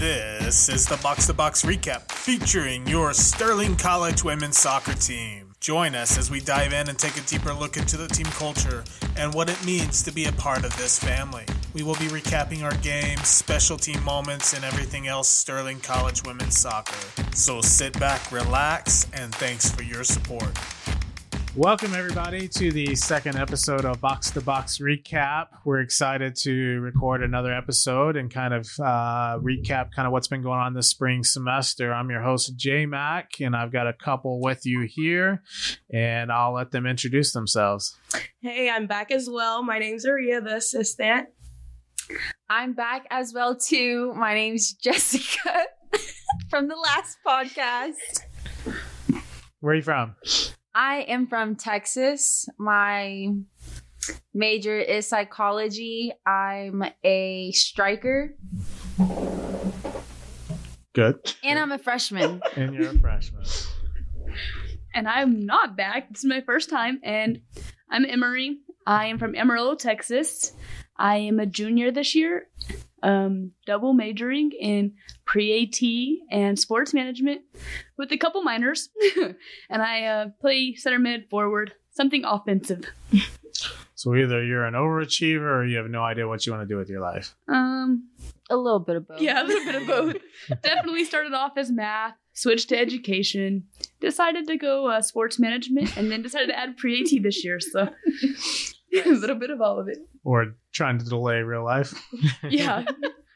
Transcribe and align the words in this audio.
This 0.00 0.68
is 0.68 0.86
the 0.86 0.96
Box 0.96 1.28
to 1.28 1.32
Box 1.34 1.64
recap 1.64 2.10
featuring 2.10 2.84
your 2.86 3.12
Sterling 3.12 3.76
College 3.76 4.24
women's 4.24 4.58
soccer 4.58 4.92
team. 4.94 5.54
Join 5.60 5.94
us 5.94 6.18
as 6.18 6.32
we 6.32 6.40
dive 6.40 6.72
in 6.72 6.88
and 6.88 6.98
take 6.98 7.16
a 7.16 7.20
deeper 7.20 7.54
look 7.54 7.76
into 7.76 7.96
the 7.96 8.08
team 8.08 8.26
culture 8.26 8.82
and 9.16 9.32
what 9.32 9.48
it 9.48 9.64
means 9.64 10.02
to 10.02 10.12
be 10.12 10.26
a 10.26 10.32
part 10.32 10.64
of 10.64 10.76
this 10.76 10.98
family. 10.98 11.44
We 11.74 11.84
will 11.84 11.94
be 11.94 12.08
recapping 12.08 12.64
our 12.64 12.74
games, 12.78 13.28
special 13.28 13.76
team 13.76 14.02
moments, 14.02 14.52
and 14.52 14.64
everything 14.64 15.06
else 15.06 15.28
Sterling 15.28 15.78
College 15.78 16.24
women's 16.24 16.58
soccer. 16.58 16.98
So 17.32 17.60
sit 17.60 17.98
back, 18.00 18.32
relax, 18.32 19.06
and 19.14 19.32
thanks 19.34 19.70
for 19.70 19.84
your 19.84 20.02
support. 20.02 20.58
Welcome, 21.56 21.94
everybody, 21.94 22.48
to 22.48 22.72
the 22.72 22.96
second 22.96 23.36
episode 23.36 23.84
of 23.84 24.00
Box 24.00 24.32
to 24.32 24.40
Box 24.40 24.78
Recap. 24.78 25.46
We're 25.64 25.82
excited 25.82 26.34
to 26.38 26.80
record 26.80 27.22
another 27.22 27.54
episode 27.54 28.16
and 28.16 28.28
kind 28.28 28.52
of 28.52 28.66
uh, 28.80 29.38
recap 29.38 29.92
kind 29.94 30.06
of 30.06 30.10
what's 30.10 30.26
been 30.26 30.42
going 30.42 30.58
on 30.58 30.74
this 30.74 30.88
spring 30.88 31.22
semester. 31.22 31.94
I'm 31.94 32.10
your 32.10 32.22
host, 32.22 32.56
J 32.56 32.86
Mac, 32.86 33.40
and 33.40 33.54
I've 33.54 33.70
got 33.70 33.86
a 33.86 33.92
couple 33.92 34.40
with 34.40 34.66
you 34.66 34.80
here, 34.80 35.44
and 35.92 36.32
I'll 36.32 36.54
let 36.54 36.72
them 36.72 36.86
introduce 36.86 37.32
themselves. 37.32 37.96
Hey, 38.40 38.68
I'm 38.68 38.88
back 38.88 39.12
as 39.12 39.30
well. 39.30 39.62
My 39.62 39.78
name's 39.78 40.04
Ouriya, 40.04 40.42
the 40.42 40.56
assistant. 40.56 41.28
I'm 42.50 42.72
back 42.72 43.06
as 43.12 43.32
well 43.32 43.56
too. 43.56 44.12
My 44.16 44.34
name's 44.34 44.72
Jessica 44.72 45.66
from 46.50 46.66
the 46.66 46.74
last 46.74 47.16
podcast. 47.24 48.24
Where 49.60 49.72
are 49.72 49.76
you 49.76 49.82
from? 49.82 50.16
I 50.74 51.02
am 51.02 51.26
from 51.26 51.54
Texas. 51.54 52.48
My 52.58 53.28
major 54.32 54.76
is 54.78 55.06
psychology. 55.06 56.12
I'm 56.26 56.84
a 57.04 57.52
striker 57.52 58.34
Good. 60.92 61.34
and 61.44 61.58
I'm 61.58 61.72
a 61.72 61.78
freshman. 61.78 62.40
And 62.56 62.74
you're 62.74 62.90
a 62.90 62.98
freshman. 62.98 63.44
and 64.94 65.08
I'm 65.08 65.46
not 65.46 65.76
back. 65.76 66.08
This 66.10 66.20
is 66.20 66.24
my 66.24 66.40
first 66.40 66.70
time, 66.70 67.00
and 67.02 67.40
I'm 67.90 68.04
Emorie. 68.04 68.56
I 68.86 69.06
am 69.06 69.18
from 69.18 69.34
Amarillo, 69.34 69.76
Texas. 69.76 70.52
I 70.96 71.16
am 71.16 71.40
a 71.40 71.46
junior 71.46 71.90
this 71.90 72.14
year, 72.14 72.48
um, 73.02 73.52
double 73.66 73.92
majoring 73.92 74.52
in 74.52 74.94
pre 75.34 75.64
AT 76.30 76.30
and 76.38 76.56
sports 76.56 76.94
management 76.94 77.40
with 77.98 78.12
a 78.12 78.16
couple 78.16 78.40
minors, 78.44 78.88
and 79.68 79.82
I 79.82 80.04
uh, 80.04 80.28
play 80.40 80.76
center 80.76 81.00
mid 81.00 81.28
forward, 81.28 81.72
something 81.90 82.24
offensive. 82.24 82.84
So 83.96 84.14
either 84.14 84.44
you're 84.44 84.64
an 84.64 84.74
overachiever 84.74 85.40
or 85.40 85.64
you 85.64 85.76
have 85.78 85.90
no 85.90 86.02
idea 86.04 86.28
what 86.28 86.46
you 86.46 86.52
want 86.52 86.68
to 86.68 86.72
do 86.72 86.76
with 86.78 86.88
your 86.88 87.00
life. 87.00 87.34
Um, 87.48 88.10
A 88.48 88.56
little 88.56 88.78
bit 88.78 88.94
of 88.94 89.08
both. 89.08 89.20
yeah, 89.20 89.42
a 89.42 89.44
little 89.44 89.64
bit 89.64 89.74
of 89.82 89.86
both. 89.88 90.16
Definitely 90.62 91.04
started 91.04 91.32
off 91.32 91.52
as 91.56 91.72
math, 91.72 92.14
switched 92.32 92.68
to 92.68 92.78
education, 92.78 93.64
decided 94.00 94.46
to 94.46 94.56
go 94.56 94.86
uh, 94.88 95.00
sports 95.02 95.40
management, 95.40 95.96
and 95.96 96.12
then 96.12 96.22
decided 96.22 96.46
to 96.48 96.56
add 96.56 96.76
pre 96.76 97.00
AT 97.00 97.22
this 97.24 97.44
year. 97.44 97.58
So 97.58 97.88
a 99.04 99.08
little 99.08 99.36
bit 99.36 99.50
of 99.50 99.60
all 99.60 99.80
of 99.80 99.88
it. 99.88 99.98
Or 100.22 100.54
trying 100.72 100.98
to 100.98 101.04
delay 101.04 101.38
real 101.42 101.64
life. 101.64 101.92
Yeah, 102.48 102.84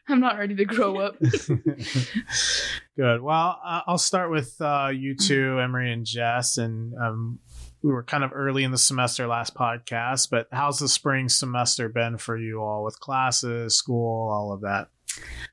I'm 0.09 0.21
not 0.21 0.39
ready 0.39 0.55
to 0.57 0.65
grow 0.65 0.99
up. 0.99 1.19
Good. 1.21 3.23
Well, 3.23 3.61
uh, 3.65 3.83
I'll 3.87 3.99
start 3.99 4.31
with 4.31 4.55
uh, 4.61 4.91
you 4.95 5.15
two, 5.15 5.57
Emorie 5.59 5.93
and 5.93 6.07
Jess, 6.07 6.59
and 6.59 6.95
um, 6.95 7.39
we 7.83 7.93
were 7.93 8.03
kind 8.03 8.25
of 8.25 8.31
early 8.35 8.65
in 8.65 8.71
the 8.71 8.79
semester 8.79 9.27
last 9.27 9.55
podcast. 9.55 10.31
But 10.31 10.49
how's 10.51 10.79
the 10.79 10.89
spring 10.89 11.29
semester 11.29 11.89
been 11.89 12.17
for 12.17 12.37
you 12.37 12.61
all 12.61 12.85
with 12.85 12.99
classes, 13.01 13.77
school, 13.77 14.31
all 14.31 14.53
of 14.53 14.63
that? 14.63 14.89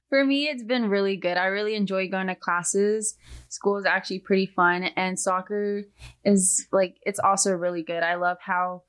For 0.09 0.23
me, 0.23 0.47
it's 0.47 0.63
been 0.63 0.89
really 0.89 1.17
good. 1.17 1.37
I 1.37 1.45
really 1.45 1.75
enjoy 1.75 2.07
going 2.07 2.27
to 2.27 2.35
classes. 2.35 3.15
School 3.49 3.77
is 3.77 3.85
actually 3.85 4.19
pretty 4.19 4.45
fun, 4.45 4.83
and 4.95 5.19
soccer 5.19 5.83
is 6.23 6.67
like 6.71 6.97
it's 7.01 7.19
also 7.19 7.51
really 7.51 7.83
good. 7.83 8.03
I 8.03 8.15
love 8.15 8.37
how 8.39 8.83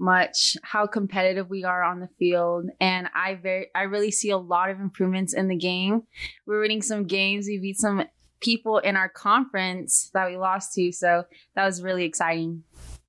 much 0.00 0.56
how 0.62 0.86
competitive 0.86 1.50
we 1.50 1.62
are 1.62 1.82
on 1.82 2.00
the 2.00 2.08
field, 2.18 2.66
and 2.80 3.08
I 3.14 3.34
very 3.34 3.68
I 3.74 3.82
really 3.82 4.10
see 4.10 4.30
a 4.30 4.38
lot 4.38 4.70
of 4.70 4.80
improvements 4.80 5.34
in 5.34 5.48
the 5.48 5.56
game. 5.56 6.02
We're 6.46 6.60
winning 6.60 6.82
some 6.82 7.04
games. 7.04 7.46
We 7.46 7.58
beat 7.58 7.76
some 7.76 8.04
people 8.40 8.78
in 8.78 8.96
our 8.96 9.08
conference 9.08 10.10
that 10.14 10.28
we 10.28 10.36
lost 10.36 10.72
to, 10.74 10.90
so 10.90 11.24
that 11.54 11.66
was 11.66 11.82
really 11.82 12.04
exciting. 12.04 12.64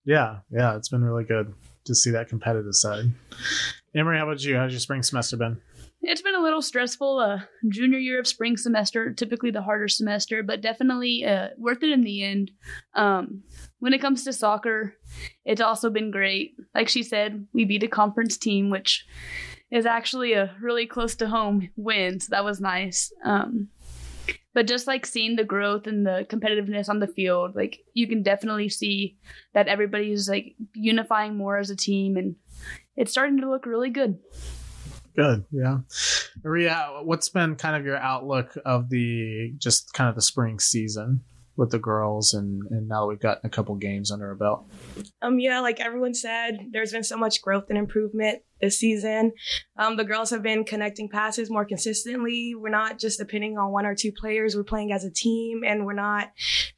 Yeah, 0.06 0.40
yeah, 0.51 0.75
it's 0.75 0.90
been 0.90 1.03
really 1.03 1.24
good 1.24 1.53
to 1.85 1.96
see 1.96 2.12
that 2.12 2.28
competitive 2.28 2.75
side. 2.75 3.06
Emorie, 3.96 4.18
how 4.18 4.25
about 4.25 4.44
you? 4.44 4.57
How's 4.57 4.72
your 4.72 4.80
spring 4.80 5.03
semester 5.03 5.38
been? 5.38 5.59
It's 6.03 6.22
been 6.22 6.35
a 6.35 6.41
little 6.41 6.62
stressful. 6.62 7.19
Uh, 7.19 7.39
junior 7.69 8.00
year 8.00 8.19
of 8.19 8.28
spring 8.28 8.57
semester, 8.57 9.13
typically 9.13 9.51
the 9.51 9.62
harder 9.62 9.88
semester, 9.88 10.41
but 10.41 10.62
definitely 10.62 11.23
uh, 11.25 11.50
worth 11.57 11.84
it 11.84 11.91
in 11.91 12.01
the 12.01 12.23
end. 12.23 12.51
Um, 12.95 13.44
when 13.79 13.94
it 13.94 14.01
comes 14.01 14.23
to 14.23 14.34
soccer, 14.34 14.95
it's 15.45 15.62
also 15.62 15.89
been 15.89 16.09
great. 16.09 16.56
Like 16.73 16.89
she 16.89 17.03
said, 17.03 17.45
we 17.53 17.66
beat 17.66 17.84
a 17.84 17.88
conference 17.88 18.38
team, 18.38 18.69
which 18.69 19.06
is 19.69 19.85
actually 19.85 20.34
a 20.34 20.56
really 20.59 20.88
close 20.88 21.16
to 21.17 21.28
home 21.28 21.69
win, 21.75 22.19
so 22.19 22.28
that 22.31 22.44
was 22.44 22.59
nice. 22.59 23.12
Um, 23.23 23.69
but 24.53 24.68
just 24.68 24.88
like 24.88 25.06
seeing 25.06 25.35
the 25.35 25.45
growth 25.45 25.88
and 25.88 26.06
the 26.06 26.25
competitiveness 26.29 26.89
on 26.89 27.00
the 27.00 27.07
field, 27.07 27.56
like 27.56 27.79
you 27.94 28.07
can 28.07 28.22
definitely 28.22 28.69
see 28.69 29.18
that 29.53 29.68
everybody's 29.68 30.28
like 30.28 30.56
unifying 30.73 31.38
more 31.38 31.57
as 31.57 31.69
a 31.69 31.75
team, 31.75 32.18
and 32.18 32.35
it's 32.97 33.12
starting 33.12 33.39
to 33.39 33.50
look 33.50 33.66
really 33.66 33.89
good. 33.89 34.19
Good, 35.16 35.45
yeah. 35.51 35.79
Maria, 36.44 37.01
what's 37.03 37.29
been 37.29 37.55
kind 37.55 37.75
of 37.75 37.85
your 37.85 37.97
outlook 37.97 38.57
of 38.66 38.89
the 38.89 39.53
just 39.57 39.94
kind 39.94 40.09
of 40.09 40.16
the 40.16 40.22
spring 40.22 40.59
season 40.59 41.22
with 41.57 41.69
the 41.72 41.79
girls, 41.79 42.33
and 42.33 42.63
and 42.72 42.88
now 42.88 43.07
we've 43.07 43.19
gotten 43.19 43.45
a 43.45 43.50
couple 43.50 43.75
games 43.75 44.09
under 44.09 44.29
our 44.29 44.35
belt? 44.35 44.66
Um, 45.21 45.39
yeah, 45.39 45.59
like 45.59 45.79
everyone 45.79 46.13
said, 46.13 46.69
there's 46.71 46.94
been 46.94 47.03
so 47.03 47.17
much 47.17 47.41
growth 47.41 47.66
and 47.69 47.77
improvement 47.77 48.41
this 48.61 48.79
season. 48.79 49.33
Um, 49.77 49.97
the 49.97 50.05
girls 50.05 50.29
have 50.29 50.44
been 50.44 50.63
connecting 50.63 51.09
passes 51.09 51.50
more 51.50 51.66
consistently. 51.66 52.55
We're 52.55 52.69
not 52.69 53.00
just 53.00 53.19
depending 53.19 53.57
on 53.57 53.71
one 53.71 53.85
or 53.85 53.95
two 53.95 54.11
players. 54.11 54.55
We're 54.55 54.63
playing 54.63 54.94
as 54.94 55.03
a 55.03 55.11
team, 55.11 55.61
and 55.66 55.85
we're 55.85 55.94
not 55.94 56.31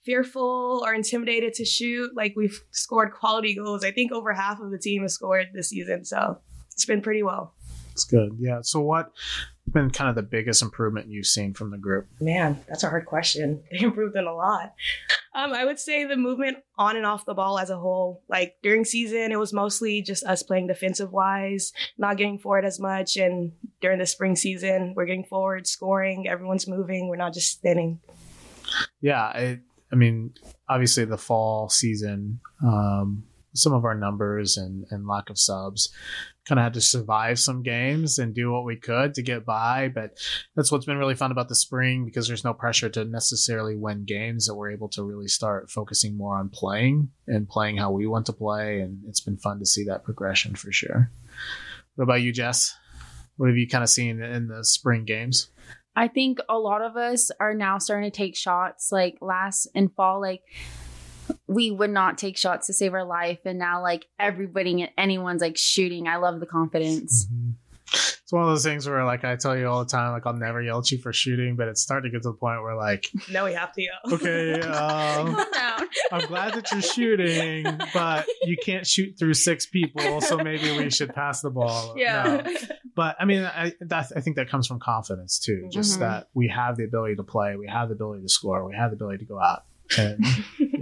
fearful 0.04 0.82
or 0.84 0.94
intimidated 0.94 1.54
to 1.56 1.66
shoot. 1.66 2.12
Like 2.16 2.34
we've 2.36 2.60
scored 2.72 3.14
quality 3.14 3.56
goals. 3.56 3.84
I 3.84 3.92
think 3.92 4.12
over 4.12 4.34
half 4.34 4.60
of 4.60 4.72
the 4.72 4.80
team 4.80 5.04
has 5.04 5.14
scored 5.14 5.50
this 5.54 5.70
season, 5.70 6.04
so 6.04 6.40
it's 6.72 6.86
been 6.86 7.02
pretty 7.02 7.22
well. 7.22 7.54
It's 7.94 8.04
good, 8.04 8.36
yeah. 8.40 8.60
So 8.62 8.82
what 8.82 9.12
been 9.72 9.90
kind 9.90 10.10
of 10.10 10.16
the 10.16 10.24
biggest 10.24 10.62
improvement 10.62 11.08
you've 11.08 11.26
seen 11.26 11.54
from 11.54 11.72
the 11.72 11.78
group? 11.78 12.08
Man, 12.20 12.60
that's 12.68 12.84
a 12.84 12.90
hard 12.90 13.06
question. 13.06 13.64
They 13.72 13.86
improved 13.86 14.16
in 14.16 14.26
a 14.26 14.34
lot. 14.34 14.74
Um, 15.34 15.54
I 15.54 15.66
would 15.66 15.80
say 15.80 16.06
the 16.06 16.16
movement 16.16 16.58
on 16.78 16.96
and 16.96 17.06
off 17.06 17.26
the 17.26 17.34
ball 17.34 17.58
as 17.58 17.70
a 17.70 17.78
whole. 17.78 18.24
Like 18.30 18.58
during 18.62 18.86
season, 18.86 19.32
it 19.32 19.40
was 19.40 19.54
mostly 19.54 20.02
just 20.02 20.24
us 20.26 20.44
playing 20.44 20.68
defensive 20.68 21.12
wise, 21.12 21.74
not 21.98 22.18
getting 22.18 22.38
forward 22.38 22.66
as 22.66 22.80
much. 22.80 23.18
And 23.18 23.54
during 23.82 24.00
the 24.00 24.06
spring 24.06 24.36
season, 24.36 24.94
we're 24.96 25.06
getting 25.06 25.24
forward, 25.24 25.66
scoring. 25.66 26.28
Everyone's 26.28 26.68
moving. 26.68 27.08
We're 27.08 27.16
not 27.16 27.34
just 27.34 27.50
standing. 27.52 28.00
Yeah, 29.02 29.22
I, 29.22 29.60
I 29.92 29.96
mean, 29.96 30.34
obviously 30.70 31.06
the 31.06 31.18
fall 31.18 31.70
season, 31.70 32.40
um, 32.64 33.24
some 33.56 33.74
of 33.74 33.86
our 33.86 33.96
numbers 33.96 34.58
and, 34.58 34.86
and 34.92 35.08
lack 35.08 35.30
of 35.30 35.40
subs 35.40 35.92
kind 36.46 36.60
of 36.60 36.64
had 36.64 36.74
to 36.74 36.82
survive 36.82 37.40
some 37.40 37.64
games 37.64 38.20
and 38.20 38.36
do 38.36 38.52
what 38.52 38.66
we 38.66 38.76
could 38.76 39.14
to 39.14 39.22
get 39.22 39.46
by. 39.46 39.88
But 39.88 40.18
that's 40.56 40.72
what's 40.72 40.86
been 40.86 40.98
really 40.98 41.16
fun 41.16 41.32
about 41.32 41.50
the 41.50 41.56
spring 41.56 42.06
because 42.06 42.28
there's 42.28 42.44
no 42.44 42.54
pressure 42.54 42.90
to 42.90 43.06
necessarily 43.06 43.76
win 43.76 44.06
games 44.06 44.48
that 44.48 44.56
we're 44.56 44.72
able 44.72 44.90
to 44.90 45.04
really 45.04 45.28
start 45.28 45.70
focusing 45.70 46.18
more 46.18 46.38
on 46.38 46.50
playing 46.50 47.10
and 47.28 47.48
playing 47.48 47.78
how 47.78 47.92
we 47.92 48.08
want 48.08 48.26
to 48.26 48.34
play. 48.34 48.82
And 48.82 49.00
it's 49.08 49.22
been 49.22 49.38
fun 49.38 49.60
to 49.60 49.66
see 49.66 49.86
that 49.86 50.04
progression 50.04 50.56
for 50.56 50.72
sure. 50.72 51.12
What 51.96 52.04
about 52.04 52.22
you, 52.22 52.32
Jess? 52.32 52.76
What 53.38 53.48
have 53.48 53.58
you 53.58 53.68
kind 53.68 53.84
of 53.84 53.90
seen 53.90 54.22
in 54.22 54.48
the 54.48 54.64
spring 54.64 55.06
games? 55.06 55.50
I 55.96 56.08
think 56.08 56.40
a 56.50 56.58
lot 56.58 56.82
of 56.82 56.98
us 56.98 57.30
are 57.40 57.54
now 57.54 57.78
starting 57.78 58.10
to 58.10 58.16
take 58.16 58.36
shots 58.36 58.90
like 58.92 59.18
last 59.22 59.68
and 59.76 59.94
fall 59.94 60.20
like 60.20 60.42
we 61.48 61.72
would 61.72 61.90
not 61.92 62.18
take 62.18 62.38
shots 62.38 62.68
to 62.68 62.74
save 62.74 62.94
our 62.94 63.04
life 63.06 63.40
and 63.46 63.60
now 63.60 63.82
like 63.82 64.06
everybody 64.20 64.82
and 64.82 64.92
anyone's 64.98 65.42
like 65.42 65.58
shooting. 65.58 66.08
I 66.08 66.18
love 66.18 66.40
the 66.40 66.46
confidence. 66.48 67.26
Mm-hmm. 67.26 67.50
It's 67.96 68.32
one 68.32 68.42
of 68.42 68.50
those 68.50 68.64
things 68.64 68.90
where 68.90 69.06
like 69.06 69.24
I 69.24 69.36
tell 69.36 69.56
you 69.56 69.68
all 69.68 69.84
the 69.84 69.90
time, 69.92 70.14
like 70.14 70.26
I'll 70.26 70.34
never 70.34 70.62
yell 70.64 70.80
at 70.80 70.90
you 70.90 70.98
for 70.98 71.14
shooting, 71.14 71.56
but 71.56 71.68
it's 71.68 71.82
starting 71.82 72.10
to 72.12 72.18
get 72.18 72.24
to 72.24 72.30
the 72.30 72.34
point 72.38 72.64
where 72.64 72.76
like 72.76 73.06
Now 73.32 73.46
we 73.46 73.54
have 73.54 73.72
to 73.74 73.82
yell. 73.84 74.14
okay, 74.14 74.54
um, 74.62 75.36
Calm 75.36 75.46
down. 75.54 75.88
I'm 76.12 76.26
glad 76.28 76.54
that 76.56 76.72
you're 76.72 76.82
shooting, 76.82 77.66
but 77.94 78.26
you 78.46 78.58
can't 78.66 78.88
shoot 78.88 79.20
through 79.20 79.36
six 79.36 79.68
people, 79.68 80.22
so 80.22 80.38
maybe 80.38 80.76
we 80.76 80.90
should 80.90 81.14
pass 81.14 81.42
the 81.42 81.52
ball. 81.52 81.94
Yeah. 81.96 82.42
No. 82.44 82.56
But 82.96 83.16
I 83.20 83.26
mean, 83.26 83.44
I 83.44 83.74
that, 83.82 84.12
I 84.16 84.22
think 84.22 84.38
that 84.38 84.50
comes 84.50 84.66
from 84.66 84.80
confidence 84.80 85.38
too. 85.38 85.68
Just 85.72 85.98
Mhm. 85.98 86.00
that 86.00 86.30
we 86.34 86.48
have 86.48 86.78
the 86.78 86.86
ability 86.86 87.16
to 87.18 87.24
play, 87.24 87.56
we 87.58 87.68
have 87.68 87.90
the 87.90 87.96
ability 87.96 88.24
to 88.24 88.30
score, 88.30 88.66
we 88.68 88.74
have 88.76 88.90
the 88.90 88.96
ability 88.96 89.20
to 89.20 89.26
go 89.26 89.40
out, 89.40 89.66
and 90.00 90.24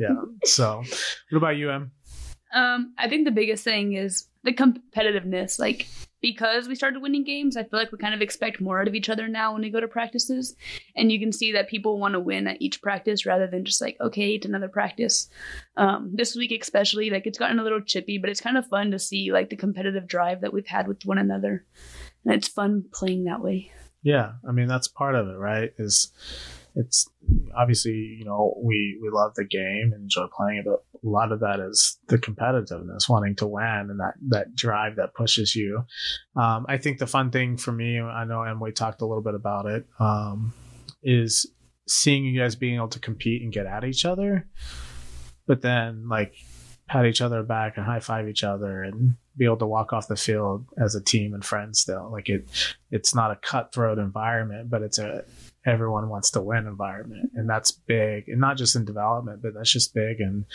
yeah. 0.02 0.22
So, 0.46 0.84
what 1.30 1.38
about 1.38 1.58
you, 1.58 1.72
Em? 1.72 1.92
Um, 2.54 2.94
I 2.98 3.08
think 3.08 3.26
the 3.26 3.32
biggest 3.32 3.64
thing 3.64 3.94
is 3.94 4.28
the 4.44 4.54
competitiveness. 4.54 5.60
Like 5.60 5.88
because 6.22 6.68
we 6.68 6.76
started 6.76 7.02
winning 7.02 7.24
games, 7.24 7.58
I 7.58 7.64
feel 7.64 7.80
like 7.80 7.92
we 7.92 7.98
kind 7.98 8.14
of 8.14 8.22
expect 8.22 8.62
more 8.62 8.80
out 8.80 8.88
of 8.88 8.94
each 8.94 9.10
other 9.10 9.28
now 9.28 9.54
when 9.54 9.64
we 9.64 9.72
go 9.72 9.80
to 9.80 9.88
practices. 9.88 10.56
And 10.96 11.12
you 11.12 11.20
can 11.20 11.32
see 11.32 11.52
that 11.54 11.68
people 11.68 12.00
want 12.00 12.14
to 12.14 12.20
win 12.20 12.48
at 12.48 12.62
each 12.62 12.82
practice 12.82 13.26
rather 13.26 13.48
than 13.48 13.66
just 13.66 13.82
like, 13.82 13.98
okay, 14.00 14.36
it's 14.36 14.46
another 14.46 14.70
practice. 14.70 15.30
Um, 15.78 16.12
this 16.14 16.36
week, 16.36 16.52
especially, 16.62 17.10
like 17.10 17.26
it's 17.26 17.40
gotten 17.40 17.60
a 17.60 17.64
little 17.64 17.82
chippy, 17.82 18.20
but 18.20 18.30
it's 18.30 18.42
kind 18.42 18.58
of 18.58 18.68
fun 18.68 18.92
to 18.92 19.00
see 19.00 19.32
like 19.32 19.50
the 19.50 19.56
competitive 19.56 20.08
drive 20.08 20.42
that 20.42 20.54
we've 20.54 20.68
had 20.68 20.88
with 20.88 21.06
one 21.06 21.18
another. 21.18 21.66
And 22.24 22.36
it's 22.36 22.48
fun 22.48 22.86
playing 22.94 23.24
that 23.24 23.42
way. 23.42 23.72
Yeah, 24.04 24.34
I 24.48 24.52
mean 24.52 24.68
that's 24.68 24.88
part 24.88 25.16
of 25.16 25.28
it, 25.28 25.38
right? 25.38 25.74
Is 25.78 26.12
it's 26.76 27.10
obviously 27.56 28.16
you 28.20 28.26
know 28.26 28.54
we 28.64 28.98
we 29.02 29.10
love 29.10 29.34
the 29.36 29.46
game 29.46 29.92
and 29.94 30.04
enjoy 30.04 30.26
playing 30.36 30.60
it, 30.60 30.66
but 30.66 30.84
a 31.04 31.10
lot 31.10 31.32
of 31.32 31.40
that 31.40 31.60
is 31.60 32.00
the 32.08 32.18
competitiveness, 32.18 33.10
wanting 33.10 33.36
to 33.38 33.48
win, 33.48 33.88
and 33.90 34.00
that 34.00 34.14
that 34.30 34.56
drive 34.56 34.96
that 34.98 35.14
pushes 35.14 35.56
you. 35.56 35.84
Um, 36.36 36.66
I 36.70 36.78
think 36.78 37.00
the 37.00 37.08
fun 37.08 37.32
thing 37.32 37.58
for 37.58 37.72
me, 37.72 38.00
I 38.00 38.26
know 38.26 38.44
Emily 38.44 38.72
talked 38.72 39.02
a 39.02 39.06
little 39.06 39.24
bit 39.24 39.36
about 39.36 39.66
it, 39.66 39.86
um, 40.00 40.54
is 41.04 41.52
seeing 41.88 42.24
you 42.26 42.40
guys 42.40 42.56
being 42.56 42.76
able 42.76 42.88
to 42.90 43.00
compete 43.00 43.42
and 43.42 43.52
get 43.52 43.66
at 43.66 43.84
each 43.84 44.06
other, 44.06 44.48
but 45.48 45.62
then 45.62 46.08
like 46.08 46.36
pat 46.88 47.06
each 47.06 47.22
other 47.22 47.44
back 47.44 47.78
and 47.78 47.86
high 47.86 48.00
five 48.00 48.28
each 48.28 48.44
other 48.44 48.84
and 48.84 49.16
be 49.38 49.46
able 49.46 49.58
to 49.58 49.66
walk 49.66 49.94
off 49.94 50.08
the 50.08 50.16
field 50.16 50.66
as 50.78 50.96
a 50.96 51.02
team 51.02 51.34
and 51.34 51.44
friends 51.44 51.80
still. 51.80 52.10
Like 52.12 52.30
it 52.30 52.48
it's 52.92 53.16
not 53.16 53.32
a 53.32 53.36
cutthroat 53.36 53.98
environment 53.98 54.70
but 54.70 54.82
it's 54.82 55.00
a 55.00 55.24
everyone 55.66 56.10
wants 56.10 56.32
to 56.32 56.42
win 56.42 56.68
environment. 56.68 57.32
And 57.36 57.50
that's 57.50 57.72
big 57.72 58.28
and 58.28 58.40
not 58.40 58.58
just 58.58 58.76
in 58.76 58.86
development 58.86 59.42
but 59.42 59.54
that's 59.54 59.72
just 59.72 59.94
big 59.94 60.20
and 60.20 60.46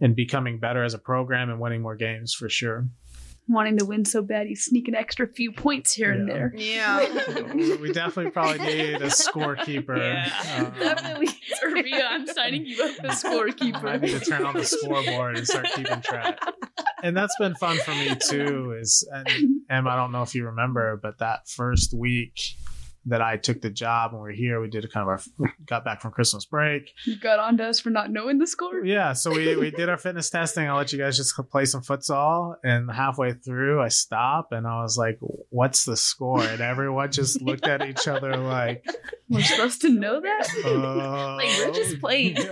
and 0.00 0.14
becoming 0.14 0.58
better 0.58 0.84
as 0.84 0.94
a 0.94 0.98
program 0.98 1.50
and 1.50 1.60
winning 1.60 1.82
more 1.82 1.96
games 1.96 2.34
for 2.34 2.48
sure 2.48 2.88
Wanting 3.46 3.76
to 3.78 3.84
win 3.84 4.06
so 4.06 4.22
bad, 4.22 4.48
you 4.48 4.56
sneak 4.56 4.88
an 4.88 4.94
extra 4.94 5.26
few 5.28 5.52
points 5.52 5.92
here 5.92 6.10
and 6.12 6.26
there. 6.26 6.54
Yeah. 6.56 7.52
we 7.54 7.76
we 7.76 7.92
definitely 7.92 8.30
probably 8.30 8.58
need 8.66 9.02
a 9.02 9.08
scorekeeper 9.08 9.98
Yeah. 9.98 10.64
Um, 10.64 10.72
Definitely. 10.80 11.26
Sophia, 11.60 12.06
I'm 12.10 12.26
signing 12.26 12.64
you 12.64 12.82
up 12.82 13.04
as 13.04 13.22
scorekeeper. 13.22 13.84
I 13.84 13.96
need 13.98 14.18
to 14.18 14.20
turn 14.20 14.46
on 14.46 14.54
the 14.54 14.64
scoreboard 14.64 15.36
and 15.36 15.46
start 15.46 15.66
keeping 15.74 16.00
track. 16.00 16.38
And 17.02 17.14
that's 17.14 17.34
been 17.38 17.54
fun 17.56 17.76
for 17.78 17.90
me 17.90 18.16
too. 18.28 18.76
Is 18.80 19.06
and 19.12 19.28
Em, 19.68 19.86
I 19.86 19.94
don't 19.94 20.10
know 20.10 20.22
if 20.22 20.34
you 20.34 20.46
remember, 20.46 20.98
but 21.02 21.18
that 21.18 21.46
first 21.48 21.92
week 21.92 22.40
that 23.06 23.20
I 23.20 23.36
took 23.36 23.60
the 23.60 23.70
job 23.70 24.12
when 24.12 24.22
we 24.22 24.28
were 24.28 24.32
here, 24.32 24.60
we 24.60 24.68
did 24.68 24.84
a 24.84 24.88
kind 24.88 25.02
of 25.02 25.08
our 25.08 25.48
got 25.66 25.84
back 25.84 26.00
from 26.00 26.10
Christmas 26.12 26.44
break. 26.46 26.90
You 27.04 27.16
got 27.16 27.38
on 27.38 27.56
to 27.58 27.64
us 27.66 27.80
for 27.80 27.90
not 27.90 28.10
knowing 28.10 28.38
the 28.38 28.46
score. 28.46 28.84
Yeah, 28.84 29.12
so 29.12 29.30
we 29.32 29.56
we 29.56 29.70
did 29.70 29.88
our 29.88 29.98
fitness 30.04 30.30
testing. 30.30 30.68
I 30.68 30.74
let 30.76 30.92
you 30.92 30.98
guys 30.98 31.16
just 31.16 31.34
play 31.50 31.64
some 31.66 31.82
futsal, 31.82 32.56
and 32.64 32.90
halfway 32.90 33.32
through, 33.32 33.82
I 33.82 33.88
stop 33.88 34.52
and 34.52 34.66
I 34.66 34.82
was 34.82 34.96
like, 34.96 35.18
"What's 35.50 35.84
the 35.84 35.96
score?" 35.96 36.42
And 36.42 36.60
everyone 36.60 37.12
just 37.12 37.42
looked 37.42 37.66
at 37.66 37.82
each 37.86 38.08
other 38.08 38.36
like, 38.36 38.84
We're 39.28 39.42
supposed 39.42 39.80
to 39.82 39.88
know 39.90 40.20
that. 40.20 40.48
uh, 40.64 41.34
Like, 41.36 41.48
we're 41.58 41.72
just 41.72 42.00
playing. 42.00 42.36
and, 42.38 42.48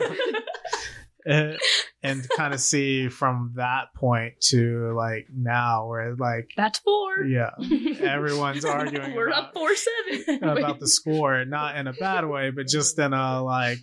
and 1.24 2.26
kind 2.36 2.52
of 2.52 2.60
see 2.60 3.08
from 3.08 3.52
that 3.56 3.94
point 3.94 4.34
to 4.40 4.92
like 4.96 5.26
now 5.32 5.86
where 5.88 6.14
like 6.16 6.50
That's 6.56 6.78
four. 6.80 7.24
yeah 7.24 7.50
everyone's 8.00 8.64
arguing 8.64 9.14
We're 9.14 9.28
about, 9.28 9.44
up 9.44 9.54
four 9.54 9.70
seven. 9.74 10.42
about 10.44 10.80
the 10.80 10.88
score 10.98 11.44
not 11.44 11.76
in 11.76 11.86
a 11.86 11.92
bad 11.92 12.26
way 12.28 12.50
but 12.50 12.66
just 12.66 12.98
in 12.98 13.12
a 13.12 13.42
like 13.42 13.78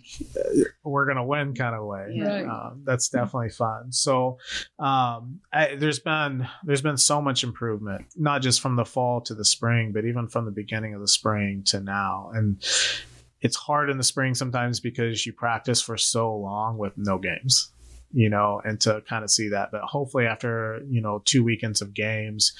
we're 0.84 1.06
gonna 1.06 1.24
win 1.24 1.54
kind 1.54 1.74
of 1.74 1.84
way 1.86 2.20
Right. 2.20 2.44
um, 2.46 2.82
that's 2.84 3.08
definitely 3.08 3.50
fun 3.50 3.92
so 3.92 4.38
um, 4.78 5.40
I, 5.52 5.76
there's 5.76 6.00
been 6.00 6.46
there's 6.64 6.82
been 6.82 6.96
so 6.98 7.20
much 7.22 7.42
improvement 7.44 8.06
not 8.16 8.42
just 8.42 8.60
from 8.60 8.76
the 8.76 8.84
fall 8.84 9.20
to 9.22 9.34
the 9.34 9.44
spring 9.44 9.92
but 9.92 10.04
even 10.04 10.28
from 10.28 10.44
the 10.44 10.50
beginning 10.50 10.94
of 10.94 11.00
the 11.00 11.08
spring 11.08 11.62
to 11.66 11.80
now 11.80 12.30
and 12.34 12.62
it's 13.40 13.56
hard 13.56 13.90
in 13.90 13.98
the 13.98 14.04
spring 14.04 14.34
sometimes 14.34 14.80
because 14.80 15.24
you 15.26 15.32
practice 15.32 15.80
for 15.80 15.96
so 15.96 16.34
long 16.34 16.78
with 16.78 16.92
no 16.96 17.18
games 17.18 17.72
you 18.12 18.28
know 18.28 18.60
and 18.64 18.80
to 18.80 19.02
kind 19.08 19.24
of 19.24 19.30
see 19.30 19.48
that 19.48 19.70
but 19.70 19.82
hopefully 19.82 20.26
after 20.26 20.80
you 20.88 21.00
know 21.00 21.22
two 21.24 21.44
weekends 21.44 21.80
of 21.80 21.94
games 21.94 22.52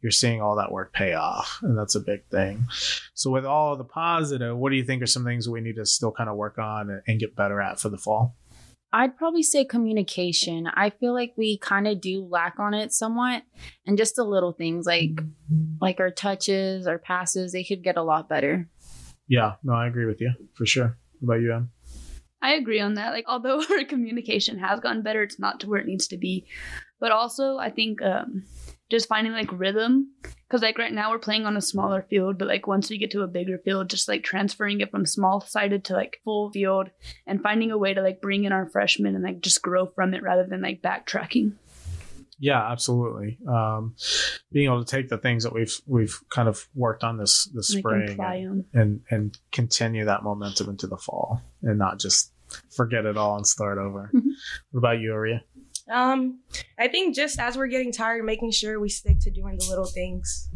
you're 0.00 0.12
seeing 0.12 0.40
all 0.40 0.56
that 0.56 0.70
work 0.70 0.92
pay 0.92 1.14
off 1.14 1.58
and 1.62 1.76
that's 1.76 1.94
a 1.94 2.00
big 2.00 2.24
thing 2.30 2.66
so 3.14 3.30
with 3.30 3.44
all 3.44 3.72
of 3.72 3.78
the 3.78 3.84
positive 3.84 4.56
what 4.56 4.70
do 4.70 4.76
you 4.76 4.84
think 4.84 5.02
are 5.02 5.06
some 5.06 5.24
things 5.24 5.48
we 5.48 5.60
need 5.60 5.76
to 5.76 5.86
still 5.86 6.12
kind 6.12 6.30
of 6.30 6.36
work 6.36 6.58
on 6.58 6.90
and, 6.90 7.02
and 7.06 7.20
get 7.20 7.34
better 7.34 7.60
at 7.60 7.80
for 7.80 7.88
the 7.88 7.98
fall 7.98 8.34
I'd 8.90 9.18
probably 9.18 9.42
say 9.42 9.66
communication. 9.66 10.66
I 10.66 10.90
feel 10.90 11.12
like 11.12 11.34
we 11.36 11.58
kind 11.58 11.86
of 11.86 12.00
do 12.00 12.24
lack 12.24 12.58
on 12.58 12.72
it 12.72 12.92
somewhat, 12.92 13.42
and 13.86 13.98
just 13.98 14.16
the 14.16 14.24
little 14.24 14.52
things 14.52 14.86
like 14.86 15.20
like 15.80 16.00
our 16.00 16.10
touches, 16.10 16.86
our 16.86 16.98
passes, 16.98 17.52
they 17.52 17.64
could 17.64 17.82
get 17.84 17.98
a 17.98 18.02
lot 18.02 18.30
better. 18.30 18.66
Yeah 19.28 19.54
no 19.62 19.72
i 19.72 19.86
agree 19.86 20.06
with 20.06 20.20
you 20.20 20.32
for 20.54 20.66
sure 20.66 20.96
what 21.20 21.34
about 21.34 21.42
you 21.42 21.52
em 21.52 21.70
I 22.40 22.52
agree 22.52 22.80
on 22.80 22.94
that. 22.94 23.12
Like, 23.12 23.24
although 23.26 23.62
our 23.70 23.84
communication 23.84 24.58
has 24.58 24.80
gotten 24.80 25.02
better, 25.02 25.22
it's 25.22 25.38
not 25.38 25.60
to 25.60 25.68
where 25.68 25.80
it 25.80 25.86
needs 25.86 26.06
to 26.08 26.16
be. 26.16 26.46
But 27.00 27.12
also, 27.12 27.58
I 27.58 27.70
think 27.70 28.02
um, 28.02 28.44
just 28.90 29.08
finding 29.08 29.32
like 29.32 29.50
rhythm, 29.52 30.12
because 30.22 30.62
like 30.62 30.78
right 30.78 30.92
now 30.92 31.10
we're 31.10 31.18
playing 31.18 31.46
on 31.46 31.56
a 31.56 31.60
smaller 31.60 32.06
field, 32.08 32.38
but 32.38 32.48
like 32.48 32.66
once 32.66 32.90
we 32.90 32.98
get 32.98 33.10
to 33.12 33.22
a 33.22 33.28
bigger 33.28 33.58
field, 33.58 33.90
just 33.90 34.08
like 34.08 34.24
transferring 34.24 34.80
it 34.80 34.90
from 34.90 35.06
small 35.06 35.40
sided 35.40 35.84
to 35.84 35.92
like 35.92 36.20
full 36.24 36.50
field, 36.50 36.90
and 37.26 37.42
finding 37.42 37.70
a 37.70 37.78
way 37.78 37.94
to 37.94 38.02
like 38.02 38.20
bring 38.20 38.44
in 38.44 38.52
our 38.52 38.68
freshmen 38.68 39.14
and 39.14 39.24
like 39.24 39.40
just 39.40 39.62
grow 39.62 39.86
from 39.86 40.14
it 40.14 40.22
rather 40.22 40.44
than 40.44 40.62
like 40.62 40.82
backtracking. 40.82 41.52
Yeah, 42.40 42.70
absolutely. 42.70 43.38
Um, 43.48 43.94
being 44.52 44.66
able 44.66 44.84
to 44.84 44.90
take 44.90 45.08
the 45.08 45.18
things 45.18 45.42
that 45.44 45.52
we've 45.52 45.74
we've 45.86 46.18
kind 46.30 46.48
of 46.48 46.66
worked 46.74 47.02
on 47.04 47.16
this 47.18 47.46
this 47.54 47.74
Like 47.74 47.80
spring 47.80 48.10
apply 48.12 48.34
and, 48.36 48.46
'em. 48.74 48.80
and 48.80 49.00
and 49.10 49.38
continue 49.50 50.04
that 50.04 50.22
momentum 50.22 50.68
into 50.70 50.86
the 50.86 50.96
fall 50.98 51.42
and 51.62 51.78
not 51.78 51.98
just 51.98 52.32
forget 52.74 53.06
it 53.06 53.16
all 53.16 53.36
and 53.36 53.46
start 53.46 53.78
over. 53.78 54.10
Mhm. 54.14 54.22
What 54.70 54.78
about 54.78 55.00
you, 55.00 55.10
Ouriya? 55.10 55.40
Um, 55.90 56.40
I 56.78 56.88
think 56.88 57.14
just 57.16 57.38
as 57.40 57.56
we're 57.56 57.66
getting 57.66 57.92
tired, 57.92 58.24
making 58.24 58.50
sure 58.52 58.78
we 58.78 58.88
stick 58.90 59.18
to 59.20 59.30
doing 59.30 59.56
the 59.58 59.66
little 59.68 59.86
things. 59.86 60.48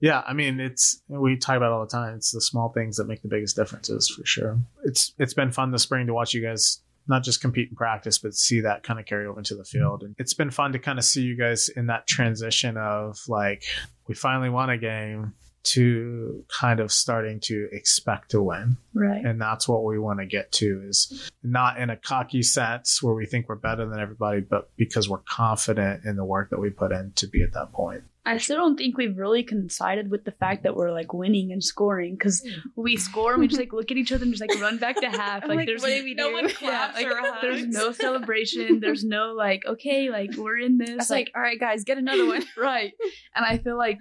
Yeah, 0.00 0.22
I 0.26 0.32
mean 0.32 0.58
it's 0.60 1.02
we 1.08 1.36
talk 1.36 1.56
about 1.56 1.66
it 1.66 1.72
all 1.74 1.84
the 1.84 1.90
time. 1.90 2.14
It's 2.14 2.30
the 2.30 2.40
small 2.40 2.70
things 2.72 2.96
that 2.96 3.06
make 3.06 3.20
the 3.20 3.28
biggest 3.28 3.56
differences 3.56 4.08
for 4.08 4.24
sure. 4.24 4.58
It's 4.84 5.12
it's 5.18 5.34
been 5.34 5.50
fun 5.52 5.70
this 5.72 5.82
spring 5.82 6.06
to 6.06 6.14
watch 6.14 6.32
you 6.32 6.40
guys 6.42 6.80
not 7.10 7.24
just 7.24 7.40
compete 7.42 7.68
in 7.68 7.76
practice, 7.76 8.18
but 8.18 8.34
see 8.34 8.60
that 8.60 8.82
kind 8.82 8.98
of 8.98 9.04
carry 9.04 9.26
over 9.26 9.38
into 9.38 9.54
the 9.54 9.62
mm-hmm. 9.62 9.78
field. 9.78 10.02
And 10.02 10.14
it's 10.18 10.32
been 10.32 10.50
fun 10.50 10.72
to 10.72 10.78
kind 10.78 10.98
of 10.98 11.04
see 11.04 11.22
you 11.22 11.36
guys 11.36 11.68
in 11.68 11.88
that 11.88 12.06
transition 12.06 12.78
of 12.78 13.18
like 13.28 13.64
we 14.08 14.14
finally 14.14 14.48
won 14.48 14.70
a 14.70 14.78
game 14.78 15.34
to 15.62 16.44
kind 16.58 16.80
of 16.80 16.90
starting 16.90 17.38
to 17.40 17.68
expect 17.72 18.30
to 18.30 18.42
win. 18.42 18.78
Right. 18.94 19.22
And 19.22 19.40
that's 19.40 19.68
what 19.68 19.84
we 19.84 19.98
want 19.98 20.20
to 20.20 20.26
get 20.26 20.52
to 20.52 20.82
is 20.88 21.30
not 21.42 21.78
in 21.78 21.90
a 21.90 21.96
cocky 21.96 22.42
sense 22.42 23.02
where 23.02 23.14
we 23.14 23.26
think 23.26 23.48
we're 23.48 23.56
better 23.56 23.86
than 23.86 24.00
everybody, 24.00 24.40
but 24.40 24.70
because 24.76 25.08
we're 25.08 25.18
confident 25.18 26.04
in 26.06 26.16
the 26.16 26.24
work 26.24 26.50
that 26.50 26.60
we 26.60 26.70
put 26.70 26.92
in 26.92 27.12
to 27.16 27.26
be 27.26 27.42
at 27.42 27.52
that 27.52 27.72
point. 27.72 28.04
I 28.26 28.36
still 28.36 28.58
don't 28.58 28.76
think 28.76 28.98
we've 28.98 29.16
really 29.16 29.42
coincided 29.42 30.10
with 30.10 30.24
the 30.24 30.32
fact 30.32 30.62
that 30.64 30.76
we're 30.76 30.92
like 30.92 31.14
winning 31.14 31.52
and 31.52 31.64
scoring 31.64 32.14
because 32.16 32.46
we 32.76 32.96
score 32.96 33.32
and 33.32 33.40
we 33.40 33.48
just 33.48 33.58
like 33.58 33.72
look 33.72 33.90
at 33.90 33.96
each 33.96 34.12
other 34.12 34.24
and 34.24 34.32
just 34.32 34.42
like 34.46 34.60
run 34.60 34.76
back 34.76 35.00
to 35.00 35.08
half. 35.08 35.42
Like, 35.48 35.56
like, 35.56 35.66
there's 35.66 35.80
what 35.80 35.88
did 35.88 36.04
we 36.04 36.14
no 36.14 36.28
do? 36.28 36.34
one 36.34 36.44
Yeah, 36.48 36.52
claps 36.92 36.96
like, 36.96 37.06
or 37.06 37.38
there's 37.40 37.66
no 37.66 37.92
celebration. 38.06 38.80
There's 38.80 39.04
no 39.04 39.32
like 39.32 39.64
okay, 39.66 40.10
like 40.10 40.36
we're 40.36 40.58
in 40.58 40.76
this. 40.76 40.90
It's 40.90 41.10
like, 41.10 41.30
all 41.34 41.40
right, 41.40 41.58
guys, 41.58 41.84
get 41.84 41.96
another 41.98 42.26
one. 42.26 42.44
right. 42.58 42.92
And 43.34 43.44
I 43.44 43.58
feel 43.58 43.78
like 43.78 43.98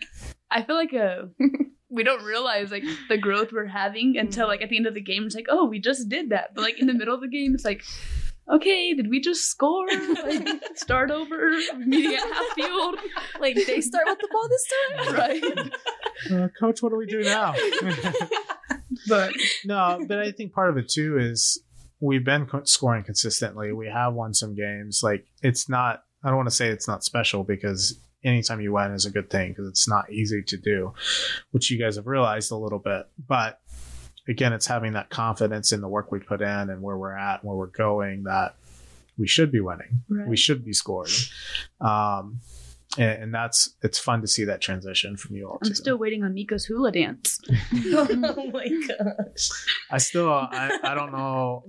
I 0.52 0.64
feel 0.64 0.76
like 0.76 0.94
uh 0.94 1.28
we 1.90 2.04
don't 2.04 2.24
realize 2.24 2.72
like 2.72 2.84
the 3.08 3.18
growth 3.18 3.52
we're 3.54 3.66
having 3.66 4.18
until 4.18 4.48
like 4.48 4.62
at 4.62 4.70
the 4.70 4.78
end 4.78 4.86
of 4.88 4.94
the 4.94 5.02
game. 5.02 5.24
It's 5.26 5.36
like 5.36 5.48
oh 5.50 5.66
we 5.66 5.80
just 5.80 6.10
did 6.10 6.32
that, 6.32 6.54
but 6.54 6.62
like 6.62 6.78
in 6.80 6.88
the 6.88 6.94
middle 6.94 7.16
of 7.16 7.22
the 7.22 7.30
game, 7.30 7.56
it's 7.56 7.66
like. 7.66 7.84
Okay, 8.52 8.94
did 8.96 9.10
we 9.10 9.20
just 9.22 9.46
score? 9.50 9.86
Like 9.88 10.48
start 10.76 11.12
over, 11.12 11.52
meeting 11.78 12.16
at 12.16 12.22
half 12.34 12.46
field, 12.56 12.96
like 13.40 13.56
they 13.68 13.80
start 13.82 14.06
with 14.08 14.18
the 14.20 14.28
ball 14.32 14.48
this 14.50 14.68
time. 15.06 15.14
right? 15.16 15.72
Uh, 16.30 16.50
Coach, 16.60 16.84
what 16.84 16.90
do 16.90 16.98
we 16.98 17.06
do 17.06 17.22
now? 17.24 17.54
But 19.08 19.32
no, 19.64 20.04
but 20.08 20.20
I 20.20 20.32
think 20.32 20.52
part 20.52 20.70
of 20.70 20.78
it 20.78 20.90
too 20.90 21.18
is 21.18 21.62
we've 22.02 22.26
been 22.26 22.46
co- 22.46 22.64
scoring 22.66 23.04
consistently. 23.04 23.72
We 23.72 23.88
have 23.88 24.14
won 24.14 24.34
some 24.34 24.56
games. 24.56 25.02
Like 25.04 25.26
it's 25.42 25.70
not. 25.70 26.04
I 26.24 26.28
don't 26.28 26.36
want 26.38 26.50
to 26.50 26.56
say 26.56 26.68
it's 26.68 26.88
not 26.88 27.04
special 27.06 27.44
because 27.46 27.98
anytime 28.24 28.60
you 28.60 28.74
win 28.74 28.92
is 28.92 29.06
a 29.06 29.12
good 29.12 29.30
thing 29.30 29.52
because 29.52 29.70
it's 29.70 29.88
not 29.88 30.12
easy 30.12 30.44
to 30.48 30.58
do, 30.58 30.94
which 31.52 31.72
you 31.72 31.80
guys 31.80 31.96
have 31.96 32.08
realized 32.08 32.52
a 32.52 32.58
little 32.58 32.80
bit. 32.80 33.08
But 33.26 33.60
again, 34.30 34.54
it's 34.54 34.68
having 34.68 34.94
that 34.94 35.10
confidence 35.10 35.72
in 35.72 35.82
the 35.82 35.90
work 35.90 36.12
we 36.12 36.20
put 36.20 36.42
in 36.42 36.70
and 36.70 36.82
where 36.82 36.98
we're 36.98 37.18
at, 37.18 37.42
and 37.42 37.50
where 37.50 37.58
we're 37.58 37.68
going. 37.68 38.24
That 38.24 38.56
we 39.18 39.28
should 39.28 39.52
be 39.52 39.60
winning. 39.60 40.04
Right. 40.08 40.28
We 40.28 40.38
should 40.38 40.64
be 40.64 40.72
scoring. 40.72 41.12
Um, 41.82 42.40
and, 42.98 43.24
and 43.24 43.34
that's 43.34 43.76
it's 43.82 44.00
fun 44.00 44.22
to 44.22 44.28
see 44.28 44.46
that 44.46 44.62
transition 44.62 45.18
from 45.18 45.36
you 45.36 45.48
all. 45.48 45.60
I'm 45.62 45.70
too. 45.70 45.76
still 45.76 45.98
waiting 45.98 46.24
on 46.24 46.34
Miko's 46.34 46.66
hula 46.66 46.92
dance. 46.92 47.40
oh 47.76 48.52
my 48.54 48.68
gosh. 48.88 49.50
I 49.92 49.98
still 49.98 50.32
I, 50.32 50.80
I 50.84 50.96
don't 50.96 51.12
know. 51.12 51.66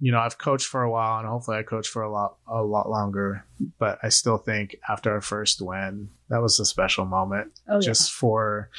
you 0.00 0.10
know, 0.10 0.18
I've 0.18 0.38
coached 0.38 0.66
for 0.66 0.82
a 0.82 0.90
while 0.90 1.20
and 1.20 1.28
hopefully 1.28 1.58
I 1.58 1.62
coach 1.62 1.88
for 1.88 2.02
a 2.02 2.10
lot 2.10 2.36
a 2.48 2.62
lot 2.62 2.90
longer, 2.90 3.44
but 3.78 3.98
I 4.02 4.08
still 4.08 4.38
think 4.38 4.76
after 4.88 5.12
our 5.12 5.20
first 5.20 5.60
win, 5.60 6.08
that 6.30 6.42
was 6.42 6.58
a 6.58 6.64
special 6.64 7.04
moment. 7.04 7.52
Oh, 7.68 7.74
yeah. 7.74 7.80
just 7.80 8.12
for 8.12 8.70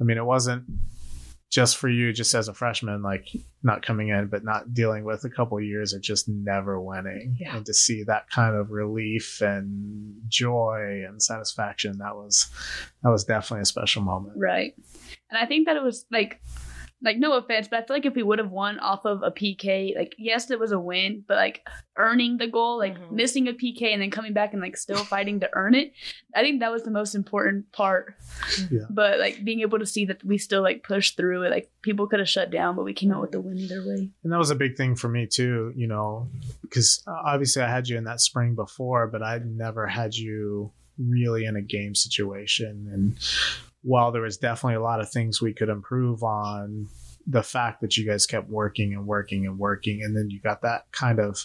I 0.00 0.04
mean, 0.04 0.16
it 0.16 0.26
wasn't 0.26 0.64
just 1.50 1.76
for 1.76 1.88
you 1.88 2.12
just 2.12 2.34
as 2.34 2.48
a 2.48 2.54
freshman 2.54 3.02
like 3.02 3.28
not 3.62 3.80
coming 3.84 4.08
in 4.08 4.26
but 4.26 4.44
not 4.44 4.74
dealing 4.74 5.04
with 5.04 5.24
a 5.24 5.30
couple 5.30 5.60
years 5.60 5.92
of 5.92 6.02
just 6.02 6.28
never 6.28 6.80
winning 6.80 7.36
Yeah. 7.38 7.56
and 7.56 7.64
to 7.66 7.72
see 7.74 8.02
that 8.04 8.28
kind 8.30 8.56
of 8.56 8.70
relief 8.72 9.40
and 9.40 10.14
joy 10.28 11.04
and 11.08 11.22
satisfaction 11.22 11.98
that 11.98 12.16
was 12.16 12.46
that 13.02 13.10
was 13.10 13.24
definitely 13.24 13.62
a 13.62 13.66
special 13.66 14.02
moment 14.02 14.34
Right. 14.36 14.74
And 15.30 15.38
I 15.38 15.46
think 15.46 15.66
that 15.66 15.76
it 15.76 15.82
was 15.82 16.04
like 16.10 16.40
like 17.06 17.16
no 17.18 17.32
offense, 17.34 17.68
but 17.68 17.78
I 17.82 17.86
feel 17.86 17.96
like 17.96 18.04
if 18.06 18.14
we 18.14 18.22
would 18.22 18.38
have 18.38 18.50
won 18.50 18.78
off 18.80 19.04
of 19.06 19.22
a 19.22 19.30
PK, 19.30 19.96
like 19.96 20.14
yes, 20.18 20.50
it 20.50 20.58
was 20.60 20.72
a 20.72 20.78
win, 20.78 21.24
but 21.26 21.36
like 21.36 21.66
earning 21.96 22.36
the 22.36 22.46
goal, 22.46 22.76
like 22.78 22.98
Mhm. 22.98 23.12
missing 23.12 23.48
a 23.48 23.52
PK 23.54 23.92
and 23.94 24.02
then 24.02 24.10
coming 24.10 24.34
back 24.34 24.52
and 24.52 24.60
like 24.60 24.76
still 24.76 24.98
fighting 25.04 25.40
to 25.40 25.48
earn 25.54 25.74
it, 25.74 25.92
I 26.34 26.42
think 26.42 26.60
that 26.60 26.70
was 26.72 26.82
the 26.82 26.90
most 26.90 27.14
important 27.14 27.72
part. 27.72 28.14
Yeah. 28.70 28.80
But 28.90 29.18
like 29.20 29.42
being 29.44 29.60
able 29.60 29.78
to 29.78 29.86
see 29.86 30.04
that 30.06 30.22
we 30.24 30.36
still 30.36 30.62
like 30.62 30.82
pushed 30.82 31.16
through 31.16 31.44
it, 31.44 31.50
like 31.50 31.70
people 31.80 32.06
could 32.06 32.18
have 32.18 32.28
shut 32.28 32.50
down, 32.50 32.76
but 32.76 32.84
we 32.84 32.92
came 32.92 33.12
out 33.12 33.22
with 33.22 33.30
the 33.32 33.40
win 33.40 33.56
either 33.58 33.82
way. 33.86 34.10
and 34.24 34.32
that 34.32 34.38
was 34.38 34.50
a 34.50 34.54
big 34.56 34.76
thing 34.76 34.96
for 34.96 35.08
me 35.08 35.26
too 35.26 35.72
you 35.76 35.86
know 35.86 36.28
because 36.62 37.02
obviously 37.06 37.62
i 37.62 37.68
had 37.68 37.88
you 37.88 37.96
in 37.96 38.04
that 38.04 38.20
spring 38.20 38.54
before 38.54 39.06
but 39.06 39.22
i 39.22 39.38
never 39.44 39.86
had 39.86 40.14
you 40.14 40.72
really 40.98 41.44
in 41.44 41.54
a 41.56 41.62
game 41.62 41.94
situation 41.94 42.88
and 42.92 43.16
while 43.86 44.10
there 44.10 44.22
was 44.22 44.36
definitely 44.36 44.74
a 44.74 44.82
lot 44.82 45.00
of 45.00 45.08
things 45.08 45.40
we 45.40 45.54
could 45.54 45.68
improve 45.68 46.24
on 46.24 46.88
the 47.26 47.42
fact 47.42 47.80
that 47.80 47.96
you 47.96 48.04
guys 48.04 48.26
kept 48.26 48.48
working 48.48 48.92
and 48.92 49.06
working 49.06 49.46
and 49.46 49.58
working 49.58 50.02
and 50.02 50.16
then 50.16 50.28
you 50.28 50.40
got 50.40 50.62
that 50.62 50.90
kind 50.92 51.20
of 51.20 51.44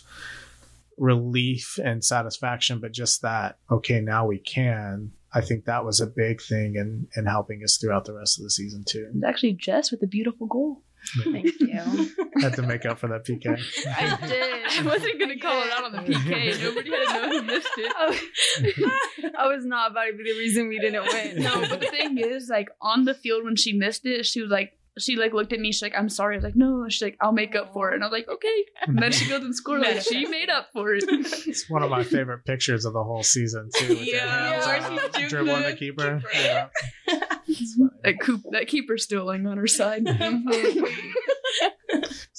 relief 0.98 1.80
and 1.84 2.04
satisfaction 2.04 2.80
but 2.80 2.92
just 2.92 3.22
that 3.22 3.58
okay 3.72 4.02
now 4.02 4.26
we 4.26 4.38
can 4.38 5.12
i 5.34 5.42
think 5.42 5.66
that 5.66 5.86
was 5.86 6.02
a 6.02 6.08
big 6.08 6.42
thing 6.42 6.76
in 6.76 7.08
in 7.16 7.26
helping 7.26 7.62
us 7.64 7.78
throughout 7.78 8.06
the 8.06 8.14
rest 8.14 8.40
of 8.40 8.44
the 8.44 8.50
season 8.50 8.84
too 8.84 9.10
It 9.16 9.24
actually 9.26 9.54
Jess 9.54 9.92
with 9.92 10.04
a 10.04 10.08
beautiful 10.08 10.48
goal. 10.48 10.82
Thank 11.24 11.60
you. 11.60 12.10
had 12.42 12.54
to 12.54 12.62
make 12.64 12.86
up 12.86 12.98
for 13.00 13.08
that 13.10 13.26
pk 13.26 13.48
I 13.88 14.28
did. 14.28 14.66
I 14.80 14.82
wasn't 14.90 15.20
gonna 15.20 15.38
call 15.40 15.62
it 15.64 15.72
out 15.72 15.84
on 15.86 15.92
the 15.92 16.00
PK. 16.14 16.62
Nobody 16.64 16.90
had 16.92 17.06
to 17.06 17.14
know 17.30 17.40
who 17.40 17.46
missed 17.46 17.68
it. 17.78 19.34
I 19.38 19.48
was 19.48 19.66
not 19.66 19.92
about 19.92 20.06
to 20.06 20.14
be 20.14 20.24
the 20.24 20.38
reason 20.38 20.68
we 20.68 20.80
didn't 20.80 21.04
win. 21.06 21.44
No, 21.44 21.62
but 21.70 21.80
the 21.82 21.88
thing 21.88 22.18
is, 22.18 22.50
like 22.50 22.70
on 22.82 23.06
the 23.06 23.14
field 23.14 23.44
when 23.44 23.56
she 23.56 23.74
missed 23.74 24.06
it, 24.06 24.26
she 24.26 24.42
was 24.42 24.50
like, 24.52 24.72
she 25.00 25.16
like 25.16 25.32
looked 25.34 25.54
at 25.54 25.60
me. 25.60 25.72
She's 25.72 25.82
like, 25.82 25.94
"I'm 25.98 26.10
sorry." 26.10 26.36
I 26.36 26.38
was 26.40 26.44
like, 26.44 26.56
"No." 26.58 26.86
She's 26.90 27.02
like, 27.02 27.18
"I'll 27.22 27.32
make 27.32 27.56
up 27.56 27.72
for 27.72 27.92
it." 27.92 27.96
And 27.96 28.04
I 28.04 28.08
was 28.08 28.12
like, 28.12 28.28
"Okay." 28.28 28.66
And 28.82 29.00
then 29.02 29.14
she 29.14 29.28
goes 29.30 29.42
and 29.42 29.56
scores. 29.56 29.82
Like 29.84 30.02
she 30.02 30.26
made 30.26 30.50
up 30.50 30.68
for 30.74 30.94
it. 30.94 31.06
It's 31.08 31.70
one 31.70 31.82
of 31.82 31.90
my 31.90 32.04
favorite 32.04 32.44
pictures 32.46 32.84
of 32.84 32.92
the 32.94 33.02
whole 33.04 33.24
season 33.24 33.70
too. 33.74 33.88
with 33.88 34.06
your 34.06 34.18
Yeah, 34.18 34.50
hands 34.62 34.66
where 34.66 34.82
on, 34.82 35.00
she's 35.00 35.10
juking 35.26 35.30
dribbling 35.30 35.62
the 35.64 35.70
the 35.70 35.76
keeper. 35.78 36.22
keeper. 36.22 36.68
Yeah. 37.08 37.20
It's 37.60 37.76
funny. 37.76 37.90
that 38.04 38.20
coop, 38.22 38.42
that 38.52 38.68
keeper's 38.68 39.04
still 39.04 39.26
laying 39.26 39.46
on 39.48 39.58
her 39.58 39.68
side. 39.68 40.08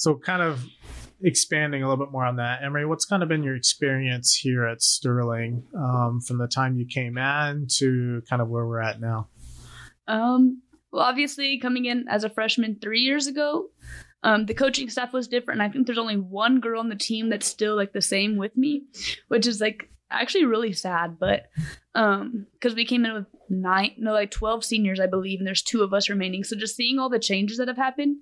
So, 0.03 0.17
kind 0.17 0.43
of 0.43 0.65
expanding 1.23 1.85
a 1.85 1.89
little 1.89 2.05
bit 2.05 2.11
more 2.11 2.25
on 2.25 2.37
that, 2.37 2.63
Emorie, 2.63 2.89
what's 2.89 3.05
kind 3.05 3.23
of 3.23 3.29
been 3.29 3.45
your 3.45 3.55
experience 3.55 4.35
here 4.35 4.67
at 4.67 4.83
Sterling 4.83 5.63
um, 5.79 6.21
from 6.27 6.39
the 6.39 6.49
time 6.49 6.77
you 6.77 6.87
came 6.87 7.17
in 7.17 7.69
to 7.79 8.21
kind 8.29 8.43
of 8.43 8.49
where 8.49 8.67
we're 8.67 8.83
at 8.83 9.01
now? 9.01 9.29
Um, 10.09 10.63
well, 10.91 11.05
obviously, 11.05 11.61
coming 11.61 11.85
in 11.85 12.07
as 12.09 12.25
a 12.25 12.31
freshman 12.31 12.79
three 12.83 13.03
years 13.03 13.29
ago, 13.29 13.69
um, 14.25 14.47
the 14.47 14.55
coaching 14.55 14.91
staff 14.91 15.13
was 15.13 15.29
different. 15.29 15.61
And 15.61 15.71
I 15.71 15.73
think 15.73 15.87
there's 15.87 15.99
only 15.99 16.17
one 16.17 16.59
girl 16.59 16.81
on 16.81 16.89
the 16.89 16.97
team 16.97 17.29
that's 17.29 17.47
still 17.47 17.77
like 17.77 17.93
the 17.93 18.03
same 18.03 18.37
with 18.37 18.57
me, 18.57 18.83
which 19.29 19.47
is 19.47 19.61
like 19.61 19.89
actually 20.11 20.47
really 20.47 20.73
sad. 20.73 21.19
But 21.21 21.45
um, 21.95 22.49
because 22.55 22.75
we 22.75 22.85
came 22.85 23.05
in 23.05 23.15
with 23.15 23.27
nine, 23.53 23.93
no, 23.99 24.13
like 24.13 24.31
12 24.31 24.65
seniors, 24.65 24.99
I 24.99 25.07
believe, 25.07 25.39
and 25.39 25.47
there's 25.47 25.63
two 25.63 25.83
of 25.83 25.93
us 25.93 26.09
remaining. 26.09 26.45
So 26.45 26.57
just 26.57 26.77
seeing 26.77 26.99
all 26.99 27.09
the 27.09 27.19
changes 27.19 27.59
that 27.59 27.69
have 27.69 27.77
happened, 27.77 28.19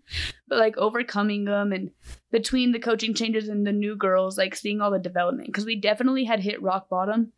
but 0.49 0.59
like 0.59 0.77
overcoming 0.77 1.45
them 1.45 1.73
and 1.73 1.91
between 2.31 2.73
the 2.73 2.79
coaching 2.79 3.15
changes 3.15 3.49
and 3.49 3.67
the 3.67 3.73
new 3.73 3.97
girls, 3.97 4.37
like 4.37 4.55
seeing 4.55 4.81
all 4.81 4.91
the 4.91 4.99
development, 4.99 5.47
because 5.47 5.65
we 5.65 5.77
definitely 5.77 6.25
had 6.25 6.41
hit 6.41 6.63
rock 6.63 6.89
bottom 6.89 7.33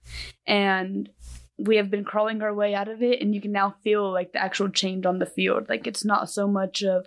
and 0.46 1.08
we 1.58 1.76
have 1.76 1.90
been 1.90 2.04
crawling 2.04 2.42
our 2.42 2.54
way 2.54 2.74
out 2.74 2.88
of 2.88 3.02
it 3.02 3.20
and 3.20 3.34
you 3.34 3.40
can 3.40 3.52
now 3.52 3.74
feel 3.84 4.10
like 4.10 4.32
the 4.32 4.42
actual 4.42 4.68
change 4.68 5.06
on 5.06 5.18
the 5.18 5.26
field. 5.26 5.68
Like 5.68 5.86
it's 5.86 6.04
not 6.04 6.30
so 6.30 6.48
much 6.48 6.82
of 6.82 7.06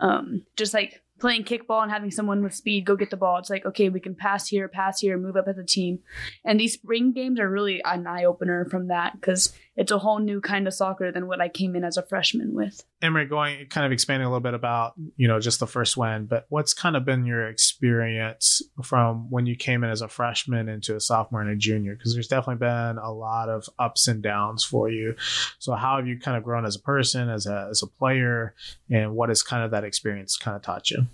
um 0.00 0.42
just 0.56 0.74
like 0.74 1.00
playing 1.18 1.44
kickball 1.44 1.82
and 1.82 1.90
having 1.90 2.10
someone 2.10 2.42
with 2.42 2.54
speed 2.54 2.84
go 2.84 2.96
get 2.96 3.10
the 3.10 3.16
ball. 3.16 3.38
It's 3.38 3.50
like 3.50 3.64
okay 3.64 3.88
we 3.88 4.00
can 4.00 4.14
pass 4.14 4.48
here 4.48 4.68
pass 4.68 5.00
here 5.00 5.16
move 5.18 5.36
up 5.36 5.48
as 5.48 5.58
a 5.58 5.64
team. 5.64 6.00
And 6.44 6.58
these 6.58 6.74
spring 6.74 7.12
games 7.12 7.38
are 7.38 7.48
really 7.48 7.82
an 7.84 8.06
eye-opener 8.06 8.66
from 8.70 8.88
that 8.88 9.12
because 9.14 9.52
it's 9.76 9.92
a 9.92 9.98
whole 9.98 10.18
new 10.18 10.40
kind 10.40 10.66
of 10.66 10.74
soccer 10.74 11.12
than 11.12 11.26
what 11.26 11.40
i 11.40 11.48
came 11.48 11.76
in 11.76 11.84
as 11.84 11.96
a 11.96 12.02
freshman 12.02 12.54
with 12.54 12.84
Emorie, 13.02 13.28
going 13.28 13.66
kind 13.66 13.84
of 13.84 13.92
expanding 13.92 14.26
a 14.26 14.30
little 14.30 14.40
bit 14.40 14.54
about 14.54 14.94
you 15.16 15.28
know 15.28 15.38
just 15.38 15.60
the 15.60 15.66
first 15.66 15.96
win, 15.98 16.24
but 16.24 16.46
what's 16.48 16.72
kind 16.72 16.96
of 16.96 17.04
been 17.04 17.26
your 17.26 17.46
experience 17.46 18.62
from 18.82 19.30
when 19.30 19.44
you 19.44 19.54
came 19.54 19.84
in 19.84 19.90
as 19.90 20.00
a 20.00 20.08
freshman 20.08 20.68
into 20.68 20.96
a 20.96 21.00
sophomore 21.00 21.42
and 21.42 21.50
a 21.50 21.56
junior? 21.56 21.94
Because 21.94 22.14
there's 22.14 22.28
definitely 22.28 22.66
been 22.66 22.96
a 22.96 23.12
lot 23.12 23.50
of 23.50 23.68
ups 23.78 24.08
and 24.08 24.22
downs 24.22 24.64
for 24.64 24.88
you. 24.88 25.14
So 25.58 25.74
how 25.74 25.96
have 25.96 26.06
you 26.06 26.18
kind 26.18 26.38
of 26.38 26.42
grown 26.42 26.64
as 26.64 26.76
a 26.76 26.80
person, 26.80 27.28
as 27.28 27.46
a 27.46 27.68
as 27.70 27.82
a 27.82 27.86
player, 27.86 28.54
and 28.90 29.14
what 29.14 29.28
has 29.28 29.42
kind 29.42 29.62
of 29.62 29.72
that 29.72 29.84
experience 29.84 30.38
kind 30.38 30.56
of 30.56 30.62
taught 30.62 30.90
you? 30.90 31.06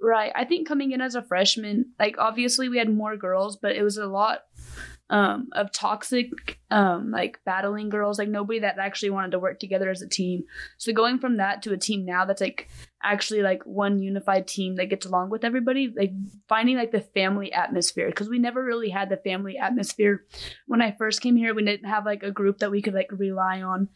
Right. 0.00 0.32
I 0.36 0.44
think 0.44 0.68
coming 0.68 0.92
in 0.92 1.00
as 1.00 1.16
a 1.16 1.22
freshman, 1.22 1.92
like 1.98 2.16
obviously 2.18 2.68
we 2.68 2.78
had 2.78 2.88
more 2.88 3.16
girls, 3.16 3.56
but 3.56 3.74
it 3.74 3.82
was 3.82 3.96
a 3.96 4.06
lot 4.06 4.42
um 5.08 5.48
of 5.52 5.70
toxic 5.72 6.58
um 6.70 7.10
like 7.10 7.38
battling 7.44 7.88
girls, 7.88 8.18
like 8.18 8.28
nobody 8.28 8.58
that 8.60 8.78
actually 8.78 9.10
wanted 9.10 9.30
to 9.30 9.38
work 9.38 9.60
together 9.60 9.90
as 9.90 10.02
a 10.02 10.08
team. 10.08 10.44
So 10.78 10.92
going 10.92 11.18
from 11.18 11.36
that 11.36 11.62
to 11.62 11.72
a 11.72 11.76
team 11.76 12.04
now 12.04 12.24
that's 12.24 12.40
like 12.40 12.68
actually 13.02 13.42
like 13.42 13.62
one 13.64 14.02
unified 14.02 14.46
team 14.46 14.76
that 14.76 14.86
gets 14.86 15.06
along 15.06 15.30
with 15.30 15.44
everybody, 15.44 15.92
like 15.96 16.12
finding 16.48 16.76
like 16.76 16.92
the 16.92 17.00
family 17.00 17.52
atmosphere 17.52 18.08
because 18.08 18.28
we 18.28 18.38
never 18.38 18.64
really 18.64 18.90
had 18.90 19.08
the 19.08 19.16
family 19.16 19.58
atmosphere 19.58 20.24
when 20.66 20.82
I 20.82 20.94
first 20.98 21.20
came 21.20 21.36
here. 21.36 21.54
We 21.54 21.64
didn't 21.64 21.88
have 21.88 22.06
like 22.06 22.22
a 22.22 22.30
group 22.30 22.58
that 22.58 22.70
we 22.70 22.82
could 22.82 22.94
like 22.94 23.10
rely 23.12 23.62
on. 23.62 23.88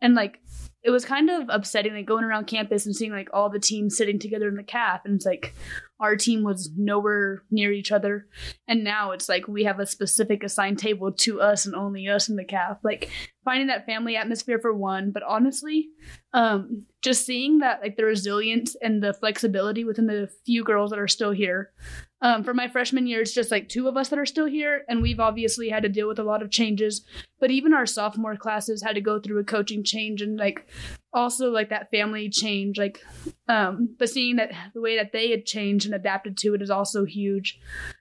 And 0.00 0.14
like 0.14 0.40
it 0.82 0.90
was 0.90 1.04
kind 1.04 1.28
of 1.28 1.48
upsetting 1.48 1.94
like 1.94 2.06
going 2.06 2.24
around 2.24 2.46
campus 2.46 2.86
and 2.86 2.94
seeing 2.94 3.12
like 3.12 3.28
all 3.32 3.50
the 3.50 3.58
teams 3.58 3.96
sitting 3.96 4.18
together 4.18 4.48
in 4.48 4.54
the 4.54 4.62
calf 4.62 5.00
and 5.04 5.16
it's 5.16 5.26
like 5.26 5.54
our 6.00 6.16
team 6.16 6.44
was 6.44 6.70
nowhere 6.76 7.42
near 7.50 7.72
each 7.72 7.90
other 7.90 8.26
and 8.68 8.84
now 8.84 9.10
it's 9.10 9.28
like 9.28 9.48
we 9.48 9.64
have 9.64 9.80
a 9.80 9.86
specific 9.86 10.44
assigned 10.44 10.78
table 10.78 11.12
to 11.12 11.40
us 11.40 11.66
and 11.66 11.74
only 11.74 12.08
us 12.08 12.28
in 12.28 12.36
the 12.36 12.44
calf 12.44 12.78
like 12.84 13.10
finding 13.44 13.66
that 13.66 13.86
family 13.86 14.16
atmosphere 14.16 14.58
for 14.60 14.72
one 14.72 15.10
but 15.10 15.22
honestly 15.24 15.88
um 16.32 16.84
just 17.02 17.24
seeing 17.24 17.58
that 17.58 17.80
like 17.80 17.96
the 17.96 18.04
resilience 18.04 18.76
and 18.82 19.02
the 19.02 19.14
flexibility 19.14 19.84
within 19.84 20.06
the 20.06 20.28
few 20.44 20.64
girls 20.64 20.90
that 20.90 20.98
are 20.98 21.08
still 21.08 21.30
here 21.30 21.72
um, 22.20 22.42
for 22.42 22.52
my 22.52 22.66
freshman 22.66 23.06
year, 23.06 23.20
it's 23.20 23.32
just 23.32 23.50
like 23.50 23.68
two 23.68 23.86
of 23.86 23.96
us 23.96 24.08
that 24.08 24.18
are 24.18 24.26
still 24.26 24.46
here, 24.46 24.84
and 24.88 25.00
we've 25.00 25.20
obviously 25.20 25.68
had 25.68 25.84
to 25.84 25.88
deal 25.88 26.08
with 26.08 26.18
a 26.18 26.24
lot 26.24 26.42
of 26.42 26.50
changes. 26.50 27.04
But 27.38 27.52
even 27.52 27.72
our 27.72 27.86
sophomore 27.86 28.36
classes 28.36 28.82
had 28.82 28.96
to 28.96 29.00
go 29.00 29.20
through 29.20 29.38
a 29.38 29.44
coaching 29.44 29.84
change 29.84 30.20
and 30.20 30.36
like 30.36 30.66
also 31.12 31.50
like 31.50 31.70
that 31.70 31.90
family 31.92 32.28
change. 32.28 32.76
Like, 32.76 33.04
um, 33.46 33.94
but 33.98 34.10
seeing 34.10 34.36
that 34.36 34.50
the 34.74 34.80
way 34.80 34.96
that 34.96 35.12
they 35.12 35.30
had 35.30 35.46
changed 35.46 35.86
and 35.86 35.94
adapted 35.94 36.36
to 36.38 36.54
it 36.54 36.62
is 36.62 36.70
also 36.70 37.04
huge. 37.04 37.60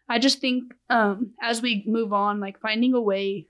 I 0.10 0.18
just 0.18 0.40
think 0.40 0.64
um, 0.90 1.34
as 1.40 1.62
we 1.62 1.84
move 1.86 2.12
on, 2.12 2.40
like 2.40 2.60
finding 2.60 2.96
a 2.96 3.02
way 3.02 3.46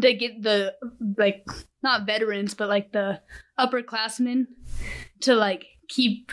to 0.00 0.14
get 0.14 0.42
the 0.42 0.74
like 1.16 1.46
not 1.82 2.06
veterans, 2.06 2.54
but 2.54 2.68
like 2.68 2.92
the 2.92 3.20
upperclassmen 3.58 4.46
to 5.20 5.34
like 5.34 5.66
keep 5.88 6.32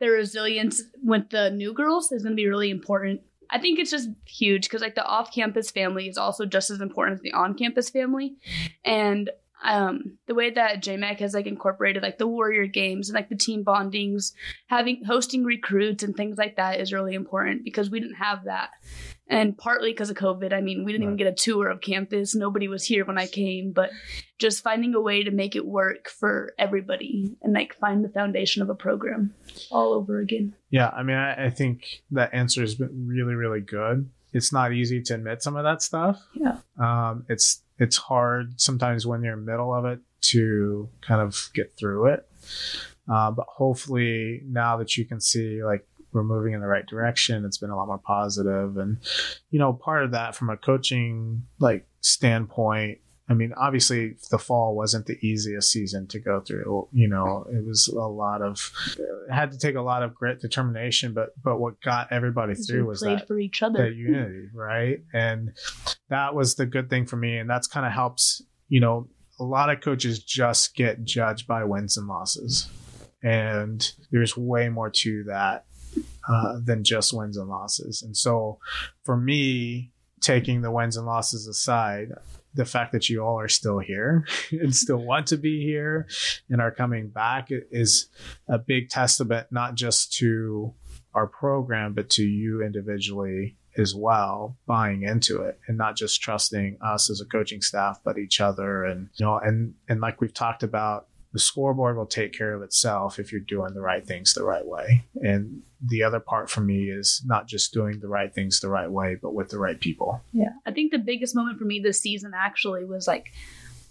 their 0.00 0.12
resilience 0.12 0.82
with 1.02 1.30
the 1.30 1.50
new 1.50 1.72
girls 1.72 2.12
is 2.12 2.22
going 2.22 2.32
to 2.32 2.36
be 2.36 2.48
really 2.48 2.70
important. 2.70 3.20
I 3.50 3.58
think 3.58 3.78
it's 3.78 3.90
just 3.90 4.08
huge 4.26 4.62
because 4.62 4.82
like 4.82 4.94
the 4.94 5.04
off-campus 5.04 5.70
family 5.70 6.08
is 6.08 6.16
also 6.16 6.46
just 6.46 6.70
as 6.70 6.80
important 6.80 7.16
as 7.18 7.22
the 7.22 7.32
on-campus 7.32 7.90
family, 7.90 8.36
and 8.84 9.30
um, 9.62 10.18
the 10.26 10.34
way 10.34 10.50
that 10.50 10.82
JMAC 10.82 11.18
has 11.20 11.34
like 11.34 11.46
incorporated 11.46 12.02
like 12.02 12.18
the 12.18 12.26
warrior 12.26 12.66
games 12.66 13.08
and 13.08 13.14
like 13.14 13.28
the 13.30 13.36
team 13.36 13.64
bondings, 13.64 14.32
having 14.66 15.04
hosting 15.04 15.44
recruits 15.44 16.02
and 16.02 16.14
things 16.14 16.36
like 16.36 16.56
that 16.56 16.80
is 16.80 16.92
really 16.92 17.14
important 17.14 17.64
because 17.64 17.90
we 17.90 18.00
didn't 18.00 18.16
have 18.16 18.44
that, 18.44 18.70
and 19.28 19.56
partly 19.56 19.90
because 19.90 20.10
of 20.10 20.16
COVID. 20.16 20.52
I 20.52 20.60
mean, 20.60 20.84
we 20.84 20.92
didn't 20.92 21.04
even 21.04 21.16
get 21.16 21.26
a 21.26 21.32
tour 21.32 21.68
of 21.68 21.80
campus. 21.80 22.34
Nobody 22.34 22.68
was 22.68 22.84
here 22.84 23.04
when 23.04 23.18
I 23.18 23.26
came, 23.26 23.72
but 23.72 23.90
just 24.38 24.62
finding 24.62 24.94
a 24.94 25.00
way 25.00 25.22
to 25.24 25.30
make 25.30 25.56
it 25.56 25.64
work 25.64 26.08
for 26.08 26.52
everybody 26.58 27.36
and 27.42 27.54
like 27.54 27.74
find 27.74 28.04
the 28.04 28.08
foundation 28.08 28.62
of 28.62 28.68
a 28.68 28.74
program 28.74 29.34
all 29.70 29.92
over 29.92 30.20
again. 30.20 30.54
Yeah, 30.70 30.88
I 30.88 31.02
mean, 31.02 31.16
I, 31.16 31.46
I 31.46 31.50
think 31.50 32.02
that 32.10 32.34
answer 32.34 32.60
has 32.60 32.74
been 32.74 33.06
really, 33.08 33.34
really 33.34 33.60
good. 33.60 34.10
It's 34.32 34.52
not 34.52 34.72
easy 34.72 35.00
to 35.02 35.14
admit 35.14 35.42
some 35.42 35.56
of 35.56 35.64
that 35.64 35.80
stuff. 35.80 36.20
Yeah. 36.34 36.58
Um, 36.78 37.24
it's 37.28 37.62
it's 37.78 37.96
hard 37.96 38.60
sometimes 38.60 39.06
when 39.06 39.22
you're 39.22 39.34
in 39.34 39.44
the 39.44 39.50
middle 39.50 39.72
of 39.72 39.84
it 39.84 40.00
to 40.20 40.88
kind 41.00 41.20
of 41.20 41.50
get 41.54 41.76
through 41.76 42.06
it. 42.06 42.28
Uh, 43.08 43.30
but 43.30 43.46
hopefully, 43.48 44.42
now 44.46 44.76
that 44.78 44.96
you 44.96 45.04
can 45.04 45.20
see 45.20 45.62
like 45.62 45.86
we're 46.14 46.22
moving 46.22 46.54
in 46.54 46.60
the 46.60 46.66
right 46.66 46.86
direction. 46.86 47.44
It's 47.44 47.58
been 47.58 47.70
a 47.70 47.76
lot 47.76 47.88
more 47.88 47.98
positive, 47.98 48.76
and 48.76 48.98
you 49.50 49.58
know, 49.58 49.72
part 49.72 50.04
of 50.04 50.12
that 50.12 50.34
from 50.34 50.48
a 50.48 50.56
coaching 50.56 51.42
like 51.58 51.86
standpoint. 52.00 52.98
I 53.28 53.32
mean, 53.32 53.54
obviously, 53.56 54.16
the 54.30 54.38
fall 54.38 54.76
wasn't 54.76 55.06
the 55.06 55.18
easiest 55.26 55.72
season 55.72 56.06
to 56.08 56.20
go 56.20 56.40
through. 56.40 56.88
You 56.92 57.08
know, 57.08 57.46
it 57.50 57.66
was 57.66 57.88
a 57.88 57.98
lot 57.98 58.42
of 58.42 58.70
it 58.96 59.32
had 59.32 59.50
to 59.52 59.58
take 59.58 59.76
a 59.76 59.82
lot 59.82 60.02
of 60.02 60.14
grit, 60.14 60.40
determination, 60.40 61.14
but 61.14 61.30
but 61.42 61.58
what 61.58 61.80
got 61.80 62.12
everybody 62.12 62.54
through 62.54 62.86
was 62.86 63.00
that 63.00 63.26
for 63.26 63.38
each 63.38 63.62
other. 63.62 63.84
that 63.84 63.94
unity, 63.94 64.48
right? 64.54 64.98
And 65.12 65.52
that 66.10 66.34
was 66.34 66.54
the 66.54 66.66
good 66.66 66.88
thing 66.88 67.06
for 67.06 67.16
me, 67.16 67.38
and 67.38 67.50
that's 67.50 67.66
kind 67.66 67.84
of 67.84 67.92
helps. 67.92 68.42
You 68.68 68.80
know, 68.80 69.08
a 69.40 69.44
lot 69.44 69.70
of 69.70 69.80
coaches 69.80 70.22
just 70.22 70.76
get 70.76 71.04
judged 71.04 71.46
by 71.46 71.64
wins 71.64 71.96
and 71.96 72.06
losses, 72.06 72.68
and 73.22 73.90
there's 74.12 74.36
way 74.36 74.68
more 74.68 74.90
to 74.90 75.24
that 75.24 75.64
uh, 76.28 76.58
than 76.62 76.84
just 76.84 77.12
wins 77.12 77.36
and 77.36 77.48
losses. 77.48 78.02
And 78.02 78.16
so, 78.16 78.58
for 79.02 79.16
me, 79.16 79.92
taking 80.20 80.62
the 80.62 80.70
wins 80.70 80.96
and 80.96 81.06
losses 81.06 81.46
aside, 81.46 82.12
the 82.54 82.64
fact 82.64 82.92
that 82.92 83.08
you 83.08 83.20
all 83.20 83.38
are 83.38 83.48
still 83.48 83.78
here 83.78 84.26
and 84.50 84.74
still 84.74 84.98
want 84.98 85.26
to 85.28 85.36
be 85.36 85.62
here 85.62 86.06
and 86.48 86.60
are 86.60 86.70
coming 86.70 87.08
back 87.08 87.48
is 87.50 88.08
a 88.48 88.58
big 88.58 88.88
testament, 88.88 89.48
not 89.50 89.74
just 89.74 90.12
to 90.14 90.72
our 91.14 91.26
program, 91.26 91.92
but 91.92 92.10
to 92.10 92.24
you 92.24 92.62
individually 92.62 93.56
as 93.76 93.94
well, 93.94 94.56
buying 94.66 95.02
into 95.02 95.42
it 95.42 95.58
and 95.66 95.76
not 95.76 95.96
just 95.96 96.20
trusting 96.20 96.78
us 96.80 97.10
as 97.10 97.20
a 97.20 97.24
coaching 97.24 97.60
staff, 97.60 98.00
but 98.04 98.18
each 98.18 98.40
other. 98.40 98.84
And, 98.84 99.08
you 99.14 99.26
know, 99.26 99.38
and, 99.38 99.74
and 99.88 100.00
like 100.00 100.20
we've 100.20 100.34
talked 100.34 100.62
about, 100.62 101.08
the 101.34 101.40
scoreboard 101.40 101.96
will 101.96 102.06
take 102.06 102.32
care 102.32 102.54
of 102.54 102.62
itself 102.62 103.18
if 103.18 103.32
you're 103.32 103.40
doing 103.40 103.74
the 103.74 103.80
right 103.80 104.06
things 104.06 104.34
the 104.34 104.44
right 104.44 104.64
way. 104.64 105.04
And 105.16 105.62
the 105.84 106.04
other 106.04 106.20
part 106.20 106.48
for 106.48 106.60
me 106.60 106.84
is 106.84 107.22
not 107.26 107.48
just 107.48 107.72
doing 107.72 107.98
the 107.98 108.06
right 108.06 108.32
things 108.32 108.60
the 108.60 108.68
right 108.68 108.90
way, 108.90 109.16
but 109.20 109.34
with 109.34 109.48
the 109.48 109.58
right 109.58 109.78
people. 109.78 110.22
Yeah. 110.32 110.52
I 110.64 110.70
think 110.70 110.92
the 110.92 110.98
biggest 110.98 111.34
moment 111.34 111.58
for 111.58 111.64
me 111.64 111.80
this 111.80 112.00
season 112.00 112.32
actually 112.36 112.84
was 112.84 113.08
like 113.08 113.32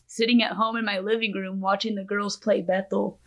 sitting 0.08 0.42
at 0.42 0.54
home 0.54 0.78
in 0.78 0.86
my 0.86 1.00
living 1.00 1.34
room 1.34 1.60
watching 1.60 1.96
the 1.96 2.04
girls 2.06 2.38
play 2.38 2.62
Bethel 2.62 3.20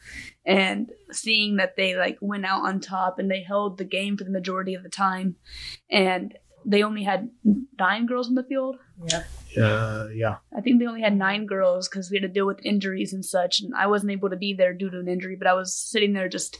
and 0.46 0.90
seeing 1.12 1.56
that 1.56 1.76
they 1.76 1.94
like 1.94 2.16
went 2.22 2.46
out 2.46 2.64
on 2.64 2.80
top 2.80 3.18
and 3.18 3.30
they 3.30 3.42
held 3.42 3.76
the 3.76 3.84
game 3.84 4.16
for 4.16 4.24
the 4.24 4.30
majority 4.30 4.72
of 4.72 4.82
the 4.82 4.88
time. 4.88 5.36
And 5.90 6.32
they 6.66 6.82
only 6.82 7.04
had 7.04 7.30
nine 7.78 8.06
girls 8.06 8.28
on 8.28 8.34
the 8.34 8.42
field. 8.42 8.76
Yeah. 9.06 9.22
Uh, 9.56 10.08
yeah. 10.12 10.36
I 10.54 10.60
think 10.60 10.80
they 10.80 10.86
only 10.86 11.00
had 11.00 11.16
nine 11.16 11.46
girls 11.46 11.88
because 11.88 12.10
we 12.10 12.16
had 12.16 12.22
to 12.22 12.32
deal 12.32 12.46
with 12.46 12.64
injuries 12.64 13.12
and 13.12 13.24
such, 13.24 13.60
and 13.60 13.72
I 13.74 13.86
wasn't 13.86 14.12
able 14.12 14.30
to 14.30 14.36
be 14.36 14.52
there 14.52 14.74
due 14.74 14.90
to 14.90 14.98
an 14.98 15.08
injury. 15.08 15.36
But 15.36 15.46
I 15.46 15.54
was 15.54 15.74
sitting 15.74 16.12
there 16.12 16.28
just 16.28 16.58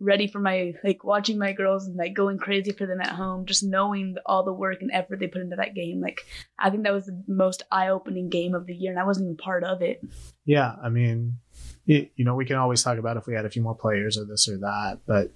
ready 0.00 0.28
for 0.28 0.38
my 0.38 0.74
like 0.84 1.02
watching 1.02 1.38
my 1.38 1.52
girls 1.52 1.86
and 1.86 1.96
like 1.96 2.14
going 2.14 2.38
crazy 2.38 2.70
for 2.70 2.86
them 2.86 3.00
at 3.00 3.08
home, 3.08 3.46
just 3.46 3.64
knowing 3.64 4.16
all 4.24 4.44
the 4.44 4.52
work 4.52 4.80
and 4.80 4.90
effort 4.92 5.18
they 5.18 5.26
put 5.26 5.42
into 5.42 5.56
that 5.56 5.74
game. 5.74 6.00
Like 6.00 6.20
I 6.58 6.70
think 6.70 6.84
that 6.84 6.92
was 6.92 7.06
the 7.06 7.22
most 7.26 7.64
eye-opening 7.72 8.28
game 8.28 8.54
of 8.54 8.66
the 8.66 8.74
year, 8.74 8.92
and 8.92 9.00
I 9.00 9.04
wasn't 9.04 9.26
even 9.26 9.36
part 9.36 9.64
of 9.64 9.82
it. 9.82 10.00
Yeah. 10.44 10.76
I 10.82 10.88
mean, 10.88 11.38
it, 11.86 12.12
you 12.16 12.24
know, 12.24 12.36
we 12.36 12.46
can 12.46 12.56
always 12.56 12.82
talk 12.82 12.98
about 12.98 13.16
if 13.16 13.26
we 13.26 13.34
had 13.34 13.44
a 13.44 13.50
few 13.50 13.62
more 13.62 13.74
players 13.74 14.16
or 14.16 14.24
this 14.24 14.48
or 14.48 14.58
that, 14.58 15.00
but 15.06 15.32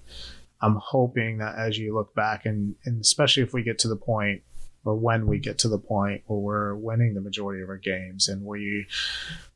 I'm 0.63 0.77
hoping 0.77 1.39
that 1.39 1.57
as 1.59 1.77
you 1.77 1.95
look 1.95 2.15
back 2.15 2.47
and, 2.47 2.77
and 2.85 3.01
especially 3.01 3.43
if 3.43 3.53
we 3.53 3.63
get 3.63 3.79
to 3.81 3.89
the 3.89 3.97
point 3.97 4.43
or 4.85 4.97
when 4.97 5.27
we 5.27 5.39
get 5.39 5.59
to 5.59 5.69
the 5.69 5.79
point 5.79 6.23
where 6.27 6.39
we're 6.39 6.75
winning 6.77 7.15
the 7.15 7.21
majority 7.21 7.63
of 7.63 7.69
our 7.69 7.77
games 7.77 8.29
and 8.29 8.45
we 8.45 8.87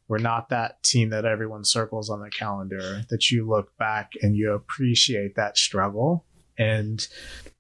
we're 0.09 0.19
not 0.19 0.51
that 0.51 0.83
team 0.85 1.11
that 1.11 1.25
everyone 1.25 1.65
circles 1.65 2.11
on 2.11 2.21
the 2.21 2.31
calendar 2.31 3.03
that 3.11 3.31
you 3.31 3.49
look 3.49 3.77
back 3.77 4.13
and 4.23 4.37
you 4.37 4.53
appreciate 4.53 5.35
that 5.35 5.59
struggle 5.59 6.25
and 6.59 7.09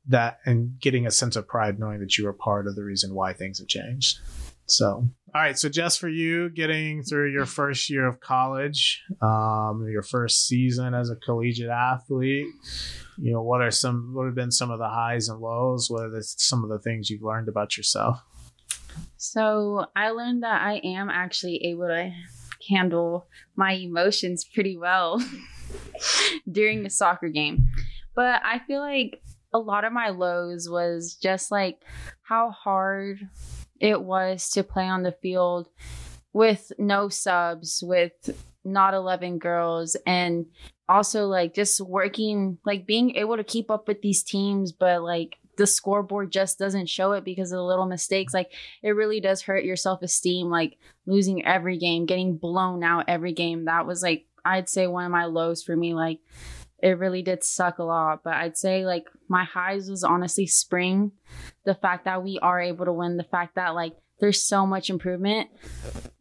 that 0.07 0.38
and 0.45 0.79
getting 0.81 1.07
a 1.07 1.11
sense 1.11 1.37
of 1.37 1.47
pride 1.49 1.79
knowing 1.79 2.00
that 2.00 2.17
you 2.17 2.25
were 2.25 2.33
part 2.33 2.67
of 2.67 2.76
the 2.76 2.85
reason 2.85 3.15
why 3.15 3.33
things 3.33 3.59
have 3.59 3.69
changed 3.69 4.19
so 4.66 5.08
all 5.35 5.42
right 5.42 5.58
so 5.58 5.68
just 5.68 5.99
for 5.99 6.08
you 6.08 6.49
getting 6.50 7.02
through 7.02 7.30
your 7.32 7.46
first 7.46 7.88
year 7.90 8.06
of 8.06 8.20
college 8.20 9.02
um, 9.23 9.87
your 9.90 10.02
first 10.02 10.46
season 10.46 10.94
as 10.94 11.11
a 11.11 11.16
collegiate 11.16 11.70
athlete 11.70 12.46
you 13.18 13.33
know 13.33 13.42
what 13.42 13.61
are 13.61 13.70
some 13.70 14.12
what 14.14 14.26
have 14.26 14.35
been 14.35 14.50
some 14.50 14.70
of 14.70 14.79
the 14.79 14.88
highs 14.88 15.29
and 15.29 15.40
lows 15.40 15.88
what 15.90 16.02
are 16.02 16.11
the, 16.11 16.22
some 16.22 16.62
of 16.64 16.70
the 16.70 16.79
things 16.79 17.11
you've 17.11 17.22
learned 17.22 17.48
about 17.48 17.76
yourself 17.76 18.20
So 19.16 19.87
I 19.94 20.11
learned 20.11 20.42
that 20.42 20.62
I 20.62 20.81
am 20.85 21.09
actually 21.09 21.57
able 21.64 21.87
to 21.88 22.12
handle 22.68 23.29
my 23.55 23.72
emotions 23.72 24.44
pretty 24.44 24.76
well 24.76 25.22
during 26.50 26.83
the 26.83 26.90
soccer 26.90 27.29
game. 27.29 27.68
But 28.14 28.42
I 28.44 28.61
feel 28.66 28.81
like 28.81 29.22
a 29.52 29.59
lot 29.59 29.85
of 29.85 29.92
my 29.92 30.11
lows 30.11 30.68
was 30.68 31.16
just 31.20 31.50
like 31.50 31.79
how 32.22 32.50
hard 32.50 33.20
it 33.81 34.03
was 34.03 34.51
to 34.51 34.62
play 34.62 34.87
on 34.87 35.03
the 35.03 35.12
field 35.12 35.69
with 36.33 36.73
no 36.79 37.09
subs, 37.09 37.83
with 37.85 38.12
not 38.65 38.95
11 38.95 39.39
girls, 39.39 39.97
and 40.07 40.47
also 40.89 41.27
like 41.27 41.55
just 41.55 41.81
working, 41.81 42.59
like 42.65 42.87
being 42.87 43.17
able 43.17 43.37
to 43.37 43.45
keep 43.45 43.71
up 43.71 43.89
with 43.89 44.03
these 44.03 44.23
teams, 44.23 44.73
but 44.73 45.03
like 45.03 45.39
the 45.57 45.67
scoreboard 45.67 46.31
just 46.31 46.59
doesn't 46.59 46.89
show 46.89 47.12
it 47.12 47.25
because 47.25 47.51
of 47.53 47.57
the 47.57 47.65
little 47.65 47.87
mistakes. 47.87 48.35
Like 48.35 48.53
it 48.83 48.91
really 48.91 49.21
does 49.21 49.43
hurt 49.43 49.65
your 49.65 49.77
self 49.77 50.03
esteem, 50.03 50.49
like 50.49 50.79
losing 51.07 51.45
every 51.45 51.79
game, 51.79 52.07
getting 52.07 52.37
blown 52.37 52.85
out 52.85 53.07
every 53.09 53.33
game. 53.33 53.65
That 53.65 53.87
was 53.87 54.03
like, 54.03 54.27
I'd 54.45 54.69
say 54.69 54.87
one 54.87 55.05
of 55.05 55.11
my 55.11 55.25
lows 55.25 55.62
for 55.62 55.77
me. 55.77 55.95
Like 55.95 56.21
it 56.87 56.99
really 56.99 57.20
did 57.20 57.42
suck 57.42 57.79
a 57.81 57.83
lot. 57.83 58.22
But 58.22 58.35
I'd 58.35 58.57
say 58.57 58.87
like 58.87 59.09
my 59.29 59.42
highs 59.42 59.90
was 59.90 60.05
honestly 60.05 60.46
spring. 60.46 61.11
The 61.64 61.75
fact 61.75 62.05
that 62.05 62.22
we 62.22 62.38
are 62.40 62.61
able 62.61 62.85
to 62.85 62.92
win, 62.92 63.16
the 63.16 63.25
fact 63.25 63.57
that 63.57 63.75
like 63.75 63.94
there's 64.20 64.40
so 64.40 64.64
much 64.64 64.88
improvement 64.88 65.51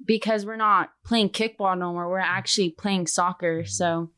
because 0.03 0.43
we're 0.43 0.55
not 0.55 0.89
playing 1.05 1.29
kickball 1.29 1.77
no 1.77 1.93
more. 1.93 2.09
We're 2.09 2.17
actually 2.17 2.71
playing 2.71 3.05
soccer. 3.05 3.63
So 3.65 4.09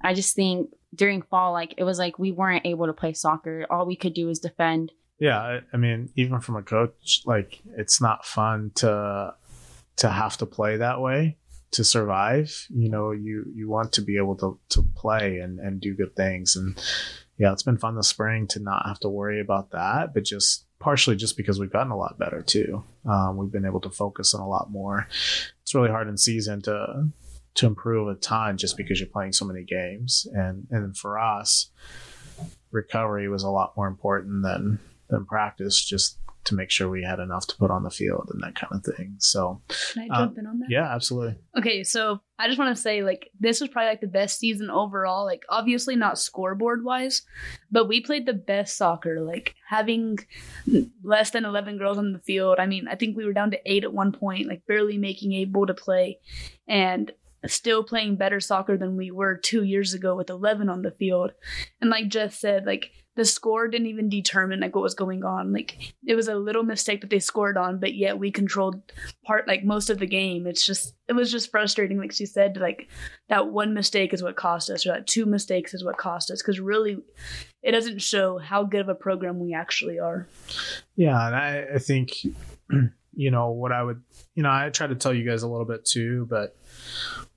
I 0.00 0.14
just 0.14 0.34
think 0.34 0.70
during 0.94 1.20
fall, 1.20 1.52
like 1.52 1.74
it 1.76 1.84
was 1.84 1.98
like 1.98 2.18
we 2.18 2.32
weren't 2.32 2.64
able 2.64 2.86
to 2.86 2.94
play 2.94 3.12
soccer. 3.12 3.66
All 3.68 3.84
we 3.84 3.96
could 3.96 4.14
do 4.14 4.26
was 4.28 4.38
defend. 4.38 4.92
Yeah, 5.18 5.38
I, 5.38 5.60
I 5.74 5.76
mean, 5.76 6.08
even 6.16 6.40
from 6.40 6.56
a 6.56 6.62
coach, 6.62 7.22
like 7.26 7.60
it's 7.76 8.00
not 8.00 8.24
fun 8.24 8.72
to 8.76 9.34
to 9.96 10.08
have 10.08 10.38
to 10.38 10.46
play 10.46 10.78
that 10.78 11.02
way 11.02 11.36
to 11.72 11.84
survive. 11.84 12.66
You 12.70 12.88
know, 12.88 13.10
you 13.10 13.44
you 13.54 13.68
want 13.68 13.92
to 13.94 14.02
be 14.02 14.16
able 14.16 14.36
to 14.36 14.58
to 14.70 14.82
play 14.94 15.38
and 15.38 15.58
and 15.58 15.80
do 15.80 15.94
good 15.94 16.14
things. 16.14 16.56
And 16.56 16.80
yeah, 17.38 17.52
it's 17.52 17.62
been 17.62 17.78
fun 17.78 17.96
this 17.96 18.08
spring 18.08 18.46
to 18.48 18.60
not 18.60 18.86
have 18.86 19.00
to 19.00 19.08
worry 19.08 19.40
about 19.40 19.72
that, 19.72 20.14
but 20.14 20.24
just 20.24 20.66
partially 20.78 21.16
just 21.16 21.36
because 21.36 21.58
we've 21.58 21.72
gotten 21.72 21.92
a 21.92 21.96
lot 21.96 22.18
better 22.18 22.42
too. 22.42 22.84
Um, 23.08 23.36
we've 23.36 23.52
been 23.52 23.66
able 23.66 23.80
to 23.80 23.90
focus 23.90 24.34
on 24.34 24.40
a 24.40 24.48
lot 24.48 24.70
more. 24.70 25.08
It's 25.62 25.74
really 25.74 25.90
hard 25.90 26.08
in 26.08 26.16
season 26.16 26.62
to 26.62 27.08
to 27.54 27.66
improve 27.66 28.08
a 28.08 28.14
ton 28.14 28.56
just 28.56 28.76
because 28.76 28.98
you're 29.00 29.08
playing 29.08 29.32
so 29.32 29.44
many 29.44 29.64
games. 29.64 30.26
And 30.32 30.66
and 30.70 30.96
for 30.96 31.18
us, 31.18 31.70
recovery 32.70 33.28
was 33.28 33.42
a 33.42 33.50
lot 33.50 33.76
more 33.76 33.86
important 33.88 34.42
than 34.42 34.78
than 35.08 35.24
practice, 35.24 35.82
just 35.82 36.18
to 36.44 36.54
make 36.54 36.70
sure 36.70 36.88
we 36.88 37.04
had 37.04 37.18
enough 37.20 37.46
to 37.46 37.56
put 37.56 37.70
on 37.70 37.82
the 37.84 37.90
field 37.90 38.28
and 38.32 38.42
that 38.42 38.54
kind 38.56 38.72
of 38.72 38.84
thing. 38.96 39.14
So 39.18 39.62
Can 39.92 40.10
I 40.10 40.14
Uh, 40.14 40.18
jump 40.26 40.38
in 40.38 40.46
on 40.46 40.58
that? 40.58 40.70
yeah, 40.70 40.92
absolutely. 40.94 41.36
Okay, 41.56 41.84
so 41.84 42.20
I 42.38 42.48
just 42.48 42.58
want 42.58 42.74
to 42.74 42.80
say, 42.82 43.02
like, 43.02 43.30
this 43.38 43.60
was 43.60 43.70
probably 43.70 43.90
like 43.90 44.00
the 44.00 44.06
best 44.08 44.38
season 44.40 44.68
overall. 44.70 45.24
Like, 45.24 45.42
obviously 45.48 45.94
not 45.96 46.18
scoreboard 46.18 46.84
wise, 46.84 47.22
but 47.70 47.86
we 47.88 48.00
played 48.00 48.26
the 48.26 48.32
best 48.34 48.76
soccer. 48.76 49.20
Like, 49.20 49.54
having 49.68 50.18
less 51.02 51.30
than 51.30 51.44
11 51.44 51.78
girls 51.78 51.98
on 51.98 52.12
the 52.12 52.18
field. 52.18 52.56
I 52.58 52.66
mean, 52.66 52.88
I 52.88 52.94
think 52.96 53.16
we 53.16 53.24
were 53.24 53.32
down 53.32 53.50
to 53.52 53.60
eight 53.70 53.84
at 53.84 53.92
one 53.92 54.12
point, 54.12 54.48
like, 54.48 54.66
barely 54.66 54.98
making 54.98 55.32
able 55.32 55.66
to 55.66 55.74
play, 55.74 56.18
and 56.66 57.12
still 57.46 57.82
playing 57.82 58.14
better 58.16 58.38
soccer 58.40 58.76
than 58.76 58.96
we 58.96 59.10
were 59.10 59.36
two 59.36 59.64
years 59.64 59.94
ago 59.94 60.14
with 60.14 60.30
11 60.30 60.68
on 60.68 60.82
the 60.82 60.92
field. 60.92 61.32
And, 61.80 61.90
like 61.90 62.08
Jess 62.08 62.38
said, 62.38 62.66
like, 62.66 62.90
the 63.14 63.24
score 63.24 63.68
didn't 63.68 63.88
even 63.88 64.08
determine 64.08 64.60
like 64.60 64.74
what 64.74 64.82
was 64.82 64.94
going 64.94 65.24
on. 65.24 65.52
Like 65.52 65.94
it 66.06 66.14
was 66.14 66.28
a 66.28 66.34
little 66.34 66.62
mistake 66.62 67.02
that 67.02 67.10
they 67.10 67.18
scored 67.18 67.56
on, 67.56 67.78
but 67.78 67.94
yet 67.94 68.18
we 68.18 68.30
controlled 68.30 68.80
part 69.24 69.46
like 69.46 69.64
most 69.64 69.90
of 69.90 69.98
the 69.98 70.06
game. 70.06 70.46
It's 70.46 70.64
just 70.64 70.94
it 71.08 71.12
was 71.12 71.30
just 71.30 71.50
frustrating. 71.50 71.98
Like 71.98 72.12
she 72.12 72.26
said, 72.26 72.56
like 72.56 72.88
that 73.28 73.48
one 73.48 73.74
mistake 73.74 74.14
is 74.14 74.22
what 74.22 74.36
cost 74.36 74.70
us, 74.70 74.86
or 74.86 74.92
that 74.92 75.06
two 75.06 75.26
mistakes 75.26 75.74
is 75.74 75.84
what 75.84 75.98
cost 75.98 76.30
us. 76.30 76.42
Because 76.42 76.60
really, 76.60 76.98
it 77.62 77.72
doesn't 77.72 78.00
show 78.00 78.38
how 78.38 78.64
good 78.64 78.80
of 78.80 78.88
a 78.88 78.94
program 78.94 79.38
we 79.38 79.54
actually 79.54 79.98
are. 79.98 80.26
Yeah, 80.96 81.26
and 81.26 81.36
I, 81.36 81.66
I 81.74 81.78
think 81.78 82.24
you 83.14 83.30
know 83.30 83.50
what 83.50 83.72
I 83.72 83.82
would 83.82 84.02
you 84.34 84.42
know, 84.42 84.50
I 84.50 84.70
try 84.70 84.86
to 84.86 84.94
tell 84.94 85.12
you 85.12 85.28
guys 85.28 85.42
a 85.42 85.48
little 85.48 85.66
bit 85.66 85.84
too, 85.84 86.26
but 86.28 86.56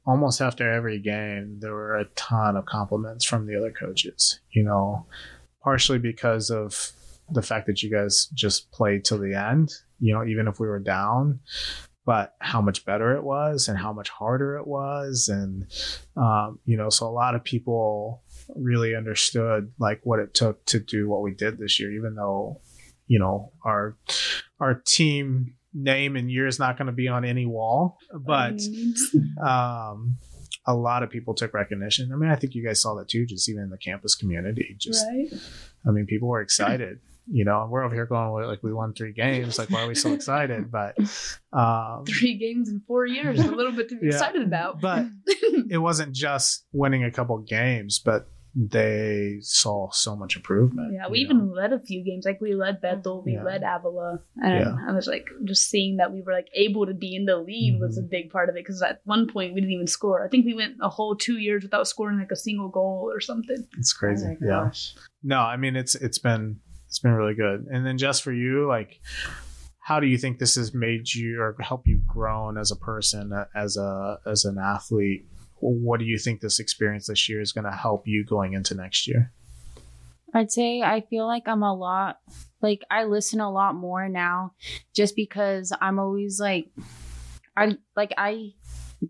almost 0.06 0.42
after 0.42 0.72
every 0.72 1.00
game 1.00 1.58
there 1.60 1.74
were 1.74 1.96
a 1.96 2.06
ton 2.16 2.56
of 2.56 2.66
compliments 2.66 3.26
from 3.26 3.48
the 3.48 3.58
other 3.58 3.72
coaches, 3.72 4.40
you 4.52 4.64
know, 4.64 5.06
partially 5.66 6.00
because 6.00 6.50
of 6.50 6.92
the 7.30 7.42
fact 7.42 7.66
that 7.68 7.82
you 7.84 7.90
guys 7.92 8.28
just 8.34 8.72
played 8.72 9.04
till 9.04 9.18
the 9.18 9.34
end, 9.34 9.74
you 10.00 10.14
know, 10.14 10.24
even 10.24 10.48
if 10.48 10.60
we 10.60 10.68
were 10.68 10.80
down. 10.80 11.40
but 12.06 12.36
how 12.40 12.62
much 12.62 12.86
better 12.86 13.16
it 13.16 13.24
was 13.24 13.68
and 13.68 13.78
how 13.78 13.92
much 13.92 14.10
harder 14.10 14.58
it 14.58 14.68
was. 14.68 15.28
And, 15.28 15.66
um, 16.16 16.60
you 16.66 16.78
know, 16.78 16.90
so 16.90 17.08
a 17.08 17.10
lot 17.10 17.36
of 17.36 17.44
people 17.44 18.24
really 18.56 18.96
understood 18.96 19.72
like 19.80 20.02
what 20.04 20.20
it 20.20 20.34
took 20.34 20.64
to 20.66 20.80
do 20.80 21.10
what 21.10 21.24
we 21.24 21.34
did 21.34 21.58
this 21.58 21.80
year, 21.80 21.92
even 21.92 22.16
though, 22.16 22.62
you 23.08 23.18
know, 23.20 23.52
our, 23.64 23.98
our 24.60 24.76
team 24.76 25.56
name 25.74 26.16
and 26.16 26.32
year 26.32 26.48
is 26.48 26.60
not 26.60 26.78
going 26.78 26.86
to 26.86 26.94
be 26.94 27.08
on 27.08 27.26
any 27.26 27.46
wall, 27.46 27.98
but, 28.14 28.62
um, 29.46 30.18
a 30.68 30.74
lot 30.76 31.04
of 31.04 31.10
people 31.10 31.34
took 31.36 31.54
recognition. 31.54 32.12
I 32.12 32.16
mean, 32.16 32.30
I 32.30 32.36
think 32.36 32.56
you 32.56 32.66
guys 32.66 32.82
saw 32.82 32.96
that 32.96 33.08
too, 33.08 33.26
just 33.26 33.48
even 33.50 33.64
in 33.64 33.70
the 33.70 33.78
campus 33.78 34.16
community. 34.16 34.76
Just, 34.80 35.06
right? 35.08 35.28
I 35.88 35.92
mean, 35.92 36.06
people 36.06 36.28
were 36.28 36.42
excited. 36.42 37.00
You 37.28 37.44
know, 37.44 37.68
we're 37.70 37.84
over 37.84 37.96
here 37.96 38.06
going 38.06 38.46
like 38.48 38.62
we 38.62 38.72
won 38.74 38.94
three 38.94 39.12
games. 39.12 39.58
Like, 39.58 39.72
why 39.72 39.82
are 39.84 39.88
we 39.88 39.96
so 39.96 40.14
excited? 40.14 40.72
But 40.72 40.96
um, 41.54 42.06
Three 42.06 42.38
games 42.38 42.70
in 42.70 42.82
four 42.88 43.06
years, 43.06 43.40
a 43.40 43.50
little 43.52 43.72
bit 43.72 43.90
to 43.90 43.96
be 43.96 44.06
Yeah. 44.08 44.14
excited 44.14 44.44
about. 44.44 44.80
But 44.82 45.06
it 45.70 45.80
wasn't 45.80 46.14
just 46.14 46.66
winning 46.72 47.04
a 47.04 47.12
couple 47.12 47.38
games, 47.40 48.00
but 48.04 48.28
they 48.58 49.38
saw 49.42 49.90
so 49.92 50.16
much 50.16 50.38
improvement. 50.38 50.94
Yeah, 50.94 51.10
we 51.10 51.20
even 51.20 51.40
know? 51.40 51.54
led 51.54 51.74
a 51.74 51.80
few 51.80 52.04
games. 52.04 52.24
Like 52.26 52.40
we 52.40 52.56
led 52.56 52.80
Bethel, 52.82 53.22
we 53.22 53.34
Yeah. 53.34 53.44
led 53.44 53.64
Avila, 53.64 54.20
and 54.38 54.60
Yeah. 54.60 54.78
I 54.88 54.94
was 54.94 55.08
like, 55.08 55.28
just 55.44 55.70
seeing 55.70 55.98
that 55.98 56.14
we 56.14 56.22
were 56.22 56.32
like 56.32 56.48
able 56.56 56.86
to 56.86 56.94
be 56.94 57.16
in 57.16 57.26
the 57.26 57.38
lead 57.38 57.80
was 57.82 57.98
a 57.98 58.02
Mm-hmm. 58.02 58.10
big 58.10 58.30
part 58.32 58.48
of 58.50 58.56
it. 58.56 58.60
Because 58.64 58.82
at 58.82 59.02
one 59.04 59.28
point 59.28 59.54
we 59.54 59.60
didn't 59.60 59.74
even 59.74 59.88
score. 59.88 60.24
I 60.26 60.30
think 60.30 60.46
we 60.46 60.54
went 60.54 60.76
a 60.82 60.88
whole 60.90 61.16
two 61.16 61.38
years 61.38 61.64
without 61.64 61.88
scoring 61.88 62.18
like 62.18 62.32
a 62.32 62.36
single 62.38 62.70
goal 62.70 63.10
or 63.14 63.20
something. 63.20 63.68
it's 63.78 63.92
crazy. 63.94 64.26
Oh 64.42 64.46
yeah. 64.46 64.72
No, 65.22 65.40
I 65.40 65.58
mean 65.58 65.76
it's 65.76 65.96
it's 65.96 66.18
been 66.20 66.60
it's 66.88 67.00
been 67.00 67.12
really 67.14 67.36
good. 67.36 67.66
And 67.70 67.86
then 67.86 67.98
just 67.98 68.24
for 68.24 68.32
you, 68.32 68.68
like 68.68 69.02
how 69.82 70.00
do 70.00 70.08
you 70.08 70.18
think 70.18 70.40
this 70.40 70.56
has 70.56 70.74
made 70.74 71.14
you 71.14 71.42
or 71.42 71.56
helped 71.60 71.88
you 71.88 72.02
grown 72.08 72.58
as 72.58 72.72
a 72.72 72.76
person 72.78 73.32
as 73.54 73.76
a 73.76 74.20
as 74.26 74.46
an 74.46 74.58
athlete? 74.58 75.26
What 75.60 76.00
do 76.00 76.06
you 76.06 76.18
think 76.18 76.42
this 76.42 76.60
experience 76.60 77.08
this 77.08 77.30
year 77.30 77.42
is 77.42 77.52
going 77.52 77.66
to 77.66 77.72
help 77.72 78.08
you 78.08 78.26
going 78.26 78.54
into 78.54 78.76
next 78.76 79.08
year? 79.08 79.32
I'd 80.34 80.52
say 80.52 80.82
I 80.82 81.02
feel 81.02 81.26
like 81.26 81.44
I'm 81.48 81.64
a 81.64 81.74
lot 81.74 82.18
like 82.62 82.82
I 82.92 83.06
listen 83.06 83.40
a 83.40 83.52
lot 83.52 83.76
more 83.76 84.10
now 84.10 84.54
just 84.94 85.16
because 85.16 85.72
I'm 85.80 85.98
always 85.98 86.40
like 86.40 86.68
I 87.56 87.78
like 87.96 88.12
I 88.18 88.54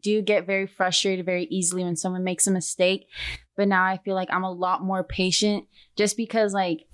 do 0.01 0.21
get 0.21 0.45
very 0.45 0.67
frustrated 0.67 1.25
very 1.25 1.45
easily 1.45 1.83
when 1.83 1.95
someone 1.95 2.23
makes 2.23 2.47
a 2.47 2.51
mistake, 2.51 3.07
but 3.55 3.67
now 3.67 3.83
I 3.83 3.97
feel 4.03 4.13
like 4.13 4.29
I'm 4.31 4.43
a 4.43 4.51
lot 4.51 4.83
more 4.83 5.03
patient 5.03 5.65
just 5.95 6.15
because 6.17 6.53
like 6.53 6.85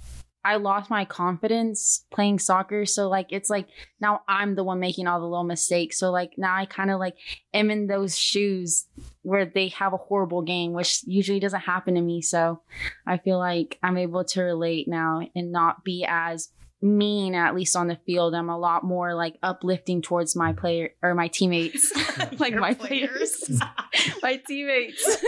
I 0.44 0.56
lost 0.56 0.90
my 0.90 1.06
confidence 1.06 2.06
playing 2.12 2.40
soccer. 2.40 2.86
So 2.86 3.10
like 3.10 3.28
it's 3.32 3.50
like 3.50 3.68
now 4.00 4.22
I'm 4.28 4.56
the 4.56 4.64
one 4.64 4.80
making 4.80 5.08
all 5.08 5.20
the 5.20 5.28
little 5.28 5.44
mistakes. 5.44 6.00
So 6.00 6.12
like 6.12 6.34
now 6.38 6.56
I 6.56 6.66
kind 6.66 6.90
of 6.92 7.00
like 7.00 7.16
am 7.54 7.70
in 7.70 7.88
those 7.88 8.18
shoes 8.18 8.88
where 9.22 9.46
they 9.46 9.68
have 9.70 9.94
a 9.94 9.98
horrible 9.98 10.42
game, 10.42 10.74
which 10.74 11.04
usually 11.06 11.40
doesn't 11.40 11.62
happen 11.62 11.96
to 11.96 12.02
me. 12.02 12.22
So 12.22 12.62
I 13.06 13.18
feel 13.18 13.38
like 13.38 13.78
I'm 13.84 13.98
able 13.98 14.24
to 14.26 14.42
relate 14.42 14.88
now 14.88 15.22
and 15.36 15.52
not 15.52 15.84
be 15.84 16.06
as 16.08 16.50
mean, 16.84 17.36
at 17.36 17.54
least 17.54 17.76
on 17.76 17.88
the 17.88 18.00
field. 18.08 18.34
I'm 18.34 18.50
a 18.50 18.58
lot 18.58 18.84
more 18.84 19.14
like 19.14 19.38
uplifting 19.44 20.02
towards 20.02 20.36
my 20.36 20.54
player 20.54 20.90
or 21.04 21.14
my 21.14 21.28
teammates, 21.28 21.94
like 22.40 22.54
Your 22.54 22.62
my 22.62 22.74
players. 22.74 23.36
players, 23.46 23.62
my 24.24 24.38
teammates. 24.48 25.24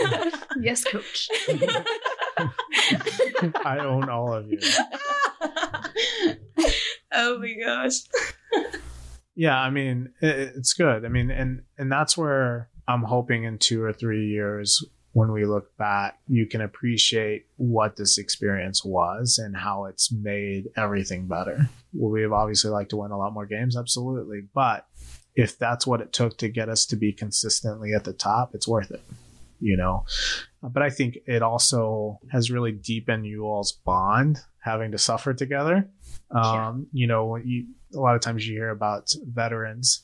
yes, 0.60 0.82
coach. 0.82 1.28
I 3.64 3.78
own 3.80 4.08
all 4.08 4.32
of 4.32 4.50
you. 4.50 4.58
oh 7.12 7.38
my 7.38 7.54
gosh. 7.62 8.00
Yeah, 9.36 9.58
I 9.58 9.70
mean, 9.70 10.12
it, 10.20 10.52
it's 10.54 10.74
good. 10.74 11.04
I 11.04 11.08
mean, 11.08 11.28
and 11.28 11.62
and 11.76 11.90
that's 11.90 12.16
where 12.16 12.68
I'm 12.86 13.02
hoping 13.02 13.42
in 13.42 13.58
two 13.58 13.82
or 13.82 13.92
three 13.92 14.28
years 14.28 14.80
when 15.14 15.30
we 15.30 15.46
look 15.46 15.76
back, 15.76 16.18
you 16.26 16.44
can 16.44 16.60
appreciate 16.60 17.46
what 17.56 17.96
this 17.96 18.18
experience 18.18 18.84
was 18.84 19.38
and 19.38 19.56
how 19.56 19.84
it's 19.84 20.12
made 20.12 20.68
everything 20.76 21.28
better. 21.28 21.68
Will 21.92 22.10
we 22.10 22.22
have 22.22 22.32
obviously 22.32 22.70
like 22.70 22.88
to 22.88 22.96
win 22.96 23.12
a 23.12 23.16
lot 23.16 23.32
more 23.32 23.46
games? 23.46 23.76
Absolutely. 23.76 24.42
But 24.52 24.86
if 25.36 25.56
that's 25.56 25.86
what 25.86 26.00
it 26.00 26.12
took 26.12 26.36
to 26.38 26.48
get 26.48 26.68
us 26.68 26.84
to 26.86 26.96
be 26.96 27.12
consistently 27.12 27.94
at 27.94 28.02
the 28.02 28.12
top, 28.12 28.54
it's 28.54 28.66
worth 28.66 28.90
it. 28.90 29.02
You 29.64 29.78
know, 29.78 30.04
but 30.62 30.82
I 30.82 30.90
think 30.90 31.16
it 31.26 31.40
also 31.40 32.20
has 32.30 32.50
really 32.50 32.72
deepened 32.72 33.24
you 33.24 33.44
all's 33.46 33.72
bond 33.72 34.38
having 34.60 34.92
to 34.92 34.98
suffer 34.98 35.32
together. 35.32 35.88
Um, 36.30 36.86
You 36.92 37.06
know, 37.06 37.36
you 37.36 37.66
a 37.94 37.98
lot 37.98 38.14
of 38.14 38.20
times 38.20 38.46
you 38.46 38.54
hear 38.54 38.68
about 38.70 39.10
veterans 39.24 40.02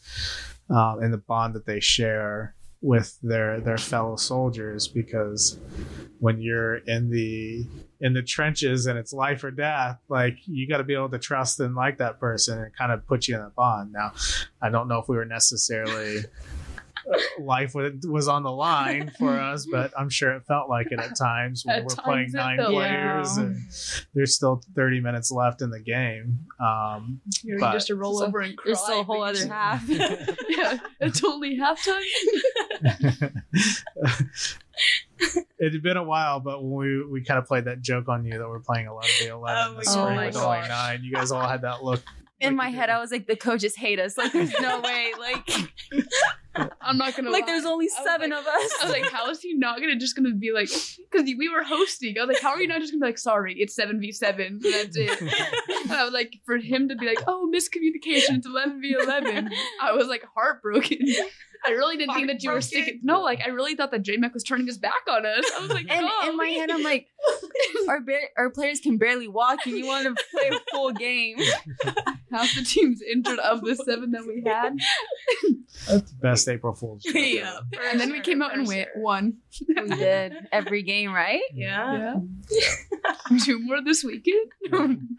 um, 0.70 1.02
and 1.02 1.12
the 1.12 1.18
bond 1.18 1.54
that 1.56 1.66
they 1.66 1.80
share 1.80 2.54
with 2.82 3.18
their 3.22 3.60
their 3.60 3.76
fellow 3.76 4.16
soldiers 4.16 4.88
because 4.88 5.58
when 6.20 6.40
you're 6.40 6.76
in 6.76 7.10
the 7.10 7.66
in 8.00 8.14
the 8.14 8.22
trenches 8.22 8.86
and 8.86 8.98
it's 8.98 9.12
life 9.12 9.44
or 9.44 9.50
death 9.50 9.98
like 10.08 10.38
you 10.46 10.66
got 10.66 10.78
to 10.78 10.84
be 10.84 10.94
able 10.94 11.10
to 11.10 11.18
trust 11.18 11.60
and 11.60 11.74
like 11.74 11.98
that 11.98 12.18
person 12.18 12.58
and 12.58 12.74
kind 12.74 12.90
of 12.90 13.06
put 13.06 13.28
you 13.28 13.34
in 13.34 13.42
a 13.42 13.50
bond. 13.50 13.92
Now 13.92 14.12
i 14.62 14.70
don't 14.70 14.88
know 14.88 14.98
if 14.98 15.08
we 15.08 15.16
were 15.16 15.26
necessarily 15.26 16.20
life 17.40 17.74
was 17.74 18.28
on 18.28 18.42
the 18.42 18.50
line 18.52 19.10
for 19.18 19.38
us 19.38 19.66
but 19.70 19.92
i'm 19.98 20.08
sure 20.08 20.32
it 20.32 20.44
felt 20.46 20.68
like 20.68 20.86
it 20.92 20.98
at 21.00 21.16
times 21.16 21.64
when 21.64 21.76
At 21.76 21.82
we're 21.84 21.88
times 21.94 22.04
playing 22.04 22.30
nine 22.32 22.58
players 22.58 23.36
Yeah. 23.36 23.44
and 23.44 23.56
there's 24.14 24.34
still 24.36 24.62
30 24.76 25.00
minutes 25.00 25.30
left 25.32 25.60
in 25.62 25.70
the 25.70 25.80
game 25.80 26.40
um 26.60 27.20
You're 27.42 27.58
But- 27.58 27.72
just 27.72 27.88
to 27.88 27.96
roll 27.96 28.22
over 28.22 28.40
and 28.40 28.56
cry. 28.56 28.64
There's 28.66 28.80
still 28.80 29.00
a 29.00 29.04
whole 29.04 29.22
other 29.22 29.46
half. 29.48 29.88
yeah, 29.88 30.78
it's 31.00 31.22
only 31.24 31.58
halftime. 31.58 32.00
it 35.58 35.72
had 35.72 35.82
been 35.82 35.96
a 35.96 36.04
while, 36.04 36.40
but 36.40 36.62
when 36.62 36.72
we 36.72 37.04
we 37.04 37.24
kind 37.24 37.38
of 37.38 37.46
played 37.46 37.64
that 37.66 37.80
joke 37.82 38.08
on 38.08 38.24
you 38.24 38.38
that 38.38 38.48
we're 38.48 38.60
playing 38.60 38.86
eleven 38.86 39.10
v 39.18 39.26
eleven 39.26 39.74
Oh 39.74 39.74
this 39.78 39.86
my 39.86 39.92
spring 40.02 40.16
gosh. 40.16 40.26
with 40.34 40.36
only 40.42 40.68
nine. 40.68 41.00
You 41.04 41.12
guys 41.12 41.30
all 41.30 41.46
had 41.46 41.62
that 41.62 41.82
look. 41.84 42.02
In 42.40 42.56
like 42.56 42.56
my 42.56 42.70
head. 42.70 42.88
I 42.88 42.98
was 43.00 43.10
like, 43.10 43.26
the 43.26 43.36
coaches 43.36 43.76
hate 43.76 43.98
us. 43.98 44.16
Like, 44.16 44.32
there's 44.32 44.58
no 44.60 44.80
way. 44.80 45.12
Like, 45.18 45.46
I'm 46.80 46.98
not 46.98 47.14
gonna 47.16 47.30
like 47.30 47.42
lie. 47.42 47.52
there's 47.52 47.64
only 47.64 47.88
seven 47.88 48.30
like- 48.30 48.40
of 48.40 48.46
us. 48.46 48.72
I 48.80 48.84
was 48.84 48.92
like, 48.92 49.10
how 49.10 49.28
is 49.30 49.40
he 49.40 49.54
not 49.54 49.80
gonna 49.80 49.96
just 49.96 50.16
gonna 50.16 50.34
be 50.34 50.52
like? 50.52 50.68
Because 50.68 51.26
we 51.38 51.48
were 51.48 51.62
hosting. 51.62 52.16
I 52.18 52.24
was 52.24 52.34
like, 52.34 52.42
how 52.42 52.50
are 52.50 52.60
you 52.60 52.68
not 52.68 52.80
just 52.80 52.92
gonna 52.92 53.02
be 53.02 53.08
like, 53.08 53.18
sorry, 53.18 53.54
it's 53.58 53.74
seven 53.74 54.00
v 54.00 54.12
seven. 54.12 54.60
That's 54.62 54.96
it. 54.96 55.20
And 55.20 55.92
I 55.92 56.04
was 56.04 56.12
like, 56.12 56.34
for 56.44 56.56
him 56.56 56.88
to 56.88 56.96
be 56.96 57.06
like, 57.06 57.22
oh, 57.26 57.50
miscommunication, 57.52 58.38
it's 58.38 58.46
eleven 58.46 58.80
v 58.80 58.96
eleven. 59.00 59.50
I 59.80 59.92
was 59.92 60.08
like 60.08 60.24
heartbroken. 60.34 60.98
I 61.64 61.70
really 61.72 61.96
didn't 61.96 62.14
think 62.14 62.28
that 62.28 62.42
you 62.42 62.50
were 62.50 62.54
Heartbroken? 62.54 62.84
sticking. 62.84 63.00
No, 63.02 63.20
like 63.20 63.40
I 63.44 63.50
really 63.50 63.74
thought 63.74 63.90
that 63.90 64.02
J 64.02 64.16
Mac 64.16 64.32
was 64.32 64.42
turning 64.42 64.66
his 64.66 64.78
back 64.78 65.02
on 65.08 65.26
us. 65.26 65.44
I 65.56 65.60
was 65.60 65.70
like, 65.70 65.86
and 65.90 66.06
oh. 66.08 66.30
in 66.30 66.36
my 66.36 66.46
head, 66.46 66.70
I'm 66.70 66.82
like, 66.82 67.08
our 67.88 68.00
ba- 68.00 68.30
our 68.38 68.50
players 68.50 68.80
can 68.80 68.96
barely 68.96 69.28
walk, 69.28 69.60
and 69.66 69.76
you 69.76 69.86
want 69.86 70.04
to 70.06 70.24
play 70.32 70.48
a 70.48 70.60
full 70.70 70.92
game. 70.92 71.38
half 72.30 72.54
the 72.54 72.62
team's 72.62 73.02
injured 73.02 73.38
of 73.40 73.60
the 73.62 73.76
seven 73.76 74.12
that 74.12 74.26
we 74.26 74.42
had. 74.46 74.78
That's 75.88 76.39
the 76.39 76.39
best 76.40 76.48
April 76.48 76.74
Fool's 76.74 77.02
joke. 77.04 77.14
yeah. 77.16 77.58
and 77.90 78.00
then 78.00 78.10
we 78.12 78.20
came 78.20 78.42
out 78.42 78.54
and 78.54 78.66
for 78.66 78.68
win, 78.74 78.86
sure. 78.92 79.02
won. 79.02 79.34
We 79.68 79.88
did 79.96 80.32
every 80.52 80.82
game, 80.82 81.12
right? 81.12 81.40
Yeah. 81.52 82.16
Yeah. 82.50 83.36
Two 83.44 83.58
more 83.60 83.82
this 83.82 84.02
weekend. 84.04 84.50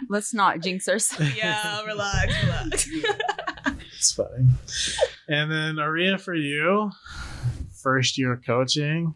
Let's 0.09 0.33
not 0.33 0.59
jinx 0.61 0.87
ourselves. 0.87 1.35
Yeah, 1.37 1.83
relax, 1.85 2.43
relax. 2.43 2.89
It's 3.97 4.11
funny. 4.13 4.47
And 5.27 5.51
then 5.51 5.79
Ouriya, 5.79 6.17
for 6.17 6.33
you, 6.33 6.91
first 7.81 8.17
year 8.17 8.41
coaching 8.45 9.13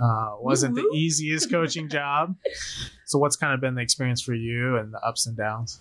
uh, 0.00 0.36
wasn't 0.40 0.74
the 0.74 0.82
Woo-woo. 0.82 0.96
easiest 0.96 1.50
coaching 1.50 1.88
job. 1.88 2.36
So 3.08 3.18
what's 3.18 3.36
kind 3.36 3.54
of 3.54 3.60
been 3.62 3.74
the 3.74 3.80
experience 3.80 4.20
for 4.20 4.34
you 4.34 4.76
and 4.76 4.92
the 4.92 5.00
ups 5.00 5.26
and 5.26 5.34
downs? 5.34 5.80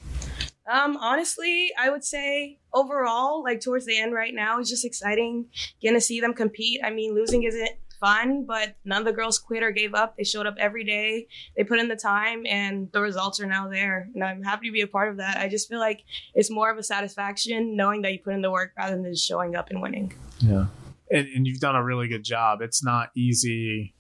Um, 0.72 0.96
honestly, 0.96 1.72
I 1.78 1.90
would 1.90 2.06
say 2.06 2.58
overall, 2.74 3.44
like 3.44 3.60
towards 3.60 3.86
the 3.86 4.00
end 4.00 4.14
right 4.14 4.34
now, 4.34 4.60
it's 4.60 4.70
just 4.70 4.86
exciting 4.86 5.48
getting 5.82 5.98
to 5.98 6.02
see 6.02 6.22
them 6.22 6.34
compete. 6.34 6.80
I 6.86 6.90
mean, 6.90 7.14
losing 7.14 7.44
isn't 7.44 7.72
fun, 8.00 8.46
but 8.46 8.76
none 8.86 9.02
of 9.02 9.06
the 9.06 9.12
girls 9.12 9.40
quit 9.40 9.62
or 9.62 9.72
gave 9.72 9.94
up. 9.94 10.16
They 10.16 10.24
showed 10.24 10.48
up 10.48 10.56
every 10.58 10.86
day. 10.86 11.28
They 11.58 11.66
put 11.66 11.80
in 11.80 11.90
the 11.90 11.98
time 11.98 12.46
and 12.46 12.90
the 12.94 13.02
results 13.02 13.42
are 13.42 13.46
now 13.46 13.68
there. 13.68 14.08
And 14.14 14.24
I'm 14.24 14.42
happy 14.42 14.68
to 14.68 14.72
be 14.72 14.82
a 14.82 14.88
part 14.88 15.10
of 15.10 15.18
that. 15.18 15.36
I 15.38 15.50
just 15.50 15.68
feel 15.68 15.80
like 15.80 16.04
it's 16.34 16.50
more 16.50 16.72
of 16.72 16.78
a 16.78 16.84
satisfaction 16.84 17.76
knowing 17.76 18.04
that 18.04 18.14
you 18.14 18.20
put 18.20 18.36
in 18.36 18.42
the 18.42 18.52
work 18.52 18.72
rather 18.78 18.96
than 18.96 19.04
just 19.04 19.28
showing 19.28 19.58
up 19.58 19.70
and 19.70 19.82
winning. 19.82 20.14
Yeah. 20.40 20.68
And, 21.12 21.28
and 21.28 21.46
you've 21.46 21.60
done 21.60 21.76
a 21.76 21.84
really 21.84 22.08
good 22.08 22.24
job. 22.24 22.62
It's 22.62 22.82
not 22.82 23.10
easy 23.18 23.96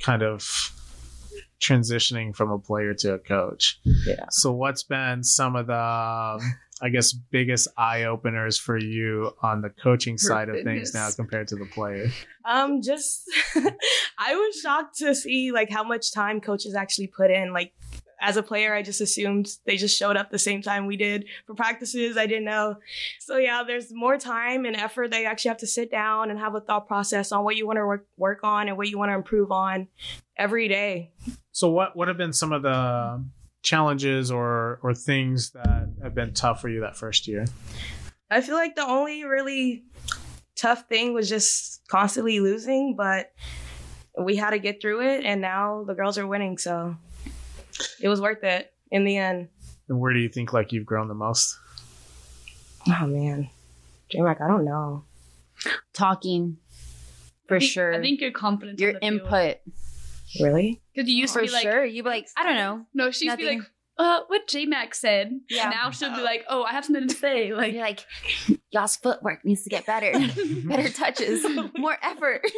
kind 0.00 0.24
of 0.24 0.72
transitioning 1.60 2.34
from 2.34 2.50
a 2.50 2.58
player 2.58 2.94
to 2.94 3.14
a 3.14 3.18
coach. 3.18 3.80
Yeah. 3.84 4.26
So 4.30 4.52
what's 4.52 4.82
been 4.82 5.24
some 5.24 5.56
of 5.56 5.66
the 5.66 5.74
um, 5.74 6.40
I 6.80 6.88
guess 6.90 7.12
biggest 7.12 7.68
eye 7.76 8.04
openers 8.04 8.58
for 8.58 8.78
you 8.78 9.32
on 9.42 9.62
the 9.62 9.70
coaching 9.70 10.16
For 10.16 10.28
side 10.28 10.48
of 10.48 10.62
things 10.62 10.94
now 10.94 11.08
compared 11.10 11.48
to 11.48 11.56
the 11.56 11.66
player? 11.66 12.10
Um, 12.44 12.80
just 12.82 13.22
I 14.18 14.34
was 14.34 14.60
shocked 14.60 14.98
to 14.98 15.14
see 15.14 15.52
like 15.52 15.70
how 15.70 15.82
much 15.82 16.12
time 16.12 16.40
coaches 16.40 16.74
actually 16.74 17.08
put 17.08 17.30
in. 17.30 17.52
Like 17.52 17.72
as 18.20 18.36
a 18.36 18.42
player, 18.42 18.74
I 18.74 18.82
just 18.82 19.00
assumed 19.00 19.56
they 19.64 19.76
just 19.76 19.96
showed 19.96 20.16
up 20.16 20.30
the 20.30 20.38
same 20.38 20.60
time 20.60 20.86
we 20.86 20.96
did 20.96 21.26
for 21.46 21.54
practices. 21.54 22.16
I 22.16 22.26
didn't 22.26 22.44
know. 22.44 22.76
So 23.20 23.36
yeah, 23.36 23.62
there's 23.66 23.92
more 23.92 24.18
time 24.18 24.64
and 24.64 24.74
effort. 24.74 25.10
They 25.10 25.24
actually 25.24 25.50
have 25.50 25.58
to 25.58 25.66
sit 25.66 25.90
down 25.90 26.30
and 26.30 26.38
have 26.38 26.54
a 26.54 26.60
thought 26.60 26.88
process 26.88 27.30
on 27.30 27.44
what 27.44 27.56
you 27.56 27.66
want 27.66 27.78
to 27.78 27.86
work 27.86 28.06
work 28.16 28.40
on 28.42 28.68
and 28.68 28.76
what 28.76 28.88
you 28.88 28.98
want 28.98 29.10
to 29.10 29.14
improve 29.14 29.52
on 29.52 29.88
every 30.36 30.68
day. 30.68 31.12
So 31.52 31.70
what 31.70 31.96
what 31.96 32.08
have 32.08 32.16
been 32.16 32.32
some 32.32 32.52
of 32.52 32.62
the 32.62 33.24
challenges 33.62 34.30
or 34.30 34.80
or 34.82 34.94
things 34.94 35.50
that 35.50 35.88
have 36.02 36.14
been 36.14 36.34
tough 36.34 36.60
for 36.60 36.68
you 36.68 36.80
that 36.80 36.96
first 36.96 37.28
year? 37.28 37.44
I 38.30 38.40
feel 38.40 38.56
like 38.56 38.74
the 38.74 38.86
only 38.86 39.24
really 39.24 39.84
tough 40.56 40.88
thing 40.88 41.14
was 41.14 41.28
just 41.28 41.86
constantly 41.88 42.40
losing, 42.40 42.96
but 42.96 43.32
we 44.20 44.34
had 44.34 44.50
to 44.50 44.58
get 44.58 44.82
through 44.82 45.02
it 45.02 45.24
and 45.24 45.40
now 45.40 45.84
the 45.84 45.94
girls 45.94 46.18
are 46.18 46.26
winning, 46.26 46.58
so 46.58 46.96
it 48.00 48.08
was 48.08 48.20
worth 48.20 48.42
it 48.44 48.72
in 48.90 49.04
the 49.04 49.16
end. 49.16 49.48
And 49.88 50.00
where 50.00 50.12
do 50.12 50.20
you 50.20 50.28
think 50.28 50.52
like 50.52 50.72
you've 50.72 50.86
grown 50.86 51.08
the 51.08 51.14
most? 51.14 51.56
Oh 52.88 53.06
man. 53.06 53.48
J-Mac, 54.10 54.40
I 54.40 54.48
don't 54.48 54.64
know. 54.64 55.04
Talking, 55.92 56.56
for 57.46 57.56
I 57.56 57.58
think- 57.60 57.70
sure. 57.72 57.94
I 57.94 58.00
think 58.00 58.20
your 58.20 58.30
confidence. 58.30 58.80
your 58.80 58.94
input, 59.02 59.56
Really? 60.40 60.80
Because 60.94 61.08
you 61.08 61.16
used 61.16 61.32
to 61.32 61.40
for 61.40 61.44
be 61.46 61.50
like, 61.50 61.62
sure. 61.62 61.84
You'd 61.84 62.02
be 62.04 62.08
like, 62.10 62.28
I 62.36 62.44
don't 62.44 62.56
know. 62.56 62.86
no, 62.94 63.10
she 63.10 63.24
used 63.26 63.38
to 63.38 63.44
be 63.44 63.56
like, 63.56 63.62
uh, 63.98 64.20
what 64.28 64.46
J 64.46 64.66
Max 64.66 65.00
said. 65.00 65.40
Yeah. 65.50 65.70
Now 65.70 65.90
she'll 65.90 66.14
be 66.14 66.22
like, 66.22 66.44
oh, 66.48 66.62
I 66.62 66.70
have 66.72 66.84
something 66.84 67.08
to 67.08 67.14
say. 67.14 67.52
Like, 67.52 67.72
You're 67.72 67.82
like, 67.82 68.04
y'all's 68.70 68.96
footwork 68.96 69.44
needs 69.44 69.64
to 69.64 69.70
get 69.70 69.86
better, 69.86 70.12
better 70.64 70.88
touches, 70.88 71.44
more 71.76 71.96
effort. 72.02 72.42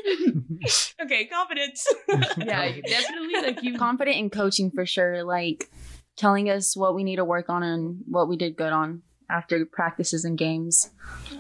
Okay, 1.03 1.25
confidence. 1.25 1.87
yeah, 2.37 2.73
definitely 2.87 3.41
like 3.41 3.63
you. 3.63 3.79
Confident 3.79 4.19
in 4.19 4.29
coaching 4.29 4.71
for 4.71 4.85
sure. 4.85 5.25
Like 5.25 5.71
telling 6.17 6.51
us 6.51 6.77
what 6.77 6.95
we 6.95 7.03
need 7.03 7.17
to 7.17 7.25
work 7.25 7.49
on 7.49 7.63
and 7.63 8.03
what 8.07 8.29
we 8.29 8.37
did 8.37 8.57
good 8.57 8.73
on 8.73 9.01
after 9.31 9.65
practices 9.65 10.25
and 10.25 10.37
games. 10.37 10.91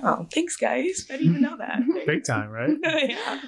oh, 0.03 0.27
thanks 0.33 0.57
guys. 0.57 1.07
I 1.11 1.15
didn't 1.17 1.31
even 1.31 1.43
know 1.43 1.57
that. 1.59 1.81
Big 2.07 2.25
time, 2.25 2.51
right? 2.51 2.77
yeah. 2.83 3.41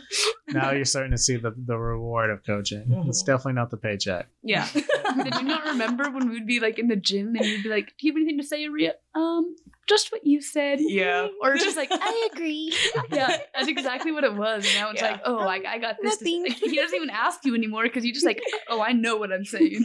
now 0.49 0.73
you're 0.73 0.85
starting 0.85 1.13
to 1.13 1.19
see 1.19 1.37
the, 1.37 1.55
the 1.57 1.79
reward 1.79 2.31
of 2.31 2.45
coaching. 2.45 2.87
Mhm. 2.87 3.09
It's 3.09 3.23
definitely 3.23 3.55
not 3.55 3.71
the 3.71 3.77
paycheck. 3.77 4.29
Yeah. 4.43 4.69
Did 4.75 5.35
you 5.35 5.43
not 5.43 5.65
remember 5.67 6.11
when 6.11 6.29
we'd 6.31 6.47
be 6.47 6.61
like 6.61 6.79
in 6.79 6.89
the 6.89 6.97
gym 6.97 7.35
and 7.37 7.45
you'd 7.45 7.63
be 7.63 7.69
like, 7.69 7.95
"Do 7.99 8.07
you 8.07 8.13
have 8.13 8.17
anything 8.17 8.39
to 8.39 8.47
say, 8.47 8.67
Ouriya?" 8.67 8.93
Um, 9.15 9.57
just 9.89 10.11
what 10.13 10.25
you 10.27 10.41
said. 10.41 10.79
Yeah. 10.81 11.29
Or 11.43 11.57
just 11.57 11.77
like, 11.77 11.89
I 11.93 12.29
agree. 12.33 12.73
yeah, 13.11 13.37
that's 13.55 13.67
exactly 13.69 14.13
what 14.13 14.23
it 14.25 14.35
was. 14.35 14.65
And 14.65 14.75
now 14.77 14.91
it's 14.91 15.03
Yeah. 15.03 15.11
like, 15.13 15.21
oh, 15.25 15.39
I, 15.41 15.61
I 15.67 15.79
got 15.79 15.97
this. 16.01 16.21
Nothing. 16.21 16.45
Like, 16.45 16.53
he 16.57 16.77
doesn't 16.77 16.95
even 16.97 17.11
ask 17.11 17.45
you 17.45 17.55
anymore 17.55 17.83
because 17.83 18.05
you 18.05 18.13
just 18.15 18.25
like, 18.25 18.41
oh, 18.69 18.81
I 18.81 18.93
know 18.93 19.17
what 19.17 19.33
I'm 19.33 19.45
saying. 19.45 19.85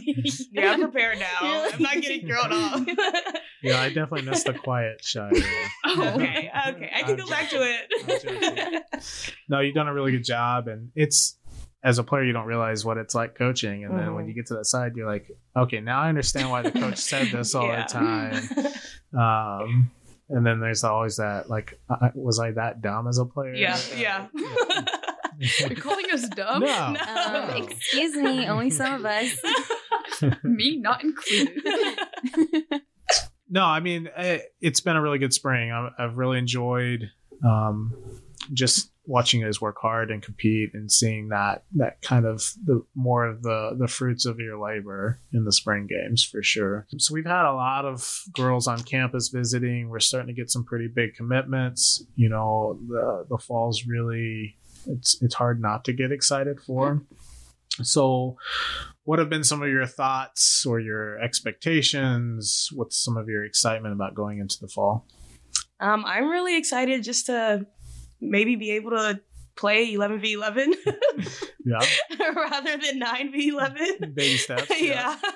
yeah, 0.52 0.72
I'm 0.72 0.80
prepared 0.80 1.18
now. 1.18 1.26
I'm 1.40 1.82
not 1.82 1.94
getting 2.00 2.26
thrown 2.26 2.52
off. 2.52 2.86
Yeah, 3.62 3.80
I 3.80 3.88
definitely 3.88 4.22
missed 4.22 4.46
the 4.46 4.54
quiet 4.54 5.04
shy. 5.04 5.30
oh, 5.84 6.12
okay. 6.14 6.48
Okay. 6.68 6.90
I 6.94 7.02
can 7.02 7.16
go 7.16 7.26
back 7.28 7.50
to 7.50 7.56
it. 7.60 8.84
No, 9.48 9.60
you've 9.60 9.74
done 9.74 9.88
a 9.88 9.94
really 9.94 10.12
good 10.12 10.24
job, 10.24 10.68
and 10.68 10.90
it's 10.94 11.36
as 11.82 11.98
a 11.98 12.04
player 12.04 12.24
you 12.24 12.32
don't 12.32 12.46
realize 12.46 12.84
what 12.84 12.98
it's 12.98 13.14
like 13.14 13.34
coaching, 13.36 13.84
and 13.84 13.98
then 13.98 14.14
when 14.14 14.24
Mhm. 14.24 14.28
you 14.28 14.34
get 14.34 14.46
to 14.46 14.54
that 14.54 14.64
side, 14.66 14.92
you're 14.96 15.06
like, 15.08 15.30
okay, 15.56 15.80
now 15.80 16.00
I 16.00 16.08
understand 16.08 16.50
why 16.50 16.62
the 16.62 16.72
coach 16.72 16.98
said 16.98 17.28
this 17.28 17.54
all 17.54 17.66
Yeah. 17.66 17.82
the 17.86 17.92
time. 17.92 18.48
Um, 19.16 19.90
and 20.28 20.46
then 20.46 20.60
there's 20.60 20.84
always 20.84 21.16
that 21.16 21.48
like, 21.48 21.78
I, 21.88 22.10
was 22.14 22.38
I 22.38 22.50
that 22.52 22.82
dumb 22.82 23.08
as 23.08 23.18
a 23.18 23.24
player? 23.24 23.54
Yeah. 23.54 23.74
Uh, 23.74 23.96
Yeah. 23.96 24.26
You're 25.60 25.76
calling 25.76 26.06
us 26.12 26.28
dumb? 26.30 26.62
No. 26.64 26.96
Um, 26.96 27.62
excuse 27.62 28.16
me, 28.16 28.46
only 28.48 28.70
some 28.70 28.94
of 28.94 29.04
us. 29.06 29.36
Me 30.42 30.76
not 30.76 31.02
included. 31.04 31.60
No, 33.50 33.64
I 33.64 33.80
mean 33.80 34.10
eh, 34.14 34.40
it's 34.60 34.80
been 34.80 34.96
a 34.96 35.00
really 35.00 35.18
good 35.18 35.32
spring. 35.32 35.72
I- 35.72 35.88
I've 35.98 36.18
really 36.18 36.36
enjoyed 36.36 37.08
um, 37.42 37.94
just 38.52 38.90
watching 39.08 39.40
guys 39.40 39.60
work 39.60 39.78
hard 39.80 40.10
and 40.10 40.22
compete, 40.22 40.70
and 40.74 40.92
seeing 40.92 41.28
that 41.30 41.64
that 41.76 42.00
kind 42.02 42.26
of 42.26 42.52
the 42.64 42.84
more 42.94 43.26
of 43.26 43.42
the 43.42 43.74
the 43.78 43.88
fruits 43.88 44.26
of 44.26 44.38
your 44.38 44.62
labor 44.62 45.18
in 45.32 45.44
the 45.44 45.52
spring 45.52 45.88
games 45.88 46.22
for 46.22 46.42
sure. 46.42 46.86
So 46.98 47.14
we've 47.14 47.26
had 47.26 47.50
a 47.50 47.54
lot 47.54 47.84
of 47.84 48.22
girls 48.32 48.68
on 48.68 48.82
campus 48.82 49.28
visiting. 49.28 49.88
We're 49.88 49.98
starting 49.98 50.28
to 50.28 50.40
get 50.40 50.50
some 50.50 50.64
pretty 50.64 50.88
big 50.88 51.14
commitments. 51.14 52.04
You 52.14 52.28
know, 52.28 52.78
the 52.86 53.26
the 53.28 53.38
fall's 53.38 53.86
really 53.86 54.56
it's 54.86 55.20
it's 55.22 55.34
hard 55.34 55.60
not 55.60 55.84
to 55.86 55.92
get 55.92 56.12
excited 56.12 56.60
for. 56.60 57.02
So, 57.82 58.36
what 59.04 59.18
have 59.18 59.28
been 59.28 59.44
some 59.44 59.62
of 59.62 59.68
your 59.68 59.86
thoughts 59.86 60.66
or 60.66 60.80
your 60.80 61.18
expectations? 61.20 62.68
What's 62.74 62.96
some 62.96 63.16
of 63.16 63.28
your 63.28 63.44
excitement 63.44 63.94
about 63.94 64.14
going 64.14 64.38
into 64.38 64.58
the 64.60 64.68
fall? 64.68 65.06
Um, 65.80 66.04
I'm 66.04 66.28
really 66.28 66.56
excited 66.56 67.04
just 67.04 67.26
to 67.26 67.66
maybe 68.20 68.56
be 68.56 68.72
able 68.72 68.90
to 68.90 69.20
play 69.56 69.92
11 69.92 70.20
v 70.20 70.32
11 70.34 70.74
Yeah, 71.64 71.80
rather 72.34 72.76
than 72.78 72.98
9 72.98 73.32
v 73.32 73.48
11. 73.48 73.98
baby 74.14 74.36
steps. 74.36 74.70
yeah. 74.80 75.16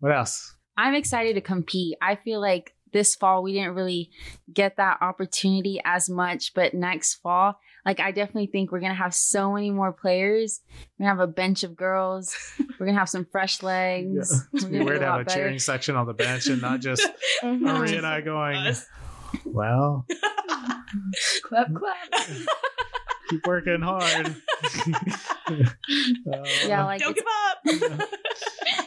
What 0.00 0.12
else? 0.12 0.54
I'm 0.76 0.94
excited 0.94 1.34
to 1.34 1.40
compete. 1.42 1.98
I 2.00 2.14
feel 2.16 2.40
like 2.40 2.74
this 2.92 3.14
fall 3.14 3.42
we 3.42 3.52
didn't 3.52 3.74
really 3.74 4.10
get 4.52 4.78
that 4.78 4.98
opportunity 5.02 5.80
as 5.84 6.08
much, 6.08 6.54
but 6.54 6.72
next 6.74 7.16
fall, 7.16 7.56
like 7.84 8.00
I 8.00 8.10
definitely 8.10 8.46
think 8.46 8.72
we're 8.72 8.80
gonna 8.80 8.94
have 8.94 9.14
so 9.14 9.52
many 9.52 9.70
more 9.70 9.92
players. 9.92 10.60
We're 10.98 11.04
gonna 11.06 11.20
have 11.20 11.28
a 11.28 11.30
bench 11.30 11.64
of 11.64 11.76
girls. 11.76 12.34
We're 12.78 12.86
gonna 12.86 12.98
have 12.98 13.10
some 13.10 13.26
fresh 13.30 13.62
legs. 13.62 14.08
Yeah. 14.10 14.38
It's 14.54 14.64
We're 14.64 14.70
gonna 14.70 14.84
weird 14.86 15.00
to 15.00 15.06
have 15.06 15.20
a 15.20 15.24
better. 15.24 15.36
cheering 15.38 15.58
section 15.58 15.96
on 15.96 16.06
the 16.06 16.14
bench 16.14 16.46
and 16.46 16.62
not 16.62 16.80
just. 16.80 17.06
Maria 17.44 17.98
and 17.98 18.06
I 18.06 18.22
going. 18.22 18.56
Us. 18.56 18.86
Well, 19.44 20.06
clap, 21.42 21.68
clap. 21.74 22.26
keep 23.30 23.46
working 23.46 23.80
hard. 23.82 24.36
Uh, 25.50 26.44
Yeah, 26.66 26.84
like 26.84 27.00
Don't 27.00 27.16
give 27.16 27.24
up. 27.26 28.08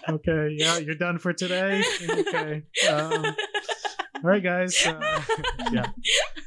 okay, 0.09 0.55
yeah, 0.57 0.77
you're 0.77 0.95
done 0.95 1.17
for 1.19 1.33
today. 1.33 1.83
Okay. 2.09 2.63
Um, 2.89 3.11
all 3.25 4.29
right, 4.29 4.41
guys. 4.41 4.85
Uh, 4.87 5.21
yeah. 5.73 5.87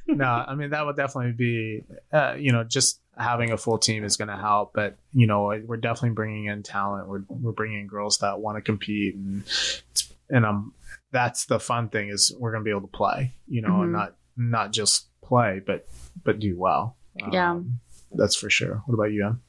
No, 0.06 0.24
I 0.24 0.54
mean 0.54 0.70
that 0.70 0.86
would 0.86 0.96
definitely 0.96 1.32
be, 1.32 1.82
uh, 2.12 2.34
you 2.38 2.52
know, 2.52 2.64
just 2.64 3.00
having 3.18 3.50
a 3.52 3.58
full 3.58 3.76
team 3.76 4.04
is 4.04 4.16
going 4.16 4.28
to 4.28 4.36
help. 4.36 4.72
But 4.72 4.96
you 5.12 5.26
know, 5.26 5.52
we're 5.66 5.76
definitely 5.76 6.14
bringing 6.14 6.46
in 6.46 6.62
talent. 6.62 7.08
We're 7.08 7.24
we're 7.28 7.52
bringing 7.52 7.80
in 7.80 7.86
girls 7.86 8.18
that 8.18 8.40
want 8.40 8.56
to 8.56 8.62
compete, 8.62 9.16
and 9.16 9.42
it's, 9.42 10.12
and 10.30 10.46
um, 10.46 10.72
that's 11.12 11.44
the 11.44 11.60
fun 11.60 11.90
thing 11.90 12.08
is 12.08 12.34
we're 12.38 12.52
going 12.52 12.62
to 12.62 12.64
be 12.64 12.70
able 12.70 12.88
to 12.88 12.96
play. 12.96 13.34
You 13.48 13.60
know, 13.60 13.82
and 13.82 13.90
Mhm. 13.90 13.92
not 13.92 14.14
not 14.38 14.72
just 14.72 15.08
play, 15.26 15.60
but 15.64 15.86
but 16.24 16.38
do 16.38 16.58
well. 16.58 16.96
Yeah. 17.32 17.52
Um, 17.52 17.80
that's 18.12 18.36
for 18.36 18.50
sure. 18.50 18.82
What 18.86 18.94
about 18.94 19.12
you, 19.12 19.26
Em? 19.26 19.42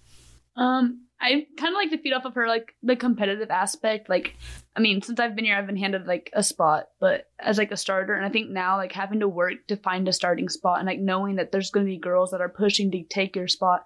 Um, 0.55 1.07
I 1.19 1.47
kind 1.57 1.73
of 1.73 1.75
like 1.75 1.89
to 1.91 1.97
feed 1.97 2.13
off 2.13 2.25
of 2.25 2.35
her 2.35 2.47
like 2.47 2.75
the 2.83 2.95
competitive 2.95 3.49
aspect. 3.49 4.09
Like, 4.09 4.35
I 4.75 4.79
mean, 4.79 5.01
since 5.01 5.19
I've 5.19 5.35
been 5.35 5.45
here, 5.45 5.55
I've 5.55 5.65
been 5.65 5.77
handed 5.77 6.05
like 6.05 6.29
a 6.33 6.43
spot, 6.43 6.85
but 6.99 7.25
as 7.39 7.57
like 7.57 7.71
a 7.71 7.77
starter, 7.77 8.13
and 8.13 8.25
I 8.25 8.29
think 8.29 8.49
now 8.49 8.77
like 8.77 8.91
having 8.91 9.21
to 9.21 9.27
work 9.27 9.67
to 9.67 9.77
find 9.77 10.07
a 10.07 10.13
starting 10.13 10.49
spot 10.49 10.79
and 10.79 10.87
like 10.87 10.99
knowing 10.99 11.35
that 11.35 11.51
there's 11.51 11.71
going 11.71 11.85
to 11.85 11.91
be 11.91 11.97
girls 11.97 12.31
that 12.31 12.41
are 12.41 12.49
pushing 12.49 12.91
to 12.91 13.03
take 13.03 13.35
your 13.35 13.47
spot. 13.47 13.85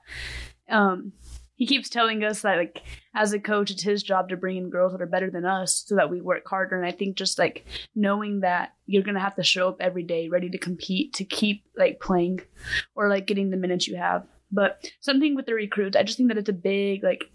Um, 0.69 1.13
he 1.61 1.67
keeps 1.67 1.89
telling 1.89 2.23
us 2.23 2.41
that 2.41 2.57
like 2.57 2.81
as 3.13 3.33
a 3.33 3.39
coach, 3.39 3.69
it's 3.69 3.83
his 3.83 4.01
job 4.01 4.29
to 4.29 4.35
bring 4.35 4.57
in 4.57 4.71
girls 4.71 4.93
that 4.93 5.01
are 5.01 5.05
better 5.05 5.29
than 5.29 5.45
us 5.45 5.83
so 5.85 5.95
that 5.95 6.09
we 6.09 6.19
work 6.19 6.41
harder. 6.47 6.75
And 6.75 6.87
I 6.87 6.91
think 6.91 7.17
just 7.17 7.37
like 7.37 7.67
knowing 7.93 8.39
that 8.39 8.73
you're 8.87 9.03
gonna 9.03 9.19
have 9.19 9.35
to 9.35 9.43
show 9.43 9.67
up 9.67 9.77
every 9.79 10.01
day 10.01 10.27
ready 10.27 10.49
to 10.49 10.57
compete 10.57 11.13
to 11.13 11.23
keep 11.23 11.63
like 11.77 11.99
playing 11.99 12.41
or 12.95 13.09
like 13.09 13.27
getting 13.27 13.51
the 13.51 13.57
minutes 13.57 13.87
you 13.87 13.95
have. 13.95 14.25
But 14.51 14.89
something 15.01 15.35
with 15.35 15.45
the 15.45 15.53
recruits, 15.53 15.95
I 15.95 16.01
just 16.01 16.17
think 16.17 16.29
that 16.29 16.39
it's 16.39 16.49
a 16.49 16.53
big 16.53 17.03
like 17.03 17.29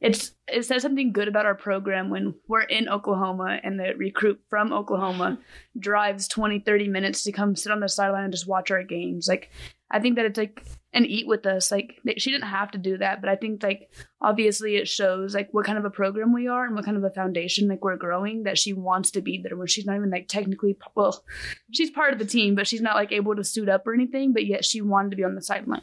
it's 0.00 0.32
it 0.46 0.64
says 0.64 0.82
something 0.82 1.12
good 1.12 1.28
about 1.28 1.46
our 1.46 1.54
program 1.54 2.10
when 2.10 2.34
we're 2.48 2.62
in 2.62 2.88
Oklahoma 2.88 3.58
and 3.64 3.80
the 3.80 3.94
recruit 3.96 4.40
from 4.50 4.72
Oklahoma 4.72 5.38
drives 5.78 6.28
20 6.28 6.60
30 6.60 6.88
minutes 6.88 7.22
to 7.24 7.32
come 7.32 7.56
sit 7.56 7.72
on 7.72 7.80
the 7.80 7.88
sideline 7.88 8.24
and 8.24 8.32
just 8.32 8.46
watch 8.46 8.70
our 8.70 8.82
games. 8.82 9.26
Like 9.26 9.50
I 9.90 10.00
think 10.00 10.16
that 10.16 10.26
it's 10.26 10.38
like 10.38 10.62
and 10.92 11.06
eat 11.06 11.26
with 11.26 11.46
us. 11.46 11.70
Like 11.70 12.00
she 12.16 12.30
didn't 12.30 12.48
have 12.48 12.70
to 12.72 12.78
do 12.78 12.98
that, 12.98 13.20
but 13.20 13.28
I 13.28 13.36
think 13.36 13.62
like 13.62 13.90
obviously 14.20 14.76
it 14.76 14.88
shows 14.88 15.34
like 15.34 15.48
what 15.52 15.66
kind 15.66 15.78
of 15.78 15.84
a 15.84 15.90
program 15.90 16.32
we 16.32 16.48
are 16.48 16.64
and 16.64 16.74
what 16.74 16.84
kind 16.84 16.96
of 16.96 17.04
a 17.04 17.10
foundation 17.10 17.68
like 17.68 17.84
we're 17.84 17.96
growing 17.96 18.44
that 18.44 18.58
she 18.58 18.72
wants 18.72 19.10
to 19.12 19.20
be 19.20 19.42
there 19.42 19.56
when 19.56 19.66
she's 19.66 19.86
not 19.86 19.96
even 19.96 20.10
like 20.10 20.26
technically 20.26 20.76
well 20.94 21.22
she's 21.70 21.90
part 21.90 22.12
of 22.12 22.18
the 22.18 22.24
team 22.24 22.54
but 22.54 22.66
she's 22.66 22.80
not 22.80 22.96
like 22.96 23.12
able 23.12 23.36
to 23.36 23.44
suit 23.44 23.68
up 23.68 23.86
or 23.86 23.92
anything 23.92 24.32
but 24.32 24.46
yet 24.46 24.64
she 24.64 24.80
wanted 24.80 25.10
to 25.10 25.16
be 25.16 25.24
on 25.24 25.34
the 25.34 25.42
sideline 25.42 25.82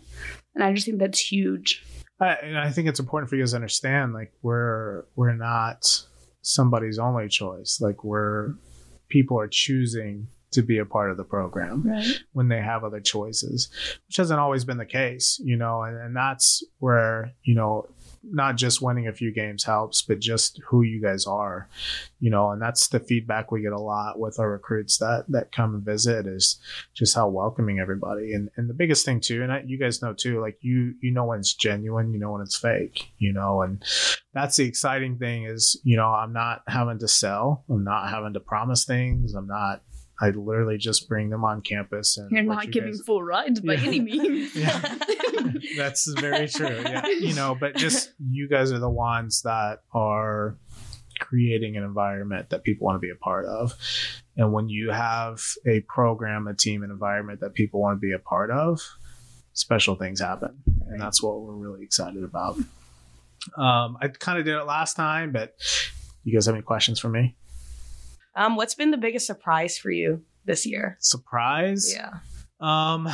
and 0.56 0.64
i 0.64 0.74
just 0.74 0.88
think 0.88 0.98
that's 0.98 1.20
huge 1.20 1.86
I, 2.24 2.34
and 2.34 2.58
I 2.58 2.72
think 2.72 2.88
it's 2.88 3.00
important 3.00 3.30
for 3.30 3.36
you 3.36 3.44
guys 3.44 3.52
to 3.52 3.58
understand, 3.58 4.14
like 4.14 4.34
we're 4.42 5.06
we're 5.16 5.36
not 5.36 5.86
somebody's 6.42 7.00
only 7.00 7.28
choice. 7.28 7.80
Like 7.82 8.04
we're 8.04 8.56
people 9.10 9.40
are 9.40 9.48
choosing 9.48 10.28
to 10.52 10.62
be 10.62 10.78
a 10.78 10.86
part 10.86 11.10
of 11.10 11.18
the 11.18 11.24
program 11.24 11.84
right 11.84 12.06
when 12.34 12.48
they 12.48 12.62
have 12.62 12.84
other 12.84 13.00
choices, 13.00 13.70
which 14.08 14.18
hasn't 14.18 14.40
always 14.40 14.64
been 14.66 14.78
the 14.78 14.86
case, 14.86 15.40
you 15.44 15.56
know. 15.56 15.82
And, 15.84 15.98
and 15.98 16.16
that's 16.16 16.64
where 16.80 17.34
you 17.44 17.56
know 17.56 17.88
not 18.24 18.56
just 18.56 18.82
winning 18.82 19.08
a 19.08 19.14
few 19.14 19.32
games 19.32 19.64
helps, 19.64 20.02
but 20.02 20.20
just 20.20 20.60
who 20.68 20.82
you 20.82 21.02
guys 21.02 21.26
are, 21.26 21.68
you 22.20 22.30
know, 22.30 22.52
and 22.52 22.62
that's 22.62 22.88
the 22.88 23.00
feedback 23.00 23.52
we 23.52 23.62
get 23.62 23.74
a 23.74 23.80
lot 23.80 24.20
with 24.20 24.40
our 24.40 24.52
recruits 24.52 24.98
that 24.98 25.26
that 25.30 25.52
come 25.52 25.76
and 25.76 25.84
visit 25.84 26.26
is 26.26 26.60
just 26.94 27.16
how 27.16 27.28
welcoming 27.28 27.80
everybody. 27.80 28.34
And 28.34 28.50
and 28.56 28.70
the 28.70 28.74
biggest 28.74 29.06
thing 29.06 29.20
too, 29.20 29.44
and 29.44 29.52
I, 29.52 29.64
you 29.66 29.78
guys 29.78 30.02
know 30.02 30.14
too, 30.14 30.40
like 30.40 30.58
you 30.62 30.96
you 31.02 31.12
know 31.12 31.26
when 31.26 31.40
it's 31.40 31.54
genuine, 31.54 32.14
you 32.14 32.20
know 32.20 32.32
when 32.32 32.42
it's 32.42 32.58
fake, 32.58 33.12
you 33.18 33.34
know, 33.34 33.62
and 33.62 33.84
that's 34.34 34.58
the 34.58 34.66
exciting 34.66 35.18
thing 35.18 35.46
is 35.46 35.80
you 35.84 35.98
know 35.98 36.08
I'm 36.08 36.34
not 36.34 36.64
having 36.68 37.00
to 37.00 37.08
sell, 37.08 37.66
I'm 37.70 37.84
not 37.84 38.10
having 38.10 38.34
to 38.34 38.40
promise 38.40 38.86
things, 38.86 39.34
I'm 39.34 39.48
not 39.48 39.82
I 40.22 40.30
literally 40.30 40.78
just 40.78 41.10
bring 41.10 41.30
them 41.30 41.44
on 41.44 41.62
campus 41.62 42.18
and 42.18 42.30
You're 42.32 42.44
not 42.44 42.66
you 42.68 42.72
giving 42.72 42.92
guys- 42.92 43.02
full 43.06 43.24
rides 43.24 43.60
by 43.62 43.74
Yeah. 43.74 43.88
any 43.88 44.00
means. 44.10 44.56
Yeah. 44.56 44.80
That's 45.78 46.08
very 46.20 46.48
true. 46.48 46.68
Yeah. 46.84 47.06
You 47.08 47.34
know, 47.34 47.56
but 47.60 47.76
just 47.76 48.14
you 48.30 48.48
guys 48.48 48.72
are 48.72 48.80
the 48.80 48.90
ones 48.90 49.42
that 49.42 49.80
are 49.94 50.56
creating 51.20 51.78
an 51.78 51.84
environment 51.84 52.50
that 52.52 52.64
people 52.64 52.86
want 52.86 52.96
to 52.96 53.00
be 53.00 53.10
a 53.10 53.16
part 53.16 53.46
of. 53.46 53.74
And 54.38 54.52
when 54.54 54.70
you 54.70 54.92
have 54.92 55.42
a 55.68 55.82
program, 55.82 56.48
a 56.48 56.54
team, 56.54 56.84
an 56.84 56.92
environment 56.92 57.40
that 57.42 57.54
people 57.54 57.82
want 57.82 57.98
to 57.98 58.00
be 58.00 58.14
a 58.14 58.20
part 58.20 58.50
of, 58.52 58.80
special 59.54 59.96
things 59.96 60.20
happen. 60.22 60.62
And 60.90 61.00
that's 61.02 61.22
what 61.22 61.42
we're 61.42 61.54
really 61.54 61.84
excited 61.84 62.24
about. 62.24 62.58
Um, 63.58 63.98
I 64.02 64.08
kind 64.08 64.40
of 64.40 64.46
did 64.46 64.56
it 64.56 64.64
last 64.64 64.96
time, 64.96 65.32
but 65.32 65.56
you 66.24 66.34
guys 66.34 66.46
have 66.46 66.56
any 66.56 66.62
questions 66.64 67.00
for 67.00 67.10
me? 67.10 67.36
Um, 68.36 68.56
what's 68.56 68.76
been 68.76 68.92
the 68.92 68.98
biggest 68.98 69.26
surprise 69.28 69.78
for 69.78 69.92
you 69.92 70.24
this 70.46 70.66
year? 70.66 70.98
Surprise? 71.00 71.94
Yeah. 71.94 72.20
Um, 72.60 73.10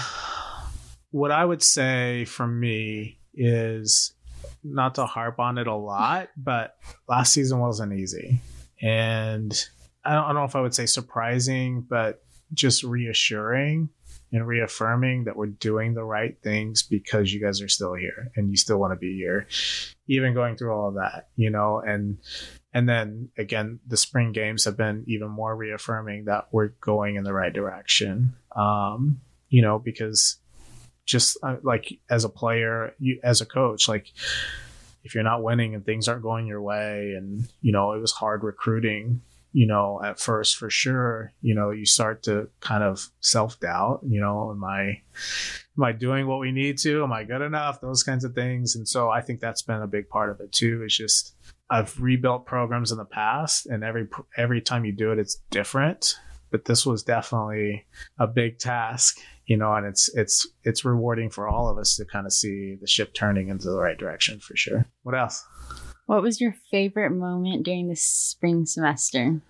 what 1.11 1.31
I 1.31 1.43
would 1.43 1.63
say 1.63 2.25
for 2.25 2.47
me 2.47 3.19
is 3.33 4.13
not 4.63 4.95
to 4.95 5.05
harp 5.05 5.39
on 5.39 5.57
it 5.57 5.67
a 5.67 5.75
lot, 5.75 6.29
but 6.37 6.75
last 7.07 7.33
season 7.33 7.59
wasn't 7.59 7.93
easy. 7.93 8.39
And 8.81 9.53
I 10.05 10.13
don't, 10.13 10.23
I 10.23 10.27
don't 10.27 10.35
know 10.35 10.45
if 10.45 10.55
I 10.55 10.61
would 10.61 10.75
say 10.75 10.85
surprising, 10.85 11.81
but 11.81 12.23
just 12.53 12.83
reassuring 12.83 13.89
and 14.31 14.45
reaffirming 14.47 15.23
that 15.23 15.35
we're 15.35 15.47
doing 15.47 15.93
the 15.93 16.03
right 16.03 16.37
things 16.43 16.83
because 16.83 17.33
you 17.33 17.41
guys 17.41 17.61
are 17.61 17.67
still 17.67 17.95
here 17.95 18.31
and 18.35 18.49
you 18.49 18.57
still 18.57 18.77
want 18.77 18.93
to 18.93 18.95
be 18.95 19.15
here, 19.15 19.47
even 20.07 20.33
going 20.33 20.55
through 20.55 20.71
all 20.71 20.89
of 20.89 20.95
that, 20.95 21.29
you 21.35 21.49
know, 21.49 21.81
and 21.85 22.17
and 22.73 22.87
then 22.87 23.29
again, 23.37 23.79
the 23.87 23.97
spring 23.97 24.31
games 24.31 24.65
have 24.65 24.77
been 24.77 25.03
even 25.07 25.29
more 25.29 25.55
reaffirming 25.55 26.25
that 26.25 26.47
we're 26.51 26.69
going 26.81 27.15
in 27.15 27.23
the 27.23 27.33
right 27.33 27.53
direction. 27.53 28.35
Um, 28.55 29.21
you 29.49 29.61
know, 29.61 29.79
because 29.79 30.37
just 31.05 31.37
uh, 31.41 31.55
like 31.63 31.99
as 32.09 32.23
a 32.23 32.29
player, 32.29 32.93
you 32.99 33.19
as 33.23 33.41
a 33.41 33.45
coach, 33.45 33.87
like 33.87 34.13
if 35.03 35.15
you're 35.15 35.23
not 35.23 35.41
winning 35.41 35.73
and 35.73 35.83
things 35.83 36.07
aren't 36.07 36.21
going 36.21 36.45
your 36.45 36.61
way, 36.61 37.13
and 37.17 37.47
you 37.61 37.71
know 37.71 37.93
it 37.93 37.99
was 37.99 38.11
hard 38.11 38.43
recruiting, 38.43 39.21
you 39.51 39.65
know, 39.65 39.99
at 40.03 40.19
first 40.19 40.57
for 40.57 40.69
sure, 40.69 41.33
you 41.41 41.55
know, 41.55 41.71
you 41.71 41.85
start 41.85 42.21
to 42.23 42.49
kind 42.59 42.83
of 42.83 43.09
self 43.19 43.59
doubt. 43.59 44.01
You 44.07 44.21
know, 44.21 44.51
am 44.51 44.63
I 44.63 45.01
am 45.77 45.83
I 45.83 45.91
doing 45.93 46.27
what 46.27 46.39
we 46.39 46.51
need 46.51 46.77
to? 46.79 47.03
Am 47.03 47.11
I 47.11 47.23
good 47.23 47.41
enough? 47.41 47.81
Those 47.81 48.03
kinds 48.03 48.23
of 48.23 48.35
things, 48.35 48.75
and 48.75 48.87
so 48.87 49.09
I 49.09 49.21
think 49.21 49.39
that's 49.39 49.63
been 49.63 49.81
a 49.81 49.87
big 49.87 50.09
part 50.09 50.29
of 50.29 50.39
it 50.39 50.51
too. 50.51 50.83
Is 50.85 50.95
just 50.95 51.35
I've 51.69 51.99
rebuilt 51.99 52.45
programs 52.45 52.91
in 52.91 52.97
the 52.97 53.05
past, 53.05 53.65
and 53.67 53.83
every 53.83 54.07
every 54.37 54.61
time 54.61 54.85
you 54.85 54.91
do 54.91 55.11
it, 55.11 55.19
it's 55.19 55.35
different. 55.51 56.15
But 56.51 56.65
this 56.65 56.83
was 56.85 57.03
definitely 57.03 57.85
a 58.17 58.25
big 58.25 58.57
task, 58.57 59.19
you 59.45 59.55
know, 59.55 59.73
and 59.75 59.85
it's 59.85 60.09
it's 60.15 60.47
it's 60.63 60.83
rewarding 60.83 61.29
for 61.29 61.47
all 61.47 61.69
of 61.69 61.77
us 61.77 61.95
to 61.97 62.05
kind 62.05 62.25
of 62.25 62.33
see 62.33 62.75
the 62.81 62.87
ship 62.87 63.13
turning 63.13 63.49
into 63.49 63.69
the 63.69 63.77
right 63.79 63.97
direction 63.97 64.39
for 64.39 64.55
sure. 64.55 64.87
What 65.03 65.13
else? 65.15 65.45
What 66.07 66.23
was 66.23 66.41
your 66.41 66.55
favorite 66.71 67.11
moment 67.11 67.63
during 67.63 67.87
the 67.87 67.95
spring 67.95 68.65
semester? 68.65 69.41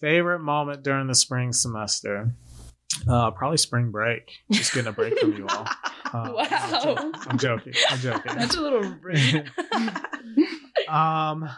Favorite 0.00 0.38
moment 0.38 0.82
during 0.82 1.06
the 1.06 1.14
spring 1.14 1.52
semester? 1.52 2.32
Uh, 3.06 3.30
probably 3.30 3.58
spring 3.58 3.90
break. 3.90 4.30
Just 4.50 4.72
getting 4.72 4.88
a 4.88 4.92
break 4.92 5.18
from 5.18 5.36
you 5.36 5.46
all. 5.48 5.66
Uh, 6.10 6.32
Wow. 6.32 7.12
I'm 7.26 7.36
joking. 7.36 7.74
I'm 7.90 7.98
joking. 7.98 8.32
That's 8.34 8.56
a 8.56 8.62
little. 8.62 8.80
um, 10.88 11.48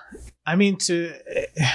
I 0.47 0.57
mean, 0.57 0.77
to 0.79 1.13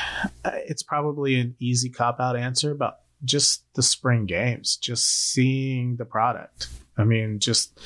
it's 0.45 0.83
probably 0.83 1.39
an 1.39 1.55
easy 1.59 1.89
cop 1.89 2.19
out 2.19 2.35
answer, 2.35 2.73
but 2.73 3.01
just 3.23 3.63
the 3.75 3.83
spring 3.83 4.25
games, 4.25 4.77
just 4.77 5.31
seeing 5.31 5.95
the 5.97 6.05
product. 6.05 6.67
I 6.97 7.03
mean, 7.03 7.39
just 7.39 7.79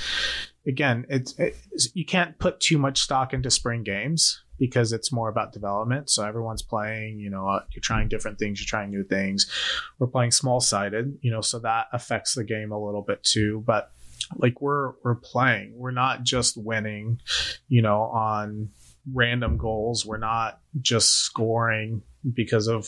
again, 0.68 1.06
it's 1.10 1.38
it, 1.40 1.56
you 1.94 2.06
can't 2.06 2.38
put 2.40 2.60
too 2.60 2.78
much 2.78 3.00
stock 3.00 3.34
into 3.34 3.50
spring 3.50 3.84
games 3.84 4.44
because 4.58 4.92
it's 4.92 5.12
more 5.12 5.30
about 5.30 5.54
development. 5.54 6.10
So 6.10 6.26
everyone's 6.26 6.62
playing, 6.62 7.20
you 7.20 7.30
know, 7.30 7.48
uh, 7.48 7.62
you're 7.72 7.82
trying 7.82 8.10
different 8.10 8.38
things, 8.38 8.60
you're 8.60 8.68
trying 8.68 8.90
new 8.90 9.04
things. 9.04 9.50
We're 9.98 10.08
playing 10.08 10.32
small 10.32 10.60
sided, 10.60 11.18
you 11.22 11.32
know, 11.32 11.42
so 11.42 11.60
that 11.60 11.88
affects 11.94 12.36
the 12.36 12.44
game 12.44 12.72
a 12.72 12.86
little 12.86 13.02
bit 13.02 13.24
too. 13.24 13.64
But 13.66 13.92
like 14.36 14.62
we're 14.62 14.94
we're 15.04 15.16
playing, 15.16 15.74
we're 15.76 15.92
not 15.92 16.24
just 16.24 16.58
winning, 16.58 17.20
you 17.68 17.82
know, 17.82 18.02
on 18.02 18.70
random 19.14 19.58
goals. 19.58 20.06
We're 20.06 20.18
not 20.18 20.60
just 20.82 21.10
scoring 21.10 22.02
because 22.34 22.68
of 22.68 22.88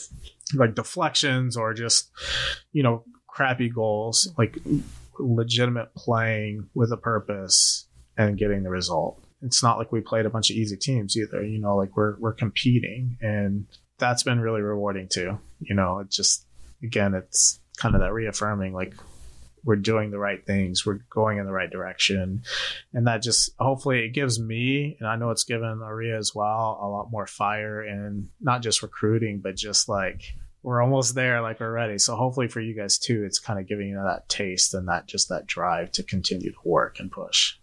like 0.54 0.74
deflections 0.74 1.56
or 1.56 1.74
just, 1.74 2.10
you 2.72 2.82
know, 2.82 3.04
crappy 3.26 3.68
goals. 3.68 4.32
Like 4.36 4.58
legitimate 5.18 5.94
playing 5.94 6.68
with 6.74 6.92
a 6.92 6.96
purpose 6.96 7.86
and 8.16 8.38
getting 8.38 8.62
the 8.62 8.70
result. 8.70 9.22
It's 9.42 9.62
not 9.62 9.78
like 9.78 9.90
we 9.90 10.00
played 10.00 10.26
a 10.26 10.30
bunch 10.30 10.50
of 10.50 10.56
easy 10.56 10.76
teams 10.76 11.16
either. 11.16 11.44
You 11.44 11.60
know, 11.60 11.76
like 11.76 11.96
we're 11.96 12.16
we're 12.18 12.34
competing 12.34 13.16
and 13.20 13.66
that's 13.98 14.22
been 14.22 14.40
really 14.40 14.60
rewarding 14.60 15.08
too. 15.08 15.38
You 15.60 15.74
know, 15.74 16.00
it 16.00 16.10
just 16.10 16.46
again 16.82 17.14
it's 17.14 17.60
kind 17.76 17.94
of 17.94 18.00
that 18.00 18.12
reaffirming 18.12 18.72
like 18.72 18.94
we're 19.64 19.76
doing 19.76 20.10
the 20.10 20.18
right 20.18 20.44
things, 20.44 20.84
we're 20.84 21.00
going 21.10 21.38
in 21.38 21.46
the 21.46 21.52
right 21.52 21.70
direction. 21.70 22.42
And 22.92 23.06
that 23.06 23.22
just 23.22 23.50
hopefully 23.58 24.00
it 24.04 24.10
gives 24.10 24.40
me 24.40 24.96
and 24.98 25.08
I 25.08 25.16
know 25.16 25.30
it's 25.30 25.44
given 25.44 25.78
Ouriya 25.78 26.18
as 26.18 26.34
well 26.34 26.78
a 26.82 26.88
lot 26.88 27.10
more 27.10 27.26
fire 27.26 27.80
and 27.82 28.28
not 28.40 28.62
just 28.62 28.82
recruiting, 28.82 29.40
but 29.40 29.54
just 29.56 29.88
like 29.88 30.34
we're 30.64 30.80
almost 30.82 31.14
there, 31.14 31.40
like 31.40 31.58
we're 31.60 31.72
ready. 31.72 31.98
So 31.98 32.14
hopefully 32.16 32.48
for 32.48 32.60
you 32.60 32.74
guys 32.74 32.98
too, 32.98 33.24
it's 33.24 33.38
kind 33.38 33.58
of 33.58 33.66
giving 33.68 33.88
you 33.88 33.96
that 33.96 34.28
taste 34.28 34.74
and 34.74 34.86
that 34.88 35.06
just 35.06 35.28
that 35.28 35.46
drive 35.46 35.90
to 35.92 36.02
continue 36.02 36.50
to 36.50 36.58
work 36.64 36.98
and 37.00 37.10
push. 37.10 37.56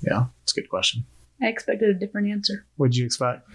Yeah, 0.00 0.24
it's 0.42 0.56
a 0.56 0.60
good 0.60 0.68
question. 0.68 1.04
I 1.40 1.46
expected 1.46 1.88
a 1.88 1.94
different 1.94 2.28
answer. 2.30 2.66
What'd 2.76 2.94
you 2.96 3.04
expect? 3.04 3.48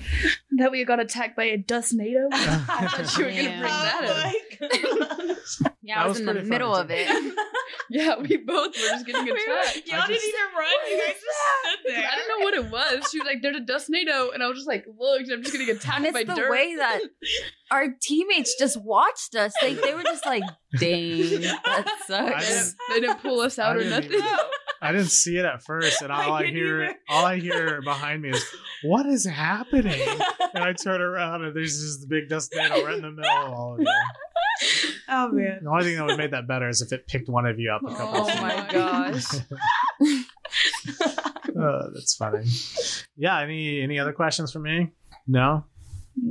That 0.57 0.71
we 0.71 0.83
got 0.83 0.99
attacked 0.99 1.37
by 1.37 1.45
a 1.45 1.57
dust 1.57 1.93
NATO. 1.93 2.27
I 2.33 2.87
thought 2.87 3.17
you 3.17 3.23
were 3.25 3.29
gonna 3.31 3.41
Yeah. 3.43 3.59
bring 3.59 3.71
that 3.71 5.31
up. 5.31 5.37
Oh 5.63 5.66
Yeah, 5.81 5.95
That 5.99 6.05
I 6.05 6.07
was 6.07 6.19
was, 6.19 6.27
in 6.27 6.35
the 6.35 6.43
middle 6.43 6.75
of 6.75 6.89
it. 6.91 7.07
Yeah, 7.89 8.17
we 8.19 8.35
both 8.35 8.75
were 8.75 8.87
just 8.89 9.05
getting 9.05 9.23
We 9.25 9.31
were- 9.31 9.37
attacked. 9.37 9.87
Y'all 9.87 10.01
I 10.01 10.07
didn't 10.07 10.15
just- 10.19 10.27
even 10.27 10.57
run. 10.57 10.91
You 10.91 10.97
guys 10.97 11.15
just 11.15 11.21
stood 11.61 11.79
there. 11.93 12.09
I 12.11 12.15
don't 12.17 12.27
know 12.39 12.43
what 12.45 12.53
it 12.53 12.69
was. 12.71 13.09
She 13.11 13.19
was 13.19 13.25
like, 13.25 13.41
"There's 13.41 13.55
a 13.55 13.61
dust 13.61 13.89
NATO," 13.89 14.31
and 14.31 14.43
I 14.43 14.47
was 14.47 14.57
just 14.57 14.67
like, 14.67 14.85
"Look, 14.99 15.21
I'm 15.21 15.41
just 15.41 15.53
getting 15.53 15.69
attacked 15.73 16.03
And 16.03 16.13
by 16.13 16.19
it's 16.21 16.29
the 16.29 16.35
dirt." 16.35 16.51
way 16.51 16.75
that 16.75 16.99
our 17.71 17.87
teammates 18.01 18.55
just 18.59 18.75
watched 18.81 19.35
us. 19.35 19.53
They 19.61 19.73
they 19.75 19.93
were 19.93 20.03
just 20.03 20.25
like, 20.25 20.43
"Dang, 20.77 21.41
that 21.41 21.85
they, 22.09 22.13
sucks." 22.13 22.47
didn't, 22.47 22.75
they 22.89 22.99
didn't 22.99 23.21
pull 23.21 23.39
us 23.39 23.57
out 23.57 23.77
I 23.77 23.79
or 23.79 23.83
didn't 23.83 24.11
nothing. 24.11 24.27
I 24.81 24.91
didn't 24.91 25.07
see 25.11 25.37
it 25.37 25.45
at 25.45 25.63
first, 25.63 26.01
and 26.01 26.11
all 26.11 26.33
I 26.33 26.41
I, 26.41 26.45
hear, 26.47 26.83
either. 26.83 26.95
all 27.09 27.25
I 27.25 27.39
hear 27.39 27.81
behind 27.83 28.21
me 28.21 28.29
is, 28.31 28.45
"What 28.83 29.05
is 29.05 29.25
happening?" 29.25 30.01
And 30.53 30.61
I 30.63 30.73
turn 30.73 31.01
around, 31.01 31.45
and 31.45 31.55
there's 31.55 31.79
just 31.79 32.01
the 32.01 32.07
big 32.07 32.27
dust 32.27 32.53
NATO 32.53 32.83
right 32.85 32.95
in 32.95 33.01
the 33.01 33.11
middle 33.11 33.31
of 33.31 33.53
all 33.53 33.73
of 33.75 33.79
you. 33.79 33.87
oh 35.09 35.29
man. 35.29 35.59
The 35.63 35.69
only 35.69 35.83
thing 35.83 35.97
that 35.97 36.05
would 36.05 36.17
make 36.17 36.31
that 36.31 36.47
better 36.47 36.69
is 36.69 36.81
if 36.81 36.91
it 36.91 37.07
picked 37.07 37.29
one 37.29 37.45
of 37.45 37.59
you 37.59 37.71
up 37.71 37.81
a 37.83 37.95
couple. 37.95 38.21
Oh 38.21 38.29
of 38.29 38.41
my 38.41 38.67
gosh. 38.71 39.25
Oh, 41.55 41.89
that's 41.93 42.15
funny. 42.15 42.45
Yeah. 43.15 43.39
Any 43.39 43.81
any 43.81 43.99
other 43.99 44.13
questions 44.13 44.51
for 44.51 44.59
me? 44.59 44.91
No. 45.27 45.65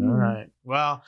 All 0.03 0.09
right. 0.11 0.49
Well, 0.64 1.05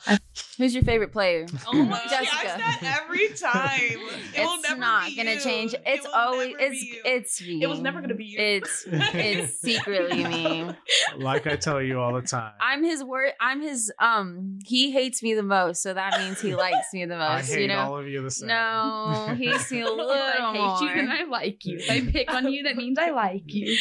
Who's 0.57 0.73
your 0.73 0.83
favorite 0.83 1.11
player? 1.11 1.45
Oh 1.67 1.73
my 1.83 2.01
Jessica. 2.09 2.47
ask 2.63 3.01
every 3.01 3.27
time. 3.35 3.79
It 3.81 3.99
will 4.39 4.53
it's 4.55 4.63
never 4.69 4.79
not 4.79 5.07
be 5.07 5.15
gonna 5.17 5.33
you. 5.33 5.39
change. 5.41 5.75
It's 5.85 6.05
will 6.07 6.13
always 6.13 6.55
it's 6.59 6.81
you. 6.81 7.01
it's 7.03 7.41
me. 7.41 7.61
It 7.61 7.67
was 7.67 7.79
never 7.81 7.99
gonna 7.99 8.15
be 8.15 8.25
you. 8.25 8.37
It's 8.39 8.85
it's 8.89 9.59
secretly 9.59 10.23
me. 10.23 10.69
like 11.17 11.45
I 11.45 11.57
tell 11.57 11.81
you 11.81 11.99
all 11.99 12.13
the 12.13 12.21
time, 12.21 12.53
I'm 12.61 12.83
his 12.83 13.03
word. 13.03 13.33
I'm 13.41 13.61
his. 13.61 13.91
Um, 13.99 14.59
he 14.65 14.91
hates 14.91 15.21
me 15.21 15.33
the 15.33 15.43
most, 15.43 15.81
so 15.83 15.93
that 15.93 16.17
means 16.19 16.39
he 16.39 16.55
likes 16.55 16.93
me 16.93 17.03
the 17.05 17.15
I 17.15 17.35
most. 17.37 17.49
hate 17.51 17.61
you 17.63 17.67
know. 17.67 17.79
all 17.79 17.97
of 17.97 18.07
you 18.07 18.21
the 18.21 18.31
same. 18.31 18.47
No, 18.47 19.35
he 19.37 19.47
hates 19.47 19.69
me 19.71 19.81
a 19.81 19.89
little 19.89 20.09
I 20.09 20.53
hate 20.53 20.85
you 20.85 20.89
and 20.99 21.07
more. 21.09 21.17
I 21.17 21.23
like 21.25 21.65
you. 21.65 21.77
If 21.79 21.89
I 21.91 22.01
pick 22.09 22.33
on 22.33 22.51
you, 22.51 22.63
that 22.63 22.77
means 22.77 22.97
I 22.97 23.09
like 23.11 23.43
you. 23.53 23.77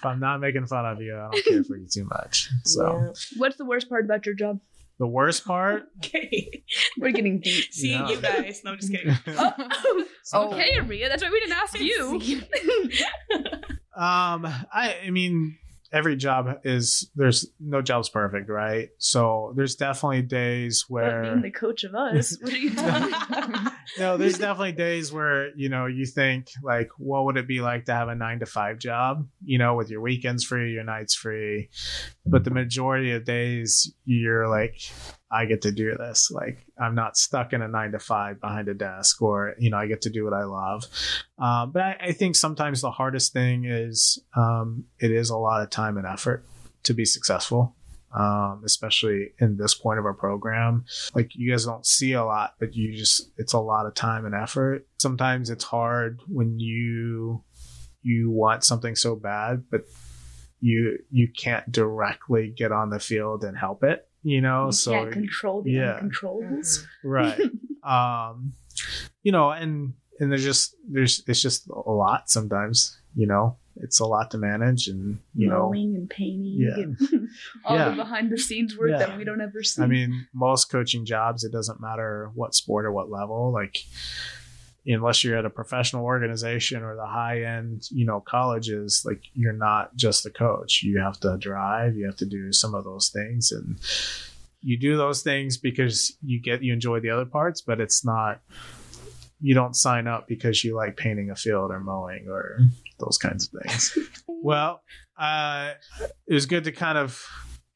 If 0.00 0.06
I'm 0.06 0.18
not 0.18 0.40
making 0.40 0.64
fun 0.66 0.86
of 0.86 1.02
you, 1.02 1.14
I 1.14 1.28
don't 1.30 1.44
care 1.44 1.62
for 1.64 1.76
you 1.76 1.86
too 1.86 2.04
much. 2.06 2.48
So 2.64 3.12
What's 3.36 3.56
the 3.56 3.66
worst 3.66 3.88
part 3.90 4.06
about 4.06 4.24
your 4.24 4.34
job? 4.34 4.58
the 4.98 5.06
worst 5.06 5.44
part. 5.46 5.84
Okay. 6.04 6.62
We're 6.98 7.12
getting 7.12 7.40
deep. 7.40 7.66
Seeing 7.72 8.00
Yeah. 8.00 8.08
you 8.10 8.20
guys. 8.20 8.62
No, 8.64 8.72
I'm 8.72 8.78
just 8.78 8.92
kidding. 8.92 9.14
Oh, 9.26 9.52
Oh. 10.32 10.52
okay, 10.52 10.78
Ouriya. 10.78 11.08
That's 11.08 11.22
why 11.22 11.30
we 11.30 11.40
didn't 11.40 11.56
ask 11.56 11.78
you. 11.80 12.20
Um, 13.96 14.46
I, 14.72 14.96
I 15.06 15.10
mean, 15.10 15.58
every 15.92 16.16
job 16.16 16.60
is 16.64 17.10
there's 17.14 17.50
no 17.58 17.82
job's 17.82 18.08
perfect, 18.08 18.48
right? 18.48 18.90
So 18.98 19.52
there's 19.56 19.74
definitely 19.74 20.22
days 20.22 20.86
where 20.88 21.22
being 21.22 21.42
the 21.42 21.50
coach 21.50 21.84
of 21.84 21.94
us, 21.94 22.36
what 22.40 22.52
are 22.52 22.56
you 22.56 22.74
talking 22.74 23.70
no, 23.98 24.16
there's 24.16 24.38
definitely 24.38 24.72
days 24.72 25.12
where 25.12 25.54
you 25.56 25.68
know 25.68 25.86
you 25.86 26.06
think 26.06 26.48
like, 26.62 26.88
what 26.98 27.24
would 27.24 27.36
it 27.36 27.48
be 27.48 27.60
like 27.60 27.86
to 27.86 27.92
have 27.92 28.08
a 28.08 28.14
nine 28.14 28.40
to 28.40 28.46
five 28.46 28.78
job? 28.78 29.26
You 29.44 29.58
know, 29.58 29.74
with 29.74 29.90
your 29.90 30.00
weekends 30.00 30.44
free, 30.44 30.72
your 30.72 30.84
nights 30.84 31.14
free, 31.14 31.70
but 32.26 32.44
the 32.44 32.50
majority 32.50 33.12
of 33.12 33.24
days 33.24 33.92
you're 34.04 34.48
like, 34.48 34.80
I 35.30 35.44
get 35.44 35.62
to 35.62 35.72
do 35.72 35.94
this. 35.96 36.30
Like, 36.30 36.66
I'm 36.78 36.94
not 36.94 37.16
stuck 37.16 37.52
in 37.52 37.62
a 37.62 37.68
nine 37.68 37.92
to 37.92 37.98
five 37.98 38.40
behind 38.40 38.68
a 38.68 38.74
desk, 38.74 39.22
or 39.22 39.54
you 39.58 39.70
know, 39.70 39.76
I 39.76 39.86
get 39.86 40.02
to 40.02 40.10
do 40.10 40.24
what 40.24 40.32
I 40.32 40.44
love. 40.44 40.84
Um, 41.38 41.70
but 41.72 41.82
I, 41.82 41.96
I 42.00 42.12
think 42.12 42.36
sometimes 42.36 42.80
the 42.80 42.90
hardest 42.90 43.32
thing 43.32 43.64
is 43.64 44.18
um, 44.36 44.84
it 44.98 45.10
is 45.10 45.30
a 45.30 45.36
lot 45.36 45.62
of 45.62 45.70
time 45.70 45.96
and 45.96 46.06
effort 46.06 46.44
to 46.84 46.94
be 46.94 47.04
successful. 47.04 47.76
Um, 48.12 48.62
especially 48.64 49.34
in 49.38 49.56
this 49.56 49.72
point 49.72 50.00
of 50.00 50.04
our 50.04 50.14
program, 50.14 50.84
like 51.14 51.30
you 51.36 51.52
guys 51.52 51.64
don't 51.64 51.86
see 51.86 52.14
a 52.14 52.24
lot, 52.24 52.54
but 52.58 52.74
you 52.74 52.96
just 52.96 53.30
it's 53.36 53.52
a 53.52 53.60
lot 53.60 53.86
of 53.86 53.94
time 53.94 54.26
and 54.26 54.34
effort. 54.34 54.84
Sometimes 54.98 55.48
it's 55.48 55.62
hard 55.62 56.18
when 56.26 56.58
you 56.58 57.44
you 58.02 58.32
want 58.32 58.64
something 58.64 58.96
so 58.96 59.14
bad, 59.14 59.62
but 59.70 59.84
you 60.60 60.98
you 61.10 61.28
can't 61.28 61.70
directly 61.70 62.48
get 62.50 62.72
on 62.72 62.90
the 62.90 62.98
field 62.98 63.44
and 63.44 63.56
help 63.56 63.84
it. 63.84 64.08
You 64.22 64.40
know, 64.40 64.66
You 64.66 64.72
so 64.72 64.92
can't 64.92 65.12
control 65.12 65.62
the 65.62 65.70
yeah. 65.72 66.00
uncontrollables. 66.02 66.84
right 67.04 67.40
um 67.84 68.52
you 69.22 69.32
know 69.32 69.50
and 69.50 69.94
and 70.18 70.30
there's 70.30 70.44
just 70.44 70.74
there's 70.88 71.22
it's 71.26 71.40
just 71.40 71.66
a 71.68 71.90
lot 71.90 72.28
sometimes 72.28 72.98
you 73.14 73.26
know 73.26 73.56
it's 73.76 74.00
a 74.00 74.04
lot 74.04 74.30
to 74.32 74.36
manage 74.38 74.88
and 74.88 75.18
you 75.34 75.48
know 75.48 75.72
and 75.72 76.10
painting 76.10 76.56
Yeah. 76.58 76.82
and 76.82 76.98
all 77.64 77.76
Yeah. 77.76 77.90
the 77.90 77.96
behind 77.96 78.30
the 78.30 78.36
scenes 78.36 78.76
work 78.76 78.90
Yeah. 78.90 78.98
that 78.98 79.16
we 79.16 79.24
don't 79.24 79.40
ever 79.40 79.62
see. 79.62 79.82
i 79.82 79.86
mean 79.86 80.26
most 80.34 80.66
coaching 80.70 81.06
jobs 81.06 81.42
it 81.44 81.52
doesn't 81.52 81.80
matter 81.80 82.30
what 82.34 82.54
sport 82.54 82.84
or 82.84 82.92
what 82.92 83.10
level 83.10 83.50
like 83.50 83.78
unless 84.86 85.22
you're 85.22 85.36
at 85.36 85.44
a 85.44 85.50
professional 85.50 86.04
organization 86.04 86.82
or 86.82 86.96
the 86.96 87.06
high 87.06 87.42
end 87.42 87.82
you 87.90 88.06
know 88.06 88.20
colleges 88.20 89.02
like 89.04 89.22
you're 89.34 89.52
not 89.52 89.94
just 89.96 90.26
a 90.26 90.30
coach. 90.30 90.82
You 90.82 91.00
have 91.00 91.18
to 91.20 91.36
drive 91.38 91.96
you 91.96 92.06
have 92.06 92.16
to 92.16 92.26
do 92.26 92.52
some 92.52 92.74
of 92.74 92.84
those 92.84 93.10
things 93.10 93.52
and 93.52 93.78
you 94.62 94.78
do 94.78 94.96
those 94.96 95.22
things 95.22 95.56
because 95.56 96.16
you 96.22 96.40
get 96.40 96.62
you 96.62 96.72
enjoy 96.72 97.00
the 97.00 97.10
other 97.10 97.24
parts 97.24 97.60
but 97.60 97.80
it's 97.80 98.04
not 98.04 98.40
you 99.40 99.54
don't 99.54 99.74
sign 99.74 100.06
up 100.06 100.28
because 100.28 100.62
you 100.62 100.76
like 100.76 100.96
painting 100.96 101.30
a 101.30 101.36
field 101.36 101.70
or 101.70 101.80
mowing 101.80 102.26
or 102.28 102.58
those 102.98 103.16
kinds 103.16 103.48
of 103.48 103.62
things. 103.62 103.98
Well 104.42 104.82
uh 105.18 105.74
it 106.26 106.32
was 106.32 106.46
good 106.46 106.64
to 106.64 106.72
kind 106.72 106.96
of 106.96 107.22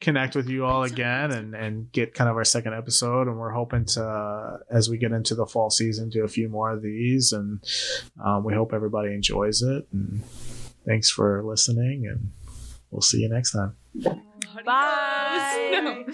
connect 0.05 0.37
with 0.37 0.49
you 0.49 0.65
all 0.67 0.85
again 0.85 1.33
and 1.33 1.55
and 1.55 1.91
get 1.91 2.15
kind 2.15 2.31
of 2.31 2.37
our 2.37 2.45
second 2.45 2.75
episode. 2.75 3.27
And 3.27 3.39
we're 3.39 3.51
hoping 3.51 3.87
to 3.87 4.59
as 4.71 4.89
we 4.89 4.99
get 4.99 5.13
into 5.13 5.35
the 5.35 5.47
fall 5.47 5.71
season 5.71 6.11
do 6.11 6.23
a 6.23 6.29
few 6.29 6.49
more 6.49 6.71
of 6.71 6.83
these. 6.83 7.33
And 7.33 7.65
um, 8.25 8.45
we 8.45 8.55
hope 8.55 8.73
everybody 8.73 9.13
enjoys 9.13 9.63
it. 9.63 9.87
And 9.93 10.23
thanks 10.87 11.11
for 11.11 11.43
listening. 11.43 12.07
And 12.07 12.31
we'll 12.91 13.01
see 13.01 13.21
you 13.21 13.29
next 13.29 13.53
time. 13.53 13.77
Bye. 14.65 16.05